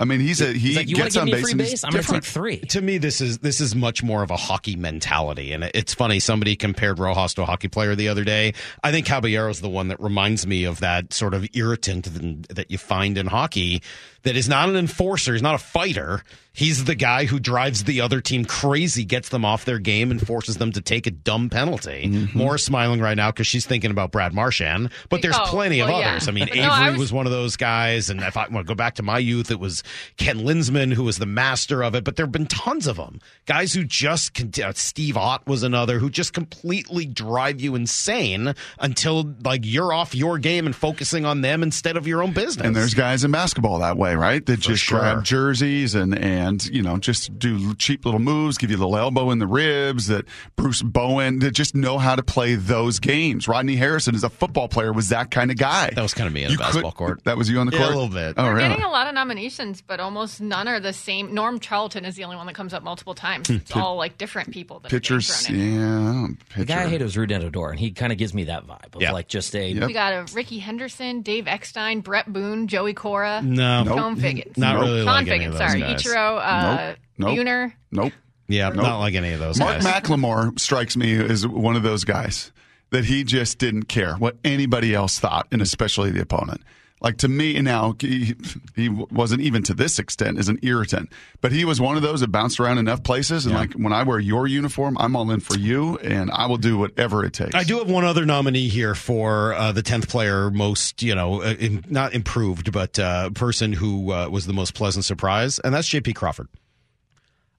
I 0.00 0.04
mean, 0.04 0.20
he's 0.20 0.40
a 0.40 0.52
he 0.52 0.58
He's 0.58 0.76
like, 0.76 0.88
"You 0.88 0.96
wanna 0.96 1.04
gets 1.06 1.14
give 1.14 1.20
on 1.22 1.26
me 1.26 1.32
base 1.32 1.42
free 1.42 1.54
base? 1.54 1.84
I'm 1.84 1.90
gonna 1.90 2.02
take 2.04 2.24
three. 2.24 2.58
to 2.58 2.80
me 2.80 2.98
this 2.98 3.20
is 3.20 3.38
this 3.38 3.60
is 3.60 3.74
much 3.74 4.02
more 4.02 4.22
of 4.22 4.30
a 4.30 4.36
hockey 4.36 4.76
mentality 4.76 5.52
and 5.52 5.64
it's 5.74 5.92
funny 5.94 6.20
somebody 6.20 6.54
compared 6.56 6.98
rojas 6.98 7.34
to 7.34 7.42
a 7.42 7.44
hockey 7.44 7.68
player 7.68 7.94
the 7.94 8.08
other 8.08 8.24
day 8.24 8.54
i 8.84 8.90
think 8.92 9.06
caballero's 9.06 9.60
the 9.60 9.68
one 9.68 9.88
that 9.88 10.00
reminds 10.00 10.46
me 10.46 10.64
of 10.64 10.80
that 10.80 11.12
sort 11.12 11.34
of 11.34 11.46
irritant 11.54 12.04
that 12.12 12.54
that 12.54 12.70
you 12.70 12.78
find 12.78 13.18
in 13.18 13.26
hockey 13.26 13.82
that 14.22 14.36
is 14.36 14.48
not 14.48 14.68
an 14.68 14.76
enforcer 14.76 15.32
he's 15.32 15.42
not 15.42 15.54
a 15.54 15.58
fighter 15.58 16.22
he's 16.52 16.84
the 16.84 16.94
guy 16.94 17.24
who 17.24 17.38
drives 17.38 17.84
the 17.84 18.00
other 18.00 18.20
team 18.20 18.44
crazy 18.44 19.04
gets 19.04 19.28
them 19.30 19.44
off 19.44 19.64
their 19.64 19.78
game 19.78 20.10
and 20.10 20.24
forces 20.26 20.56
them 20.56 20.72
to 20.72 20.80
take 20.80 21.06
a 21.06 21.10
dumb 21.10 21.48
penalty 21.50 21.88
Mm-hmm. 22.08 22.36
Moore 22.38 22.58
smiling 22.58 23.00
right 23.00 23.16
now 23.16 23.30
because 23.30 23.46
she's 23.46 23.66
thinking 23.66 23.90
about 23.90 24.10
brad 24.12 24.32
marchand 24.34 24.90
but 25.08 25.22
there's 25.22 25.36
Oh, 25.36 25.44
plenty 25.46 25.80
of 25.80 25.88
well, 25.88 26.00
yeah. 26.00 26.10
others 26.12 26.28
i 26.28 26.32
mean 26.32 26.44
avery 26.48 26.60
no, 26.62 26.68
I 26.70 26.90
was, 26.90 26.98
was- 26.98 27.12
one 27.12 27.26
of 27.26 27.32
those 27.32 27.56
guys 27.56 28.10
and 28.10 28.20
if 28.20 28.36
i 28.36 28.46
want 28.48 28.66
to 28.66 28.70
go 28.70 28.74
back 28.74 28.94
to 28.96 29.02
my 29.02 29.18
youth 29.18 29.50
it 29.50 29.58
was 29.60 29.82
ken 30.16 30.44
linseman 30.44 30.90
who 30.90 31.04
was 31.04 31.18
the 31.18 31.26
master 31.26 31.82
of 31.82 31.94
it 31.94 32.04
but 32.04 32.16
there 32.16 32.24
have 32.26 32.32
been 32.32 32.46
tons 32.46 32.86
of 32.86 32.96
them 32.96 33.20
guys 33.46 33.72
who 33.72 33.84
just 33.84 34.58
uh, 34.60 34.72
steve 34.74 35.16
ott 35.16 35.46
was 35.46 35.62
another 35.62 35.98
who 35.98 36.10
just 36.10 36.32
completely 36.32 37.06
drive 37.06 37.60
you 37.60 37.74
insane 37.74 38.54
until 38.80 39.34
like 39.44 39.60
you're 39.64 39.92
off 39.92 40.14
your 40.14 40.38
game 40.38 40.66
and 40.66 40.74
focusing 40.76 41.24
on 41.24 41.40
them 41.40 41.62
instead 41.62 41.96
of 41.96 42.06
your 42.06 42.22
own 42.22 42.32
business 42.32 42.66
And 42.66 42.74
there's 42.76 42.94
guys 42.94 43.24
in 43.24 43.30
basketball 43.30 43.78
that 43.80 43.96
way, 43.96 44.14
right? 44.14 44.44
That 44.44 44.60
just 44.60 44.82
sure. 44.84 44.98
grab 45.00 45.24
jerseys 45.24 45.94
and 45.94 46.16
and 46.18 46.64
you 46.66 46.82
know 46.82 46.98
just 46.98 47.38
do 47.38 47.74
cheap 47.76 48.04
little 48.04 48.20
moves, 48.20 48.58
give 48.58 48.70
you 48.70 48.76
a 48.76 48.78
little 48.78 48.96
elbow 48.96 49.30
in 49.30 49.38
the 49.38 49.46
ribs. 49.46 50.06
That 50.08 50.24
Bruce 50.56 50.82
Bowen 50.82 51.38
that 51.40 51.52
just 51.52 51.74
know 51.74 51.98
how 51.98 52.16
to 52.16 52.22
play 52.22 52.54
those 52.54 52.98
games. 53.00 53.48
Rodney 53.48 53.76
Harrison 53.76 54.14
is 54.14 54.24
a 54.24 54.30
football 54.30 54.68
player, 54.68 54.92
was 54.92 55.08
that 55.10 55.30
kind 55.30 55.50
of 55.50 55.56
guy. 55.56 55.90
that 55.94 56.02
was 56.02 56.14
kind 56.14 56.26
of 56.26 56.32
me 56.32 56.44
in 56.44 56.52
the 56.52 56.58
basketball 56.58 56.92
could- 56.92 56.98
court 56.98 57.24
That 57.24 57.36
was 57.36 57.48
you 57.50 57.58
on 57.58 57.66
the 57.66 57.72
Yeah, 57.72 57.78
court 57.78 57.92
a 57.92 57.94
little 57.98 58.12
bit. 58.14 58.34
Oh, 58.36 58.44
We're 58.44 58.54
really? 58.56 58.68
getting 58.68 58.84
a 58.84 58.90
lot 58.90 59.06
of 59.06 59.14
nominations, 59.14 59.77
but 59.80 60.00
almost 60.00 60.40
none 60.40 60.68
are 60.68 60.80
the 60.80 60.92
same. 60.92 61.34
Norm 61.34 61.58
Charlton 61.60 62.04
is 62.04 62.16
the 62.16 62.24
only 62.24 62.36
one 62.36 62.46
that 62.46 62.54
comes 62.54 62.72
up 62.74 62.82
multiple 62.82 63.14
times. 63.14 63.48
It's 63.50 63.74
all 63.74 63.96
like 63.96 64.18
different 64.18 64.50
people 64.52 64.80
that 64.80 64.90
Pitchers, 64.90 65.48
are 65.48 65.52
being 65.52 65.74
thrown 65.78 66.24
in. 66.24 66.38
yeah. 66.50 66.56
The 66.58 66.64
guy 66.64 66.74
I 66.74 66.82
hate 66.84 66.90
hated 66.90 67.04
was 67.04 67.16
Rougned 67.16 67.44
Odor, 67.44 67.70
and 67.70 67.78
he 67.80 67.90
kind 67.90 68.12
of 68.12 68.18
gives 68.18 68.34
me 68.34 68.44
that 68.44 68.66
vibe 68.66 68.94
of 68.94 69.02
Yeah. 69.02 69.12
like 69.12 69.28
just 69.28 69.54
a 69.54 69.70
Yep. 69.72 69.86
We 69.86 69.92
got 69.92 70.12
a 70.12 70.32
Rickey 70.34 70.58
Henderson, 70.58 71.22
Dave 71.22 71.46
Eckstein, 71.46 72.00
Bret 72.00 72.32
Boone, 72.32 72.66
Joey 72.68 72.94
Cora, 72.94 73.40
no 73.42 73.84
Chone 73.86 74.16
Figgins, 74.16 74.56
not 74.56 74.74
Nope. 74.74 74.82
really 74.84 74.98
Chone 75.00 75.06
like 75.06 75.26
Figgins. 75.28 75.56
Sorry, 75.56 75.80
guys. 75.80 76.02
Ichiro, 76.02 76.38
uh, 76.42 76.76
Nope. 76.88 76.96
Nope. 77.18 77.36
Buhner. 77.38 77.72
Nope. 77.90 78.12
yeah 78.48 78.68
Nope. 78.68 78.76
not 78.76 78.98
like 79.00 79.14
any 79.14 79.32
of 79.32 79.40
those 79.40 79.58
Mark 79.58 79.80
guys 79.80 80.02
McLemore 80.02 80.58
strikes 80.58 80.96
me 80.96 81.14
as 81.16 81.46
one 81.46 81.76
of 81.76 81.82
those 81.82 82.04
guys 82.04 82.52
that 82.90 83.04
he 83.04 83.22
just 83.24 83.58
didn't 83.58 83.84
care 83.84 84.14
what 84.14 84.36
anybody 84.44 84.94
else 84.94 85.18
thought, 85.18 85.46
and 85.52 85.60
especially 85.60 86.10
the 86.10 86.22
opponent. 86.22 86.62
Like 87.00 87.18
to 87.18 87.28
me 87.28 87.60
now, 87.60 87.94
he, 88.00 88.34
he 88.74 88.88
wasn't 88.88 89.42
even 89.42 89.62
to 89.64 89.74
this 89.74 89.98
extent 89.98 90.38
as 90.38 90.48
an 90.48 90.58
irritant, 90.62 91.10
but 91.40 91.52
he 91.52 91.64
was 91.64 91.80
one 91.80 91.96
of 91.96 92.02
those 92.02 92.20
that 92.20 92.28
bounced 92.28 92.58
around 92.58 92.78
enough 92.78 93.02
places. 93.02 93.46
And 93.46 93.54
like 93.54 93.72
when 93.74 93.92
I 93.92 94.02
wear 94.02 94.18
your 94.18 94.46
uniform, 94.46 94.96
I'm 94.98 95.14
all 95.14 95.30
in 95.30 95.40
for 95.40 95.56
you, 95.56 95.96
and 95.98 96.30
I 96.30 96.46
will 96.46 96.56
do 96.56 96.76
whatever 96.76 97.24
it 97.24 97.32
takes. 97.32 97.54
I 97.54 97.62
do 97.64 97.78
have 97.78 97.90
one 97.90 98.04
other 98.04 98.26
nominee 98.26 98.68
here 98.68 98.94
for 98.94 99.54
uh, 99.54 99.72
the 99.72 99.82
tenth 99.82 100.08
player, 100.08 100.50
most 100.50 101.02
you 101.02 101.14
know, 101.14 101.42
uh, 101.42 101.54
in, 101.58 101.84
not 101.88 102.14
improved, 102.14 102.72
but 102.72 102.98
uh, 102.98 103.30
person 103.30 103.72
who 103.72 104.12
uh, 104.12 104.28
was 104.28 104.46
the 104.46 104.52
most 104.52 104.74
pleasant 104.74 105.04
surprise, 105.04 105.58
and 105.60 105.72
that's 105.72 105.88
J.P. 105.88 106.14
Crawford. 106.14 106.48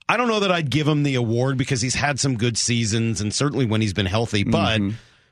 I 0.08 0.16
don't 0.16 0.28
know 0.28 0.40
that 0.40 0.50
I'd 0.50 0.70
give 0.70 0.88
him 0.88 1.04
the 1.04 1.14
award 1.14 1.56
because 1.56 1.80
he's 1.80 1.94
had 1.94 2.18
some 2.18 2.36
good 2.36 2.58
seasons, 2.58 3.20
and 3.20 3.32
certainly 3.32 3.64
when 3.64 3.80
he's 3.80 3.94
been 3.94 4.06
healthy, 4.06 4.44
but. 4.44 4.80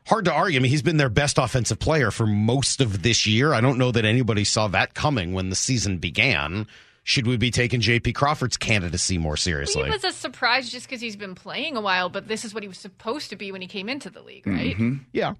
Hard 0.09 0.25
to 0.25 0.33
argue. 0.33 0.59
I 0.59 0.63
mean, 0.63 0.71
he's 0.71 0.81
been 0.81 0.97
their 0.97 1.11
best 1.11 1.37
offensive 1.37 1.79
player 1.79 2.11
for 2.11 2.27
most 2.27 2.81
of 2.81 3.03
this 3.03 3.27
year. 3.27 3.53
I 3.53 3.61
don't 3.61 3.77
know 3.77 3.93
that 3.93 4.07
anybody 4.07 4.43
saw 4.43 4.67
that 4.69 4.95
coming 4.95 5.35
when 5.35 5.51
the 5.51 5.57
season 5.57 5.99
began. 5.99 6.67
Should 7.05 7.27
we 7.27 7.37
be 7.37 7.51
taking 7.51 7.81
J.P. 7.81 8.15
Crawford's 8.15 8.57
candidacy 8.57 9.19
more 9.19 9.37
seriously? 9.37 9.85
He 9.85 9.91
was 9.91 10.05
a 10.05 10.13
surprise 10.13 10.71
just 10.71 10.87
because 10.87 11.03
he's 11.03 11.17
been 11.17 11.35
playing 11.35 11.77
a 11.77 11.83
while, 11.83 12.09
but 12.09 12.27
this 12.27 12.47
is 12.47 12.55
what 12.55 12.63
he 12.63 12.69
was 12.69 12.79
supposed 12.79 13.29
to 13.31 13.37
be 13.37 13.53
when 13.53 13.61
he 13.61 13.69
came 13.69 13.91
into 13.91 14.09
the 14.09 14.23
league, 14.23 14.45
mm-hmm. 14.45 14.91
right? 14.91 15.01
yeah. 15.13 15.35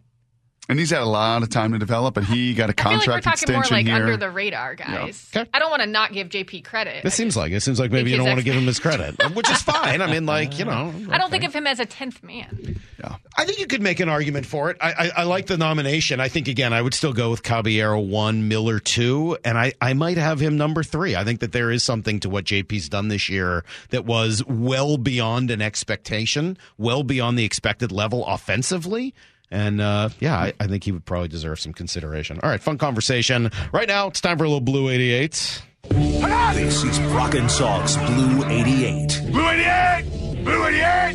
And 0.69 0.79
he's 0.79 0.91
had 0.91 1.01
a 1.01 1.07
lot 1.07 1.43
of 1.43 1.49
time 1.49 1.73
to 1.73 1.79
develop, 1.79 2.17
and 2.17 2.27
he 2.27 2.53
got 2.53 2.69
a 2.69 2.75
I 2.79 2.83
feel 2.83 2.93
like 2.93 3.07
we're 3.07 3.13
contract 3.13 3.41
talking 3.41 3.55
more 3.55 3.63
extension 3.63 3.77
like 3.77 3.87
here. 3.87 4.05
under 4.05 4.17
the 4.17 4.31
radar 4.31 4.75
guys. 4.75 5.31
Okay. 5.35 5.49
I 5.55 5.59
don't 5.59 5.71
want 5.71 5.83
to 5.83 5.89
not 5.89 6.13
give 6.13 6.29
JP 6.29 6.65
credit. 6.65 7.05
It 7.05 7.13
seems 7.13 7.37
like 7.37 7.53
it 7.53 7.61
seems 7.61 7.81
like 7.81 7.91
maybe 7.91 8.11
you 8.11 8.17
don't 8.19 8.27
want 8.27 8.39
to 8.39 8.45
give 8.45 8.55
him 8.55 8.67
his 8.67 8.79
credit, 8.79 9.23
um, 9.25 9.35
which 9.35 9.51
is 9.51 9.63
fine. 9.63 10.03
I 10.03 10.07
mean, 10.07 10.27
like 10.27 10.59
you 10.59 10.65
know, 10.65 10.93
I 11.11 11.17
don't 11.19 11.31
think 11.31 11.45
of 11.45 11.55
him 11.55 11.67
as 11.67 11.81
a 11.81 11.87
tenth 11.87 12.23
man. 12.23 12.81
Yeah, 12.99 13.17
I 13.37 13.45
think 13.45 13.59
you 13.59 13.67
could 13.67 13.81
make 13.81 14.01
an 14.01 14.09
argument 14.09 14.45
for 14.45 14.71
it. 14.71 14.77
I, 14.81 14.93
I, 14.93 15.11
I 15.19 15.23
like 15.25 15.47
the 15.47 15.57
nomination. 15.57 16.21
I 16.21 16.29
think 16.29 16.49
again, 16.49 16.73
I 16.73 16.83
would 16.83 16.95
still 16.95 17.13
go 17.13 17.31
with 17.31 17.43
Caballero 17.43 18.01
one, 18.01 18.49
Miller 18.49 18.79
two, 18.79 19.39
and 19.45 19.57
I, 19.57 19.73
I 19.81 19.95
might 19.95 20.19
have 20.19 20.39
him 20.41 20.57
number 20.59 20.83
three. 20.83 21.17
I 21.17 21.25
think 21.25 21.41
that 21.41 21.53
there 21.53 21.71
is 21.71 21.83
something 21.83 22.21
to 22.21 22.29
what 22.29 22.45
JP's 22.45 22.89
done 22.89 23.09
this 23.09 23.29
year 23.29 23.65
that 23.91 24.05
was 24.05 24.45
well 24.47 24.99
beyond 24.99 25.51
an 25.51 25.63
expectation, 25.63 26.59
well 26.77 27.03
beyond 27.03 27.39
the 27.39 27.45
expected 27.45 27.91
level 27.91 28.27
offensively. 28.27 29.15
And 29.51 29.81
uh, 29.81 30.11
yeah, 30.21 30.37
I, 30.37 30.53
I 30.61 30.67
think 30.67 30.85
he 30.85 30.93
would 30.93 31.05
probably 31.05 31.29
deserve 31.29 31.59
some 31.61 31.73
consideration. 31.73 32.39
All 32.43 32.51
right, 32.51 32.61
fun 32.61 32.79
conversation. 32.79 33.51
Right 33.73 33.89
now, 33.89 34.09
it's 34.09 34.21
time 34.21 34.37
for 34.39 34.45
a 34.45 34.49
little 34.49 34.61
Blue 34.61 34.89
88. 34.91 35.63
This 36.55 36.83
is 36.85 36.99
Brock 37.11 37.35
and 37.35 37.49
Salk's 37.51 37.97
Blue 37.97 38.45
88. 38.47 39.23
Blue 39.31 39.49
88! 39.49 40.05
Blue 40.45 40.67
88! 40.67 41.15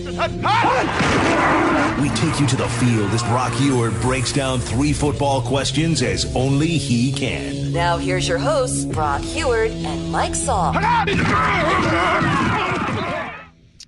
We 2.01 2.09
take 2.09 2.39
you 2.39 2.47
to 2.47 2.55
the 2.55 2.67
field 2.79 3.11
as 3.11 3.21
Brock 3.23 3.53
Huard 3.53 3.99
breaks 4.01 4.31
down 4.33 4.59
three 4.59 4.93
football 4.93 5.41
questions 5.41 6.01
as 6.01 6.25
only 6.35 6.67
he 6.77 7.11
can. 7.11 7.71
Now 7.71 7.97
here's 7.97 8.27
your 8.27 8.37
hosts, 8.39 8.85
Brock 8.85 9.21
Huard 9.21 9.71
and 9.71 10.11
Mike 10.11 10.33
Salk. 10.33 10.73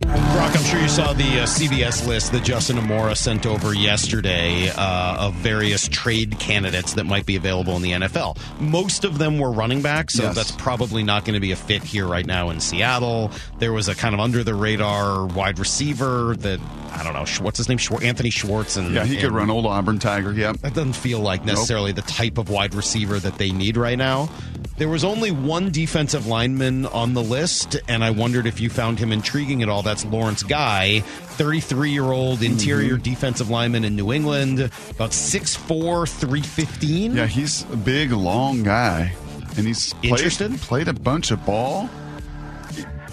Brock, 0.01 0.53
I'm 0.55 0.63
sure 0.63 0.79
you 0.81 0.89
saw 0.89 1.13
the 1.13 1.23
uh, 1.23 1.45
CBS 1.45 2.05
list 2.05 2.33
that 2.33 2.43
Justin 2.43 2.75
Amora 2.77 3.15
sent 3.15 3.45
over 3.45 3.73
yesterday 3.73 4.69
uh, 4.69 5.27
of 5.27 5.33
various 5.35 5.87
trade 5.87 6.37
candidates 6.37 6.93
that 6.95 7.05
might 7.05 7.25
be 7.25 7.37
available 7.37 7.77
in 7.77 7.81
the 7.81 7.91
NFL. 7.93 8.37
Most 8.59 9.05
of 9.05 9.17
them 9.17 9.39
were 9.39 9.51
running 9.51 9.81
backs, 9.81 10.13
so 10.15 10.23
Yes. 10.23 10.35
that's 10.35 10.51
probably 10.51 11.01
not 11.03 11.23
going 11.23 11.35
to 11.35 11.39
be 11.39 11.51
a 11.51 11.55
fit 11.55 11.81
here 11.81 12.05
right 12.05 12.25
now 12.25 12.49
in 12.49 12.59
Seattle. 12.59 13.31
There 13.59 13.71
was 13.71 13.87
a 13.87 13.95
kind 13.95 14.13
of 14.13 14.19
under 14.19 14.43
the 14.43 14.53
radar 14.53 15.25
wide 15.27 15.59
receiver 15.59 16.35
that 16.39 16.59
I 16.91 17.03
don't 17.03 17.13
know 17.13 17.25
what's 17.43 17.57
his 17.57 17.69
name, 17.69 17.79
Anthony 18.01 18.29
Schwartz, 18.29 18.75
and 18.75 18.93
yeah, 18.93 19.05
he 19.05 19.15
could 19.15 19.25
and- 19.25 19.35
run 19.35 19.49
old 19.49 19.65
Auburn 19.65 19.99
Tiger. 19.99 20.33
Yeah, 20.33 20.53
That 20.61 20.73
doesn't 20.73 20.93
feel 20.93 21.19
like 21.21 21.45
necessarily 21.45 21.93
the 21.93 22.01
type 22.01 22.37
of 22.37 22.49
wide 22.49 22.73
receiver 22.75 23.17
that 23.19 23.37
they 23.37 23.51
need 23.51 23.77
right 23.77 23.97
now. 23.97 24.29
There 24.77 24.89
was 24.89 25.05
only 25.05 25.31
one 25.31 25.71
defensive 25.71 26.27
lineman 26.27 26.85
on 26.87 27.13
the 27.13 27.23
list, 27.23 27.77
and 27.87 28.03
I 28.03 28.11
wondered 28.11 28.45
if 28.45 28.59
you 28.59 28.69
found 28.69 28.99
him 28.99 29.13
intriguing 29.13 29.63
at 29.63 29.69
all. 29.69 29.83
That's 29.83 30.03
Lawrence 30.03 30.43
Guy, 30.43 30.99
33 30.99 31.91
year 31.91 32.03
old 32.03 32.39
mm-hmm. 32.39 32.51
interior 32.51 32.97
defensive 32.97 33.49
lineman 33.49 33.85
in 33.85 33.95
New 33.95 34.11
England, 34.11 34.59
about 34.59 35.11
6'4, 35.11 36.09
315. 36.09 37.15
Yeah, 37.15 37.25
he's 37.25 37.63
a 37.71 37.77
big, 37.77 38.11
long 38.11 38.63
guy, 38.63 39.13
and 39.55 39.65
he's 39.65 39.93
played, 39.93 40.11
Interested? 40.11 40.51
Played 40.57 40.89
a 40.89 40.93
bunch 40.93 41.31
of 41.31 41.45
ball. 41.45 41.89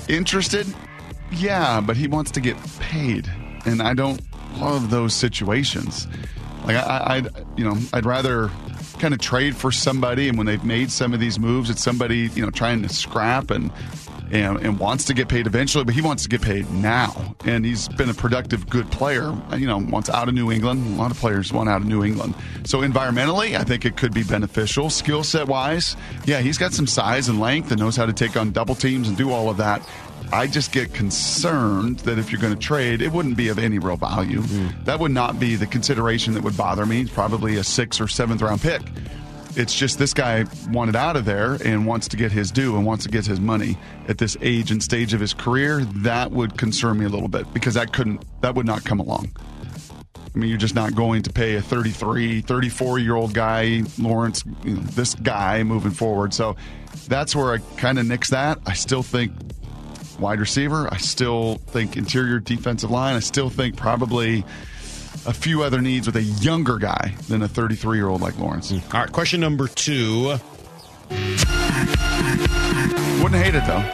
Interested? 0.09 0.67
Yeah, 1.31 1.81
but 1.81 1.97
he 1.97 2.09
wants 2.09 2.33
to 2.33 2.41
get 2.41 2.57
paid, 2.81 3.31
and 3.65 3.81
I 3.81 3.95
don't 3.95 4.21
love 4.57 4.91
those 4.91 5.15
situations. 5.15 6.09
Like 6.65 6.77
I, 6.77 6.81
I 6.81 7.17
you 7.57 7.65
know, 7.65 7.77
I'd 7.93 8.05
rather 8.05 8.51
kind 9.03 9.13
of 9.13 9.21
trade 9.21 9.57
for 9.57 9.73
somebody, 9.73 10.29
and 10.29 10.39
when 10.39 10.47
they've 10.47 10.65
made 10.65 10.91
some 10.91 11.13
of 11.13 11.19
these 11.19 11.39
moves, 11.39 11.69
it's 11.69 11.83
somebody 11.83 12.31
you 12.35 12.43
know 12.43 12.51
trying 12.51 12.83
to 12.83 12.89
scrap 12.89 13.51
and. 13.51 13.71
And, 14.31 14.57
and 14.61 14.79
wants 14.79 15.05
to 15.05 15.13
get 15.13 15.29
paid 15.29 15.47
eventually, 15.47 15.85
but 15.85 15.93
he 15.93 16.01
wants 16.01 16.23
to 16.23 16.29
get 16.31 16.41
paid 16.41 16.71
now. 16.71 17.35
And 17.45 17.67
he's 17.67 17.87
been 17.87 18.09
a 18.09 18.15
productive, 18.15 18.67
good 18.67 18.91
player. 18.91 19.37
You 19.55 19.67
know, 19.67 19.77
wants 19.77 20.09
out 20.09 20.27
of 20.27 20.33
New 20.33 20.51
England. 20.51 20.95
A 20.95 20.97
lot 20.97 21.11
of 21.11 21.19
players 21.19 21.53
want 21.53 21.69
out 21.69 21.83
of 21.83 21.87
New 21.87 22.03
England. 22.03 22.35
So 22.65 22.79
environmentally, 22.79 23.59
I 23.59 23.63
think 23.63 23.85
it 23.85 23.99
could 23.99 24.15
be 24.15 24.23
beneficial. 24.23 24.89
Skill 24.89 25.23
set 25.23 25.49
wise, 25.49 25.99
yeah, 26.25 26.41
he's 26.41 26.57
got 26.57 26.73
some 26.73 26.87
size 26.87 27.29
and 27.29 27.41
length 27.41 27.73
and 27.73 27.81
knows 27.81 27.95
how 27.95 28.07
to 28.07 28.13
take 28.15 28.35
on 28.35 28.53
double 28.53 28.75
teams 28.75 29.07
and 29.07 29.19
do 29.19 29.31
all 29.33 29.51
of 29.51 29.59
that. 29.59 29.87
I 30.33 30.47
just 30.47 30.73
get 30.73 30.95
concerned 30.95 31.99
that 32.01 32.19
if 32.19 32.33
you're 32.33 32.41
going 32.41 32.55
to 32.55 32.59
trade, 32.59 33.03
it 33.03 33.13
wouldn't 33.13 33.37
be 33.37 33.49
of 33.49 33.59
any 33.59 33.79
real 33.79 33.97
value. 33.97 34.41
Mm-hmm. 34.41 34.85
That 34.85 34.99
would 34.99 35.13
not 35.13 35.39
be 35.39 35.57
the 35.57 35.67
consideration 35.67 36.33
that 36.35 36.43
would 36.43 36.57
bother 36.57 36.87
me. 36.87 37.03
It's 37.03 37.11
probably 37.11 37.57
a 37.57 37.65
sixth 37.65 38.01
or 38.01 38.09
seventh 38.09 38.41
round 38.41 38.63
pick. 38.63 38.81
It's 39.55 39.75
just 39.75 39.99
this 39.99 40.15
guy 40.15 40.47
wanted 40.71 40.97
out 40.97 41.17
of 41.17 41.27
there 41.27 41.59
and 41.63 41.87
wants 41.87 42.09
to 42.09 42.17
get 42.17 42.33
his 42.33 42.51
due 42.51 42.77
and 42.77 42.87
wants 42.87 43.05
to 43.05 43.11
get 43.11 43.27
his 43.27 43.39
money 43.39 43.77
at 44.09 44.17
this 44.17 44.35
age 44.41 44.71
and 44.71 44.83
stage 44.83 45.13
of 45.13 45.21
his 45.21 45.35
career. 45.35 45.85
That 45.97 46.31
would 46.33 46.57
concern 46.57 46.99
me 46.99 47.05
a 47.05 47.11
little 47.11 47.29
bit 47.29 47.53
because 47.53 47.75
that 47.75 47.93
couldn't, 47.93 48.25
that 48.41 48.55
would 48.55 48.65
not 48.65 48.85
come 48.85 49.01
along. 49.01 49.31
I 50.35 50.39
mean, 50.39 50.49
you're 50.49 50.59
just 50.59 50.75
not 50.75 50.95
going 50.95 51.21
to 51.25 51.33
pay 51.33 51.57
a 51.57 51.61
33, 51.61 52.41
34 52.41 52.99
year 53.01 53.15
old 53.15 53.35
guy, 53.35 53.83
Lawrence, 53.99 54.43
you 54.65 54.77
know, 54.77 54.81
this 54.81 55.15
guy 55.15 55.63
moving 55.63 55.91
forward. 55.91 56.33
So 56.33 56.57
that's 57.07 57.37
where 57.37 57.53
I 57.53 57.59
kind 57.77 57.99
of 57.99 58.07
nix 58.07 58.31
that. 58.31 58.59
I 58.65 58.73
still 58.73 59.03
think 59.03 59.33
wide 60.23 60.41
receiver. 60.41 60.89
I 60.91 60.97
still 60.97 61.57
think 61.57 61.97
interior 61.97 62.39
defensive 62.39 62.91
line. 62.91 63.17
I 63.17 63.21
still 63.21 63.51
think 63.51 63.77
probably 63.77 64.45
a 65.27 65.33
few 65.33 65.63
other 65.63 65.81
needs 65.81 66.07
with 66.07 66.17
a 66.17 66.23
younger 66.23 66.79
guy 66.79 67.15
than 67.29 67.43
a 67.43 67.49
33 67.49 67.99
year 67.99 68.09
old 68.09 68.21
like 68.23 68.39
Lawrence. 68.39 68.71
Hmm. 68.71 68.97
All 68.97 69.03
right, 69.03 69.13
question 69.13 69.41
number 69.41 69.69
two. 69.69 70.39
Wouldn't 73.23 73.43
hate 73.43 73.55
it 73.55 73.67
though. 73.67 73.85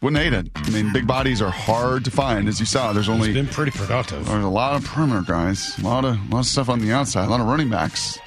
Wouldn't 0.00 0.22
hate 0.22 0.32
it. 0.32 0.48
I 0.54 0.70
mean, 0.70 0.92
big 0.92 1.06
bodies 1.06 1.42
are 1.42 1.50
hard 1.50 2.04
to 2.04 2.10
find, 2.10 2.48
as 2.48 2.60
you 2.60 2.66
saw. 2.66 2.92
There's 2.92 3.08
only 3.08 3.32
been 3.32 3.48
pretty 3.48 3.72
productive. 3.72 4.26
There's 4.26 4.44
a 4.44 4.48
lot 4.48 4.76
of 4.76 4.84
perimeter 4.84 5.22
guys, 5.22 5.76
a 5.78 5.82
lot 5.82 6.04
of 6.04 6.14
a 6.14 6.34
lot 6.34 6.40
of 6.40 6.46
stuff 6.46 6.68
on 6.68 6.78
the 6.78 6.92
outside, 6.92 7.26
a 7.26 7.30
lot 7.30 7.40
of 7.40 7.46
running 7.46 7.68
backs. 7.68 8.18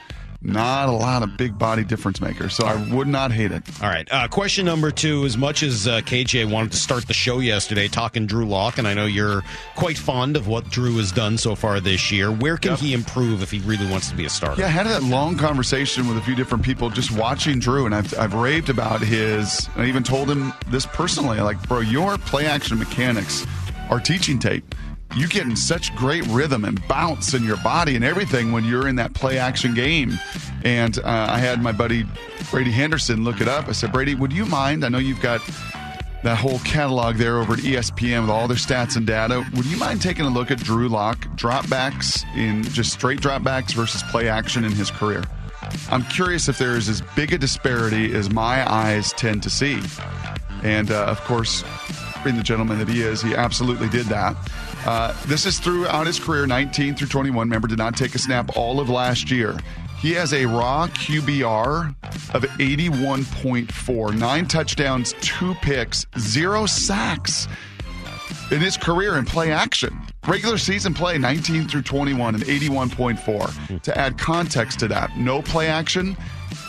Not 0.43 0.89
a 0.89 0.91
lot 0.91 1.21
of 1.21 1.37
big 1.37 1.57
body 1.59 1.83
difference 1.83 2.19
makers, 2.19 2.55
so 2.55 2.65
I 2.65 2.75
would 2.93 3.07
not 3.07 3.31
hate 3.31 3.51
it. 3.51 3.61
All 3.81 3.89
right. 3.89 4.07
Uh, 4.11 4.27
question 4.27 4.65
number 4.65 4.89
two. 4.89 5.23
As 5.23 5.37
much 5.37 5.61
as 5.61 5.87
uh, 5.87 6.01
KJ 6.01 6.49
wanted 6.49 6.71
to 6.71 6.77
start 6.79 7.05
the 7.07 7.13
show 7.13 7.37
yesterday 7.39 7.87
talking 7.87 8.25
Drew 8.25 8.45
Lock, 8.47 8.79
and 8.79 8.87
I 8.87 8.95
know 8.95 9.05
you're 9.05 9.43
quite 9.75 9.99
fond 9.99 10.35
of 10.35 10.47
what 10.47 10.67
Drew 10.71 10.97
has 10.97 11.11
done 11.11 11.37
so 11.37 11.53
far 11.53 11.79
this 11.79 12.11
year, 12.11 12.31
where 12.31 12.57
can 12.57 12.71
Yep. 12.71 12.79
he 12.79 12.93
improve 12.93 13.43
if 13.43 13.51
he 13.51 13.59
really 13.59 13.85
wants 13.89 14.09
to 14.09 14.15
be 14.15 14.25
a 14.25 14.29
starter? 14.29 14.61
Yeah, 14.61 14.67
I 14.67 14.71
had 14.71 14.87
that 14.87 15.03
long 15.03 15.37
conversation 15.37 16.07
with 16.07 16.17
a 16.17 16.21
few 16.21 16.33
different 16.35 16.63
people 16.65 16.89
just 16.89 17.11
watching 17.11 17.59
Drew, 17.59 17.85
and 17.85 17.93
I've, 17.93 18.17
I've 18.17 18.33
raved 18.33 18.69
about 18.71 19.01
his. 19.01 19.69
I 19.75 19.85
even 19.85 20.01
told 20.01 20.27
him 20.29 20.53
this 20.69 20.87
personally, 20.87 21.39
like, 21.39 21.61
bro, 21.67 21.81
your 21.81 22.17
play 22.17 22.47
action 22.47 22.79
mechanics 22.79 23.45
are 23.91 23.99
teaching 23.99 24.39
tape. 24.39 24.73
You 25.15 25.27
get 25.27 25.45
in 25.45 25.55
such 25.55 25.93
great 25.95 26.25
rhythm 26.27 26.63
and 26.63 26.85
bounce 26.87 27.33
in 27.33 27.43
your 27.43 27.57
body 27.57 27.95
and 27.95 28.05
everything 28.05 28.51
when 28.51 28.63
you're 28.63 28.87
in 28.87 28.95
that 28.95 29.13
play 29.13 29.37
action 29.37 29.73
game. 29.73 30.17
And 30.63 30.97
uh, 30.99 31.27
I 31.29 31.37
had 31.39 31.61
my 31.61 31.71
buddy 31.71 32.05
Brady 32.49 32.71
Henderson 32.71 33.23
look 33.23 33.41
it 33.41 33.47
up. 33.47 33.67
I 33.67 33.73
said, 33.73 33.91
Brady, 33.91 34.15
would 34.15 34.31
you 34.31 34.45
mind? 34.45 34.85
I 34.85 34.89
know 34.89 34.99
you've 34.99 35.21
got 35.21 35.41
that 36.23 36.37
whole 36.37 36.59
catalog 36.59 37.15
there 37.15 37.39
over 37.39 37.53
at 37.53 37.59
ESPN 37.59 38.21
with 38.21 38.29
all 38.29 38.47
their 38.47 38.57
stats 38.57 38.95
and 38.95 39.07
data. 39.07 39.43
Would 39.55 39.65
you 39.65 39.77
mind 39.77 40.01
taking 40.01 40.25
a 40.25 40.29
look 40.29 40.51
at 40.51 40.59
Drew 40.59 40.87
Lock 40.87 41.19
dropbacks 41.35 42.23
in 42.35 42.63
just 42.63 42.93
straight 42.93 43.19
dropbacks 43.19 43.73
versus 43.73 44.03
play 44.03 44.29
action 44.29 44.63
in 44.63 44.71
his 44.71 44.91
career? 44.91 45.23
I'm 45.89 46.03
curious 46.03 46.47
if 46.47 46.57
there 46.57 46.75
is 46.75 46.89
as 46.89 47.01
big 47.15 47.33
a 47.33 47.37
disparity 47.37 48.13
as 48.13 48.29
my 48.29 48.69
eyes 48.71 49.13
tend 49.13 49.43
to 49.43 49.49
see. 49.49 49.81
And 50.63 50.91
uh, 50.91 51.05
of 51.05 51.19
course, 51.21 51.63
being 52.23 52.35
the 52.35 52.43
gentleman 52.43 52.77
that 52.79 52.87
he 52.87 53.01
is, 53.01 53.21
he 53.21 53.35
absolutely 53.35 53.89
did 53.89 54.05
that. 54.07 54.35
Uh, 54.85 55.15
this 55.27 55.45
is 55.45 55.59
throughout 55.59 56.07
his 56.07 56.19
career, 56.19 56.47
19 56.47 56.95
through 56.95 57.07
21. 57.07 57.47
Member 57.47 57.67
did 57.67 57.77
not 57.77 57.95
take 57.95 58.15
a 58.15 58.19
snap 58.19 58.57
all 58.57 58.79
of 58.79 58.89
last 58.89 59.29
year. 59.29 59.57
He 59.99 60.13
has 60.13 60.33
a 60.33 60.45
raw 60.45 60.87
QBR 60.87 61.95
of 62.33 62.43
81.4, 62.43 64.17
nine 64.17 64.47
touchdowns, 64.47 65.13
two 65.21 65.53
picks, 65.61 66.07
zero 66.17 66.65
sacks 66.65 67.47
in 68.49 68.59
his 68.59 68.77
career 68.77 69.17
in 69.17 69.25
play 69.25 69.51
action. 69.51 69.95
Regular 70.27 70.57
season 70.57 70.93
play, 70.93 71.17
19 71.17 71.67
through 71.67 71.83
21 71.83 72.35
and 72.35 72.43
81.4. 72.43 73.81
To 73.83 73.97
add 73.97 74.17
context 74.17 74.79
to 74.79 74.87
that, 74.87 75.15
no 75.17 75.41
play 75.41 75.67
action, 75.67 76.17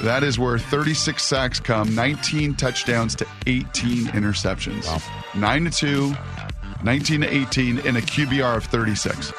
that 0.02 0.22
is 0.22 0.38
where 0.38 0.58
36 0.58 1.22
sacks 1.22 1.60
come, 1.60 1.94
19 1.94 2.54
touchdowns 2.54 3.14
to 3.16 3.26
18 3.46 4.06
interceptions. 4.08 5.02
9 5.34 5.64
to 5.64 5.70
2, 5.70 6.14
19 6.84 7.22
to 7.22 7.34
18, 7.34 7.78
and 7.80 7.96
a 7.96 8.02
QBR 8.02 8.56
of 8.56 8.64
36. 8.64 9.32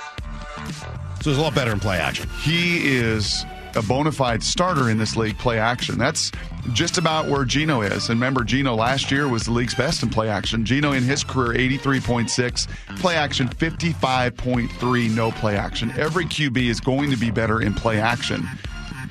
So 1.21 1.29
he's 1.29 1.37
a 1.37 1.41
lot 1.41 1.55
better 1.55 1.71
in 1.71 1.79
play 1.79 1.99
action. 1.99 2.29
He 2.41 2.95
is 2.95 3.45
a 3.75 3.81
bona 3.81 4.11
fide 4.11 4.43
starter 4.43 4.89
in 4.89 4.97
this 4.97 5.15
league, 5.15 5.37
play 5.37 5.57
action. 5.57 5.97
That's 5.97 6.31
just 6.73 6.97
about 6.97 7.27
where 7.27 7.43
Gino 7.45 7.81
is. 7.81 8.09
And 8.09 8.19
remember, 8.19 8.43
Gino 8.43 8.75
last 8.75 9.11
year 9.11 9.27
was 9.27 9.43
the 9.43 9.51
league's 9.51 9.75
best 9.75 10.03
in 10.03 10.09
play 10.09 10.29
action. 10.29 10.65
Gino 10.65 10.91
in 10.91 11.03
his 11.03 11.23
career, 11.23 11.57
83.6, 11.57 12.67
play 12.97 13.15
action, 13.15 13.47
55.3, 13.47 15.15
no 15.15 15.31
play 15.31 15.57
action. 15.57 15.91
Every 15.97 16.25
QB 16.25 16.57
is 16.57 16.79
going 16.79 17.09
to 17.11 17.17
be 17.17 17.31
better 17.31 17.61
in 17.61 17.73
play 17.73 17.99
action, 17.99 18.47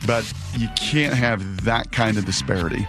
but 0.07 0.30
you 0.57 0.68
can't 0.76 1.14
have 1.14 1.64
that 1.64 1.92
kind 1.92 2.18
of 2.18 2.24
disparity. 2.24 2.86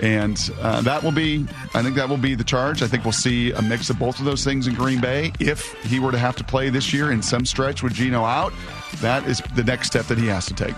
And 0.00 0.38
uh, 0.60 0.80
that 0.82 1.02
will 1.02 1.12
be, 1.12 1.46
I 1.74 1.82
think 1.82 1.96
that 1.96 2.08
will 2.08 2.16
be 2.16 2.34
the 2.34 2.44
charge. 2.44 2.82
I 2.82 2.86
think 2.86 3.04
we'll 3.04 3.12
see 3.12 3.52
a 3.52 3.62
mix 3.62 3.90
of 3.90 3.98
both 3.98 4.18
of 4.18 4.24
those 4.24 4.44
things 4.44 4.66
in 4.66 4.74
Green 4.74 5.00
Bay. 5.00 5.32
If 5.40 5.72
he 5.84 6.00
were 6.00 6.12
to 6.12 6.18
have 6.18 6.36
to 6.36 6.44
play 6.44 6.70
this 6.70 6.92
year 6.92 7.12
in 7.12 7.22
some 7.22 7.44
stretch 7.44 7.82
with 7.82 7.94
Gino 7.94 8.24
out, 8.24 8.52
that 9.00 9.26
is 9.26 9.42
the 9.54 9.64
next 9.64 9.88
step 9.88 10.06
that 10.06 10.18
he 10.18 10.26
has 10.26 10.46
to 10.46 10.54
take. 10.54 10.76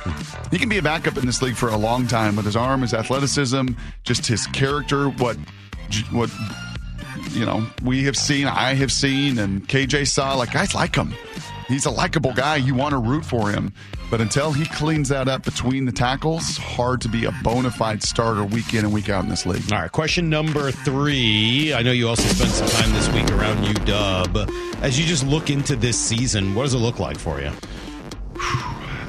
He 0.50 0.58
can 0.58 0.68
be 0.68 0.78
a 0.78 0.82
backup 0.82 1.16
in 1.16 1.26
this 1.26 1.42
league 1.42 1.56
for 1.56 1.68
a 1.68 1.76
long 1.76 2.06
time 2.06 2.36
with 2.36 2.44
his 2.44 2.56
arm, 2.56 2.82
his 2.82 2.94
athleticism, 2.94 3.68
just 4.04 4.26
his 4.26 4.46
character, 4.48 5.08
what 5.08 5.36
what 6.10 6.30
you 7.30 7.44
know 7.44 7.66
we 7.82 8.04
have 8.04 8.16
seen, 8.16 8.46
I 8.46 8.74
have 8.74 8.92
seen, 8.92 9.38
and 9.38 9.66
KJ 9.68 10.08
saw. 10.08 10.34
Like 10.34 10.52
guys 10.52 10.74
like 10.74 10.94
him. 10.94 11.14
He's 11.68 11.86
a 11.86 11.90
likable 11.90 12.32
guy. 12.32 12.56
You 12.56 12.74
want 12.74 12.92
to 12.92 12.98
root 12.98 13.24
for 13.24 13.50
him. 13.50 13.72
But 14.12 14.20
until 14.20 14.52
he 14.52 14.66
cleans 14.66 15.08
that 15.08 15.26
up 15.26 15.42
between 15.42 15.86
the 15.86 15.90
tackles, 15.90 16.58
hard 16.58 17.00
to 17.00 17.08
be 17.08 17.24
a 17.24 17.32
bona 17.42 17.70
fide 17.70 18.02
starter 18.02 18.44
week 18.44 18.74
in 18.74 18.80
and 18.80 18.92
week 18.92 19.08
out 19.08 19.24
in 19.24 19.30
this 19.30 19.46
league. 19.46 19.72
All 19.72 19.80
right, 19.80 19.90
question 19.90 20.28
number 20.28 20.70
three. 20.70 21.72
I 21.72 21.80
know 21.80 21.92
you 21.92 22.10
also 22.10 22.28
spent 22.28 22.50
some 22.50 22.68
time 22.68 22.92
this 22.92 23.08
week 23.14 23.30
around 23.30 23.64
UW. 23.64 24.82
As 24.82 25.00
you 25.00 25.06
just 25.06 25.24
look 25.26 25.48
into 25.48 25.76
this 25.76 25.98
season, 25.98 26.54
what 26.54 26.64
does 26.64 26.74
it 26.74 26.78
look 26.80 26.98
like 26.98 27.16
for 27.16 27.40
you? 27.40 27.52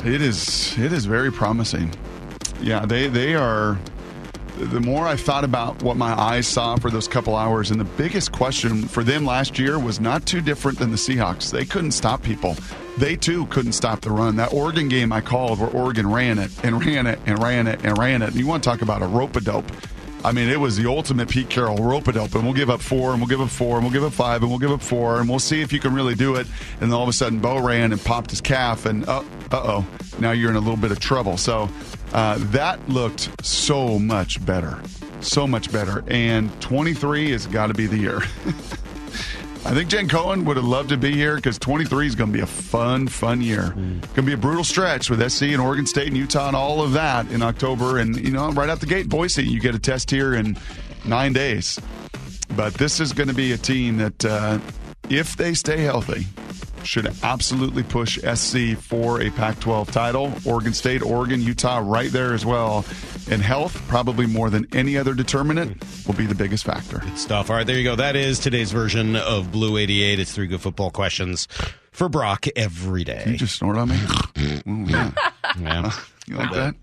It 0.05 0.21
is 0.21 0.79
it 0.79 0.93
is 0.93 1.05
very 1.05 1.33
promising. 1.33 1.93
Yeah, 2.61 2.85
they 2.85 3.07
they 3.07 3.35
are 3.35 3.77
the 4.57 4.79
more 4.79 5.07
I 5.07 5.15
thought 5.15 5.43
about 5.43 5.81
what 5.81 5.97
my 5.97 6.13
eyes 6.13 6.47
saw 6.47 6.75
for 6.75 6.89
those 6.89 7.07
couple 7.07 7.35
hours, 7.35 7.71
and 7.71 7.79
the 7.79 7.85
biggest 7.85 8.31
question 8.31 8.83
for 8.87 9.03
them 9.03 9.25
last 9.25 9.57
year 9.57 9.79
was 9.79 9.99
not 9.99 10.25
too 10.25 10.41
different 10.41 10.79
than 10.79 10.91
the 10.91 10.97
Seahawks. 10.97 11.51
They 11.51 11.65
couldn't 11.65 11.91
stop 11.91 12.21
people. 12.21 12.55
They 12.97 13.15
too 13.15 13.47
couldn't 13.47 13.71
stop 13.73 14.01
the 14.01 14.11
run. 14.11 14.35
That 14.35 14.53
Oregon 14.53 14.89
game 14.89 15.11
I 15.11 15.21
called 15.21 15.59
where 15.59 15.69
Oregon 15.69 16.09
ran 16.09 16.37
it 16.37 16.51
and 16.63 16.85
ran 16.85 17.07
it 17.07 17.19
and 17.25 17.41
ran 17.41 17.67
it 17.67 17.79
and 17.83 17.97
ran 17.97 18.21
it. 18.21 18.29
And 18.29 18.35
you 18.35 18.45
want 18.45 18.63
to 18.63 18.69
talk 18.69 18.81
about 18.81 19.01
a 19.01 19.07
rope 19.07 19.35
a 19.35 19.41
dope. 19.41 19.65
I 20.23 20.31
mean, 20.31 20.47
it 20.47 20.59
was 20.59 20.77
the 20.77 20.89
ultimate 20.89 21.27
Pete 21.27 21.49
Carroll 21.49 21.77
rope 21.77 22.07
a 22.07 22.13
dope. 22.13 22.35
And 22.35 22.43
we'll 22.43 22.53
give 22.53 22.69
up 22.69 22.79
four, 22.79 23.11
and 23.11 23.19
we'll 23.19 23.27
give 23.27 23.41
up 23.41 23.49
four, 23.49 23.75
and 23.75 23.83
we'll 23.83 23.91
give 23.91 24.03
up 24.03 24.13
five, 24.13 24.41
and 24.41 24.49
we'll 24.49 24.59
give 24.59 24.71
up 24.71 24.81
four, 24.81 25.19
and 25.19 25.27
we'll 25.27 25.39
see 25.39 25.61
if 25.61 25.73
you 25.73 25.79
can 25.79 25.93
really 25.93 26.15
do 26.15 26.35
it. 26.35 26.47
And 26.79 26.91
then 26.91 26.93
all 26.93 27.03
of 27.03 27.09
a 27.09 27.13
sudden, 27.13 27.39
Bo 27.39 27.59
ran 27.59 27.91
and 27.91 28.01
popped 28.01 28.29
his 28.29 28.39
calf, 28.39 28.85
and 28.85 29.09
uh 29.09 29.23
oh, 29.51 29.85
now 30.19 30.31
you're 30.31 30.49
in 30.49 30.55
a 30.55 30.59
little 30.59 30.77
bit 30.77 30.91
of 30.91 30.99
trouble. 30.99 31.37
So 31.37 31.69
uh, 32.13 32.37
that 32.51 32.87
looked 32.87 33.43
so 33.45 33.99
much 33.99 34.43
better. 34.45 34.79
So 35.21 35.47
much 35.47 35.71
better. 35.71 36.03
And 36.07 36.49
23 36.61 37.31
has 37.31 37.47
got 37.47 37.67
to 37.67 37.73
be 37.73 37.87
the 37.87 37.97
year. 37.97 38.21
I 39.65 39.73
think 39.73 39.89
Jen 39.89 40.09
Cohen 40.09 40.43
would 40.43 40.57
have 40.57 40.65
loved 40.65 40.89
to 40.89 40.97
be 40.97 41.13
here 41.13 41.37
because 41.37 41.57
23 41.57 42.07
is 42.07 42.15
going 42.15 42.31
to 42.31 42.33
be 42.33 42.41
a 42.41 42.45
fun, 42.45 43.07
fun 43.07 43.41
year. 43.41 43.69
Going 43.71 44.01
to 44.15 44.21
be 44.21 44.33
a 44.33 44.37
brutal 44.37 44.65
stretch 44.65 45.09
with 45.09 45.31
SC 45.31 45.43
and 45.43 45.61
Oregon 45.61 45.87
State 45.87 46.07
and 46.07 46.17
Utah 46.17 46.47
and 46.47 46.55
all 46.55 46.81
of 46.81 46.91
that 46.93 47.31
in 47.31 47.41
October. 47.41 47.97
And, 47.97 48.17
you 48.17 48.31
know, 48.31 48.51
right 48.51 48.69
out 48.69 48.81
the 48.81 48.85
gate, 48.85 49.07
Boise, 49.07 49.43
you 49.43 49.61
get 49.61 49.73
a 49.73 49.79
test 49.79 50.11
here 50.11 50.33
in 50.33 50.57
nine 51.05 51.31
days. 51.31 51.79
But 52.57 52.73
this 52.73 52.99
is 52.99 53.13
going 53.13 53.29
to 53.29 53.33
be 53.33 53.53
a 53.53 53.57
team 53.57 53.97
that, 53.97 54.25
uh, 54.25 54.59
if 55.09 55.37
they 55.37 55.53
stay 55.53 55.81
healthy, 55.81 56.27
should 56.83 57.11
absolutely 57.23 57.83
push 57.83 58.19
SC 58.19 58.77
for 58.77 59.21
a 59.21 59.29
Pac 59.31 59.59
12 59.59 59.91
title. 59.91 60.33
Oregon 60.45 60.73
State, 60.73 61.01
Oregon, 61.01 61.41
Utah, 61.41 61.81
right 61.83 62.11
there 62.11 62.33
as 62.33 62.45
well. 62.45 62.85
And 63.29 63.41
health, 63.41 63.81
probably 63.87 64.25
more 64.25 64.49
than 64.49 64.67
any 64.73 64.97
other 64.97 65.13
determinant, 65.13 65.83
will 66.05 66.13
be 66.13 66.25
the 66.25 66.35
biggest 66.35 66.65
factor. 66.65 66.99
Good 66.99 67.17
Stuff. 67.17 67.49
All 67.49 67.55
right, 67.55 67.65
there 67.65 67.77
you 67.77 67.83
go. 67.83 67.95
That 67.95 68.15
is 68.15 68.39
today's 68.39 68.71
version 68.71 69.15
of 69.15 69.51
Blue 69.51 69.77
88. 69.77 70.19
It's 70.19 70.33
three 70.33 70.47
good 70.47 70.61
football 70.61 70.91
questions 70.91 71.47
for 71.91 72.09
Brock 72.09 72.45
every 72.55 73.03
day. 73.03 73.23
You 73.27 73.37
just 73.37 73.55
snort 73.55 73.77
on 73.77 73.89
me? 73.89 73.99
Ooh, 74.67 74.85
yeah. 74.89 75.11
Yeah. 75.59 75.91
You 76.25 76.37
like 76.37 76.51
that? 76.53 76.75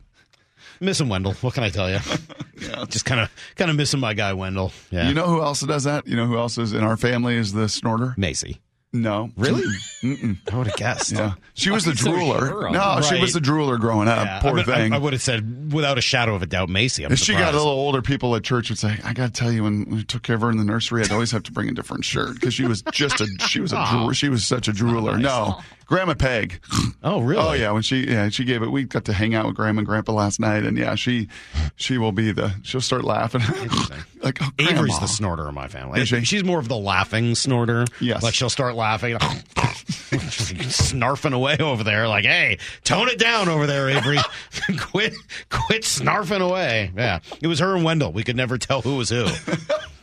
Missing 0.81 1.09
Wendell. 1.09 1.33
What 1.41 1.55
can 1.55 1.63
I 1.65 1.71
tell 1.71 1.91
you? 1.91 1.99
Just 2.89 3.07
kind 3.07 3.23
of 3.23 3.31
kind 3.57 3.71
of 3.71 3.77
missing 3.79 4.01
my 4.01 4.13
guy 4.13 4.35
Wendell. 4.35 4.71
Yeah. 4.91 5.09
You 5.09 5.15
know 5.15 5.27
who 5.29 5.41
else 5.41 5.61
does 5.63 5.85
that? 5.85 6.07
You 6.07 6.15
know 6.17 6.27
who 6.27 6.37
else 6.37 6.59
is 6.59 6.75
in 6.75 6.83
our 6.83 6.99
family 6.99 7.37
is 7.37 7.55
the 7.55 7.67
snorter? 7.69 8.13
Macy. 8.19 8.61
No. 8.93 9.31
Really? 9.37 9.63
Mm-mm. 10.03 10.37
I 10.53 10.57
would 10.57 10.67
have 10.67 10.77
guessed. 10.77 11.13
Yeah. 11.13 11.35
She 11.55 11.71
was 11.71 11.85
the 11.85 11.93
drooler. 11.93 12.49
sure. 12.49 12.71
no, 12.71 13.01
she 13.03 13.21
was 13.21 13.33
the 13.33 13.39
drooler 13.41 13.79
growing 13.79 14.09
up. 14.09 14.27
Yeah, 14.27 14.41
Poor 14.41 14.51
I, 14.51 14.55
would- 14.55 14.69
I- 14.69 14.77
thing. 14.77 14.93
I, 14.93 14.99
would 14.99 15.13
have 15.13 15.23
said 15.23 15.73
without 15.73 15.97
a 15.97 16.01
shadow 16.01 16.35
of 16.35 16.43
a 16.43 16.47
doubt 16.47 16.69
Macy. 16.69 17.05
I'm 17.05 17.13
if 17.13 17.21
she 17.21 17.33
got 17.35 17.55
a 17.55 17.57
little 17.57 17.73
older, 17.73 18.03
people 18.03 18.35
at 18.35 18.43
church 18.43 18.69
would 18.69 18.79
say, 18.79 18.99
"I 19.05 19.13
got 19.13 19.27
to 19.27 19.33
tell 19.33 19.53
you, 19.53 19.63
when 19.63 19.85
we 19.91 20.03
took 20.03 20.23
care 20.23 20.35
of 20.35 20.43
her 20.43 20.51
in 20.51 20.57
the 20.57 20.65
nursery, 20.65 21.03
I'd 21.05 21.13
always 21.13 21.31
have 21.31 21.45
to 21.45 21.53
bring 21.53 21.69
a 21.69 21.73
different 21.73 22.05
shirt 22.05 22.35
because 22.35 22.53
she 22.55 22.65
was 22.67 22.83
just 22.91 23.21
a 23.21 23.27
she 23.47 23.61
was 23.61 23.73
a 23.73 23.87
drool, 23.91 24.13
she 24.13 24.29
was 24.29 24.45
such 24.45 24.67
a 24.67 24.73
drooler." 24.73 25.21
No, 25.21 25.61
Grandma 25.87 26.15
Peg. 26.15 26.61
Oh, 27.03 27.21
really? 27.21 27.43
Oh 27.43 27.53
yeah, 27.53 27.71
when 27.71 27.83
she 27.83 28.07
yeah 28.11 28.29
she 28.31 28.45
gave 28.45 28.63
it. 28.63 28.71
We 28.73 28.85
got 28.85 29.05
to 29.05 29.13
hang 29.13 29.35
out 29.35 29.47
with 29.47 29.55
Grandma 29.55 29.81
and 29.81 29.87
Grandpa 29.87 30.13
last 30.13 30.41
night, 30.41 30.65
and 30.65 30.77
yeah, 30.77 30.95
she 30.97 31.29
she 31.77 31.97
will 31.99 32.13
be 32.13 32.33
the 32.33 32.53
she'll 32.63 32.81
start 32.81 33.05
laughing. 33.05 33.43
like 34.23 34.39
oh, 34.43 34.49
Avery's 34.59 34.99
the 34.99 35.07
snorter 35.07 35.49
in 35.49 35.55
my 35.55 35.69
family. 35.69 36.05
She? 36.05 36.25
She's 36.25 36.45
more 36.45 36.59
of 36.59 36.69
the 36.69 36.77
laughing 36.77 37.35
snorter. 37.35 37.87
Yes. 38.01 38.23
Like 38.23 38.35
she'll 38.35 38.51
start 38.51 38.75
laughing, 38.81 39.17
snarfing 39.21 41.33
away 41.33 41.57
over 41.61 41.85
there. 41.85 42.09
Like, 42.09 42.25
hey, 42.25 42.59
tone 42.83 43.09
it 43.09 43.19
down 43.19 43.49
over 43.49 43.67
there, 43.67 43.89
Avery. 43.91 44.19
quit, 44.79 45.15
quit 45.51 45.83
snarfing 45.83 46.41
away. 46.41 46.91
Yeah, 46.97 47.21
it 47.41 47.47
was 47.47 47.61
her 47.61 47.77
and 47.77 47.85
Wendell. 47.85 48.13
We 48.13 48.25
could 48.25 48.37
never 48.37 48.59
tell 48.59 48.83
who 48.83 48.97
was 48.97 49.11
who. 49.11 49.27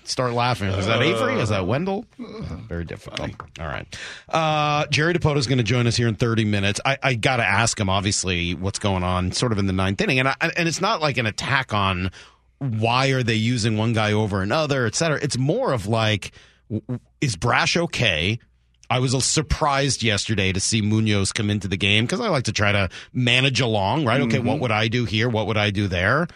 start 0.05 0.33
laughing. 0.33 0.69
Is 0.69 0.85
that 0.85 1.01
Avery? 1.01 1.39
Is 1.39 1.49
that 1.49 1.67
Wendell? 1.67 2.05
Very 2.17 2.85
difficult. 2.85 3.31
All 3.59 3.67
right. 3.67 3.97
Uh, 4.29 4.85
Jerry 4.87 5.13
Dipoto 5.13 5.37
is 5.37 5.47
going 5.47 5.57
to 5.57 5.63
join 5.63 5.87
us 5.87 5.97
here 5.97 6.07
in 6.07 6.15
30 6.15 6.45
minutes. 6.45 6.79
I, 6.85 6.97
I 7.03 7.13
got 7.15 7.37
to 7.37 7.45
ask 7.45 7.79
him, 7.79 7.89
obviously, 7.89 8.55
what's 8.55 8.79
going 8.79 9.03
on 9.03 9.33
sort 9.33 9.51
of 9.51 9.57
in 9.57 9.67
the 9.67 9.73
ninth 9.73 9.99
inning. 9.99 10.19
And, 10.19 10.29
I, 10.29 10.35
and 10.39 10.67
it's 10.67 10.79
not 10.79 11.01
like 11.01 11.17
an 11.17 11.25
attack 11.25 11.73
on 11.73 12.11
why 12.59 13.09
are 13.09 13.23
they 13.23 13.35
using 13.35 13.77
one 13.77 13.93
guy 13.93 14.13
over 14.13 14.41
another, 14.41 14.85
et 14.85 14.95
cetera. 14.95 15.19
It's 15.21 15.37
more 15.37 15.73
of 15.73 15.87
like, 15.87 16.31
is 17.21 17.35
Brash 17.35 17.77
okay? 17.77 18.39
I 18.89 18.99
was 18.99 19.23
surprised 19.25 20.03
yesterday 20.03 20.51
to 20.53 20.59
see 20.59 20.81
Munoz 20.81 21.31
come 21.33 21.49
into 21.49 21.67
the 21.67 21.77
game 21.77 22.05
because 22.05 22.21
I 22.21 22.29
like 22.29 22.45
to 22.45 22.53
try 22.53 22.71
to 22.71 22.89
manage 23.13 23.59
along, 23.61 24.05
right? 24.05 24.21
Okay, 24.21 24.37
Mm-hmm. 24.37 24.47
what 24.47 24.59
would 24.61 24.71
I 24.71 24.87
do 24.87 25.05
here? 25.05 25.27
What 25.29 25.47
would 25.47 25.57
I 25.57 25.71
do 25.71 25.87
there? 25.87 26.27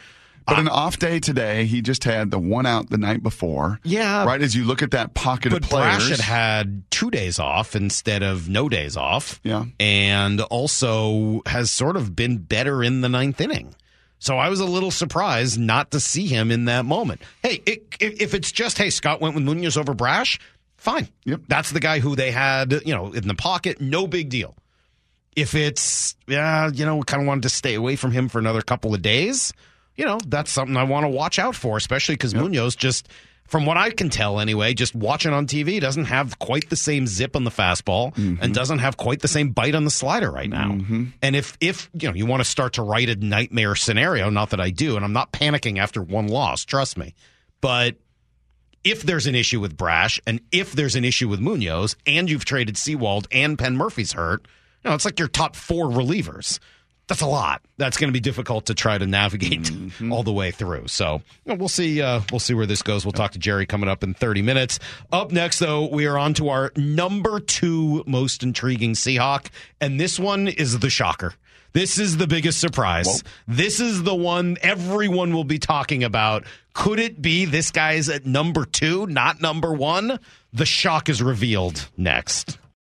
But 0.47 0.57
an 0.59 0.67
off 0.67 0.97
day 0.97 1.19
today, 1.19 1.65
he 1.65 1.81
just 1.81 2.03
had 2.03 2.31
the 2.31 2.39
one 2.39 2.65
out 2.65 2.89
the 2.89 2.97
night 2.97 3.21
before. 3.23 3.79
Yeah. 3.83 4.25
Right 4.25 4.41
as 4.41 4.55
you 4.55 4.65
look 4.65 4.81
at 4.81 4.91
that 4.91 5.13
pocket 5.13 5.51
But 5.51 5.63
of 5.63 5.69
players. 5.69 6.07
Brash 6.07 6.09
had 6.09 6.19
had 6.19 6.83
two 6.91 7.11
days 7.11 7.37
off 7.39 7.75
instead 7.75 8.23
of 8.23 8.49
no 8.49 8.67
days 8.67 8.97
off. 8.97 9.39
Yeah. 9.43 9.65
And 9.79 10.41
also 10.41 11.41
has 11.45 11.69
sort 11.71 11.95
of 11.95 12.15
been 12.15 12.39
better 12.39 12.83
in 12.83 13.01
the 13.01 13.07
ninth 13.07 13.39
inning. 13.39 13.75
So 14.19 14.37
I 14.37 14.49
was 14.49 14.59
a 14.59 14.65
little 14.65 14.91
surprised 14.91 15.59
not 15.59 15.91
to 15.91 15.99
see 15.99 16.27
him 16.27 16.51
in 16.51 16.65
that 16.65 16.85
moment. 16.85 17.21
Hey, 17.43 17.61
it, 17.65 17.95
if 17.99 18.33
it's 18.33 18.51
just, 18.51 18.77
hey, 18.77 18.89
Scott 18.89 19.21
went 19.21 19.35
with 19.35 19.43
Munoz 19.43 19.77
over 19.77 19.93
Brash, 19.93 20.39
fine. 20.81 21.07
Yep. 21.25 21.41
That's 21.47 21.71
the 21.71 21.79
guy 21.79 21.99
who 21.99 22.15
they 22.15 22.31
had, 22.31 22.73
you 22.85 22.93
know, 22.93 23.11
in 23.13 23.27
the 23.27 23.35
pocket, 23.35 23.79
no 23.79 24.07
big 24.07 24.29
deal. 24.29 24.55
If 25.35 25.55
it's, 25.55 26.15
yeah, 26.27 26.69
you 26.73 26.85
know, 26.85 27.01
kind 27.03 27.21
of 27.21 27.27
wanted 27.27 27.43
to 27.43 27.49
stay 27.49 27.75
away 27.75 27.95
from 27.95 28.11
him 28.11 28.27
for 28.27 28.39
another 28.39 28.61
couple 28.61 28.93
of 28.93 29.01
days, 29.01 29.53
you 29.95 30.05
know, 30.05 30.17
that's 30.25 30.51
something 30.51 30.75
I 30.75 30.83
want 30.83 31.05
to 31.05 31.09
watch 31.09 31.39
out 31.39 31.55
for, 31.55 31.77
especially 31.77 32.15
because 32.15 32.33
Munoz 32.33 32.75
just, 32.75 33.07
from 33.47 33.65
what 33.65 33.77
I 33.77 33.91
can 33.91 34.09
tell 34.09 34.39
anyway, 34.39 34.73
just 34.73 34.95
watching 34.95 35.33
on 35.33 35.45
TV 35.45 35.79
doesn't 35.79 36.05
have 36.05 36.39
quite 36.39 36.69
the 36.69 36.75
same 36.75 37.05
zip 37.05 37.35
on 37.35 37.43
the 37.43 37.51
fastball 37.51 38.15
mm-hmm. 38.15 38.41
and 38.41 38.53
doesn't 38.53 38.79
have 38.79 38.97
quite 38.97 39.19
the 39.21 39.27
same 39.27 39.51
bite 39.51 39.75
on 39.75 39.83
the 39.83 39.91
slider 39.91 40.31
right 40.31 40.49
now. 40.49 40.71
Mm-hmm. 40.71 41.05
And 41.21 41.35
if 41.35 41.57
if 41.59 41.89
you 41.93 42.07
know 42.07 42.15
you 42.15 42.25
want 42.25 42.39
to 42.39 42.49
start 42.49 42.73
to 42.73 42.81
write 42.81 43.09
a 43.09 43.15
nightmare 43.15 43.75
scenario, 43.75 44.29
not 44.29 44.51
that 44.51 44.61
I 44.61 44.69
do, 44.69 44.95
and 44.95 45.03
I'm 45.03 45.11
not 45.11 45.33
panicking 45.33 45.79
after 45.79 46.01
one 46.01 46.27
loss, 46.27 46.63
trust 46.63 46.97
me, 46.97 47.13
but 47.59 47.97
if 48.83 49.03
there's 49.03 49.27
an 49.27 49.35
issue 49.35 49.59
with 49.59 49.77
Brash 49.77 50.19
and 50.25 50.41
if 50.51 50.73
there's 50.73 50.95
an 50.95 51.05
issue 51.05 51.27
with 51.27 51.39
Munoz 51.39 51.95
and 52.05 52.29
you've 52.29 52.45
traded 52.45 52.77
Sewald 52.77 53.27
and 53.31 53.57
Penn 53.57 53.77
Murphy's 53.77 54.13
hurt, 54.13 54.47
you 54.83 54.89
know, 54.89 54.95
it's 54.95 55.05
like 55.05 55.19
your 55.19 55.27
top 55.27 55.55
four 55.55 55.85
relievers. 55.87 56.59
That's 57.07 57.21
a 57.21 57.27
lot. 57.27 57.61
That's 57.77 57.97
going 57.97 58.07
to 58.07 58.13
be 58.13 58.21
difficult 58.21 58.67
to 58.67 58.73
try 58.73 58.97
to 58.97 59.05
navigate 59.05 59.69
all 60.09 60.23
the 60.23 60.31
way 60.31 60.51
through. 60.51 60.87
So 60.87 61.21
you 61.43 61.51
know, 61.51 61.55
we'll 61.55 61.67
see. 61.67 62.01
Uh, 62.01 62.21
we'll 62.31 62.39
see 62.39 62.53
where 62.53 62.65
this 62.65 62.81
goes. 62.81 63.05
We'll 63.05 63.11
talk 63.11 63.31
to 63.31 63.39
Jerry 63.39 63.65
coming 63.65 63.89
up 63.89 64.01
in 64.01 64.13
30 64.13 64.41
minutes. 64.41 64.79
Up 65.11 65.29
next, 65.31 65.59
though, 65.59 65.87
we 65.87 66.05
are 66.05 66.17
on 66.17 66.33
to 66.35 66.47
our 66.47 66.71
number 66.77 67.41
two 67.41 68.05
most 68.07 68.43
intriguing 68.43 68.93
Seahawk, 68.93 69.47
and 69.81 69.99
this 69.99 70.17
one 70.19 70.47
is 70.47 70.79
the 70.79 70.89
shocker. 70.89 71.33
This 71.73 71.99
is 71.99 72.17
the 72.17 72.27
biggest 72.27 72.59
surprise. 72.59 73.23
This 73.47 73.79
is 73.79 74.03
the 74.03 74.15
one 74.15 74.57
everyone 74.61 75.33
will 75.33 75.45
be 75.45 75.59
talking 75.59 76.03
about. 76.03 76.43
Could 76.73 76.99
it 76.99 77.21
be 77.21 77.45
this 77.45 77.71
guy's 77.71 78.09
at 78.09 78.25
number 78.25 78.65
two, 78.65 79.07
not 79.07 79.41
number 79.41 79.73
one? 79.73 80.19
The 80.51 80.65
shock 80.65 81.07
is 81.07 81.21
revealed 81.21 81.89
next. 81.95 82.57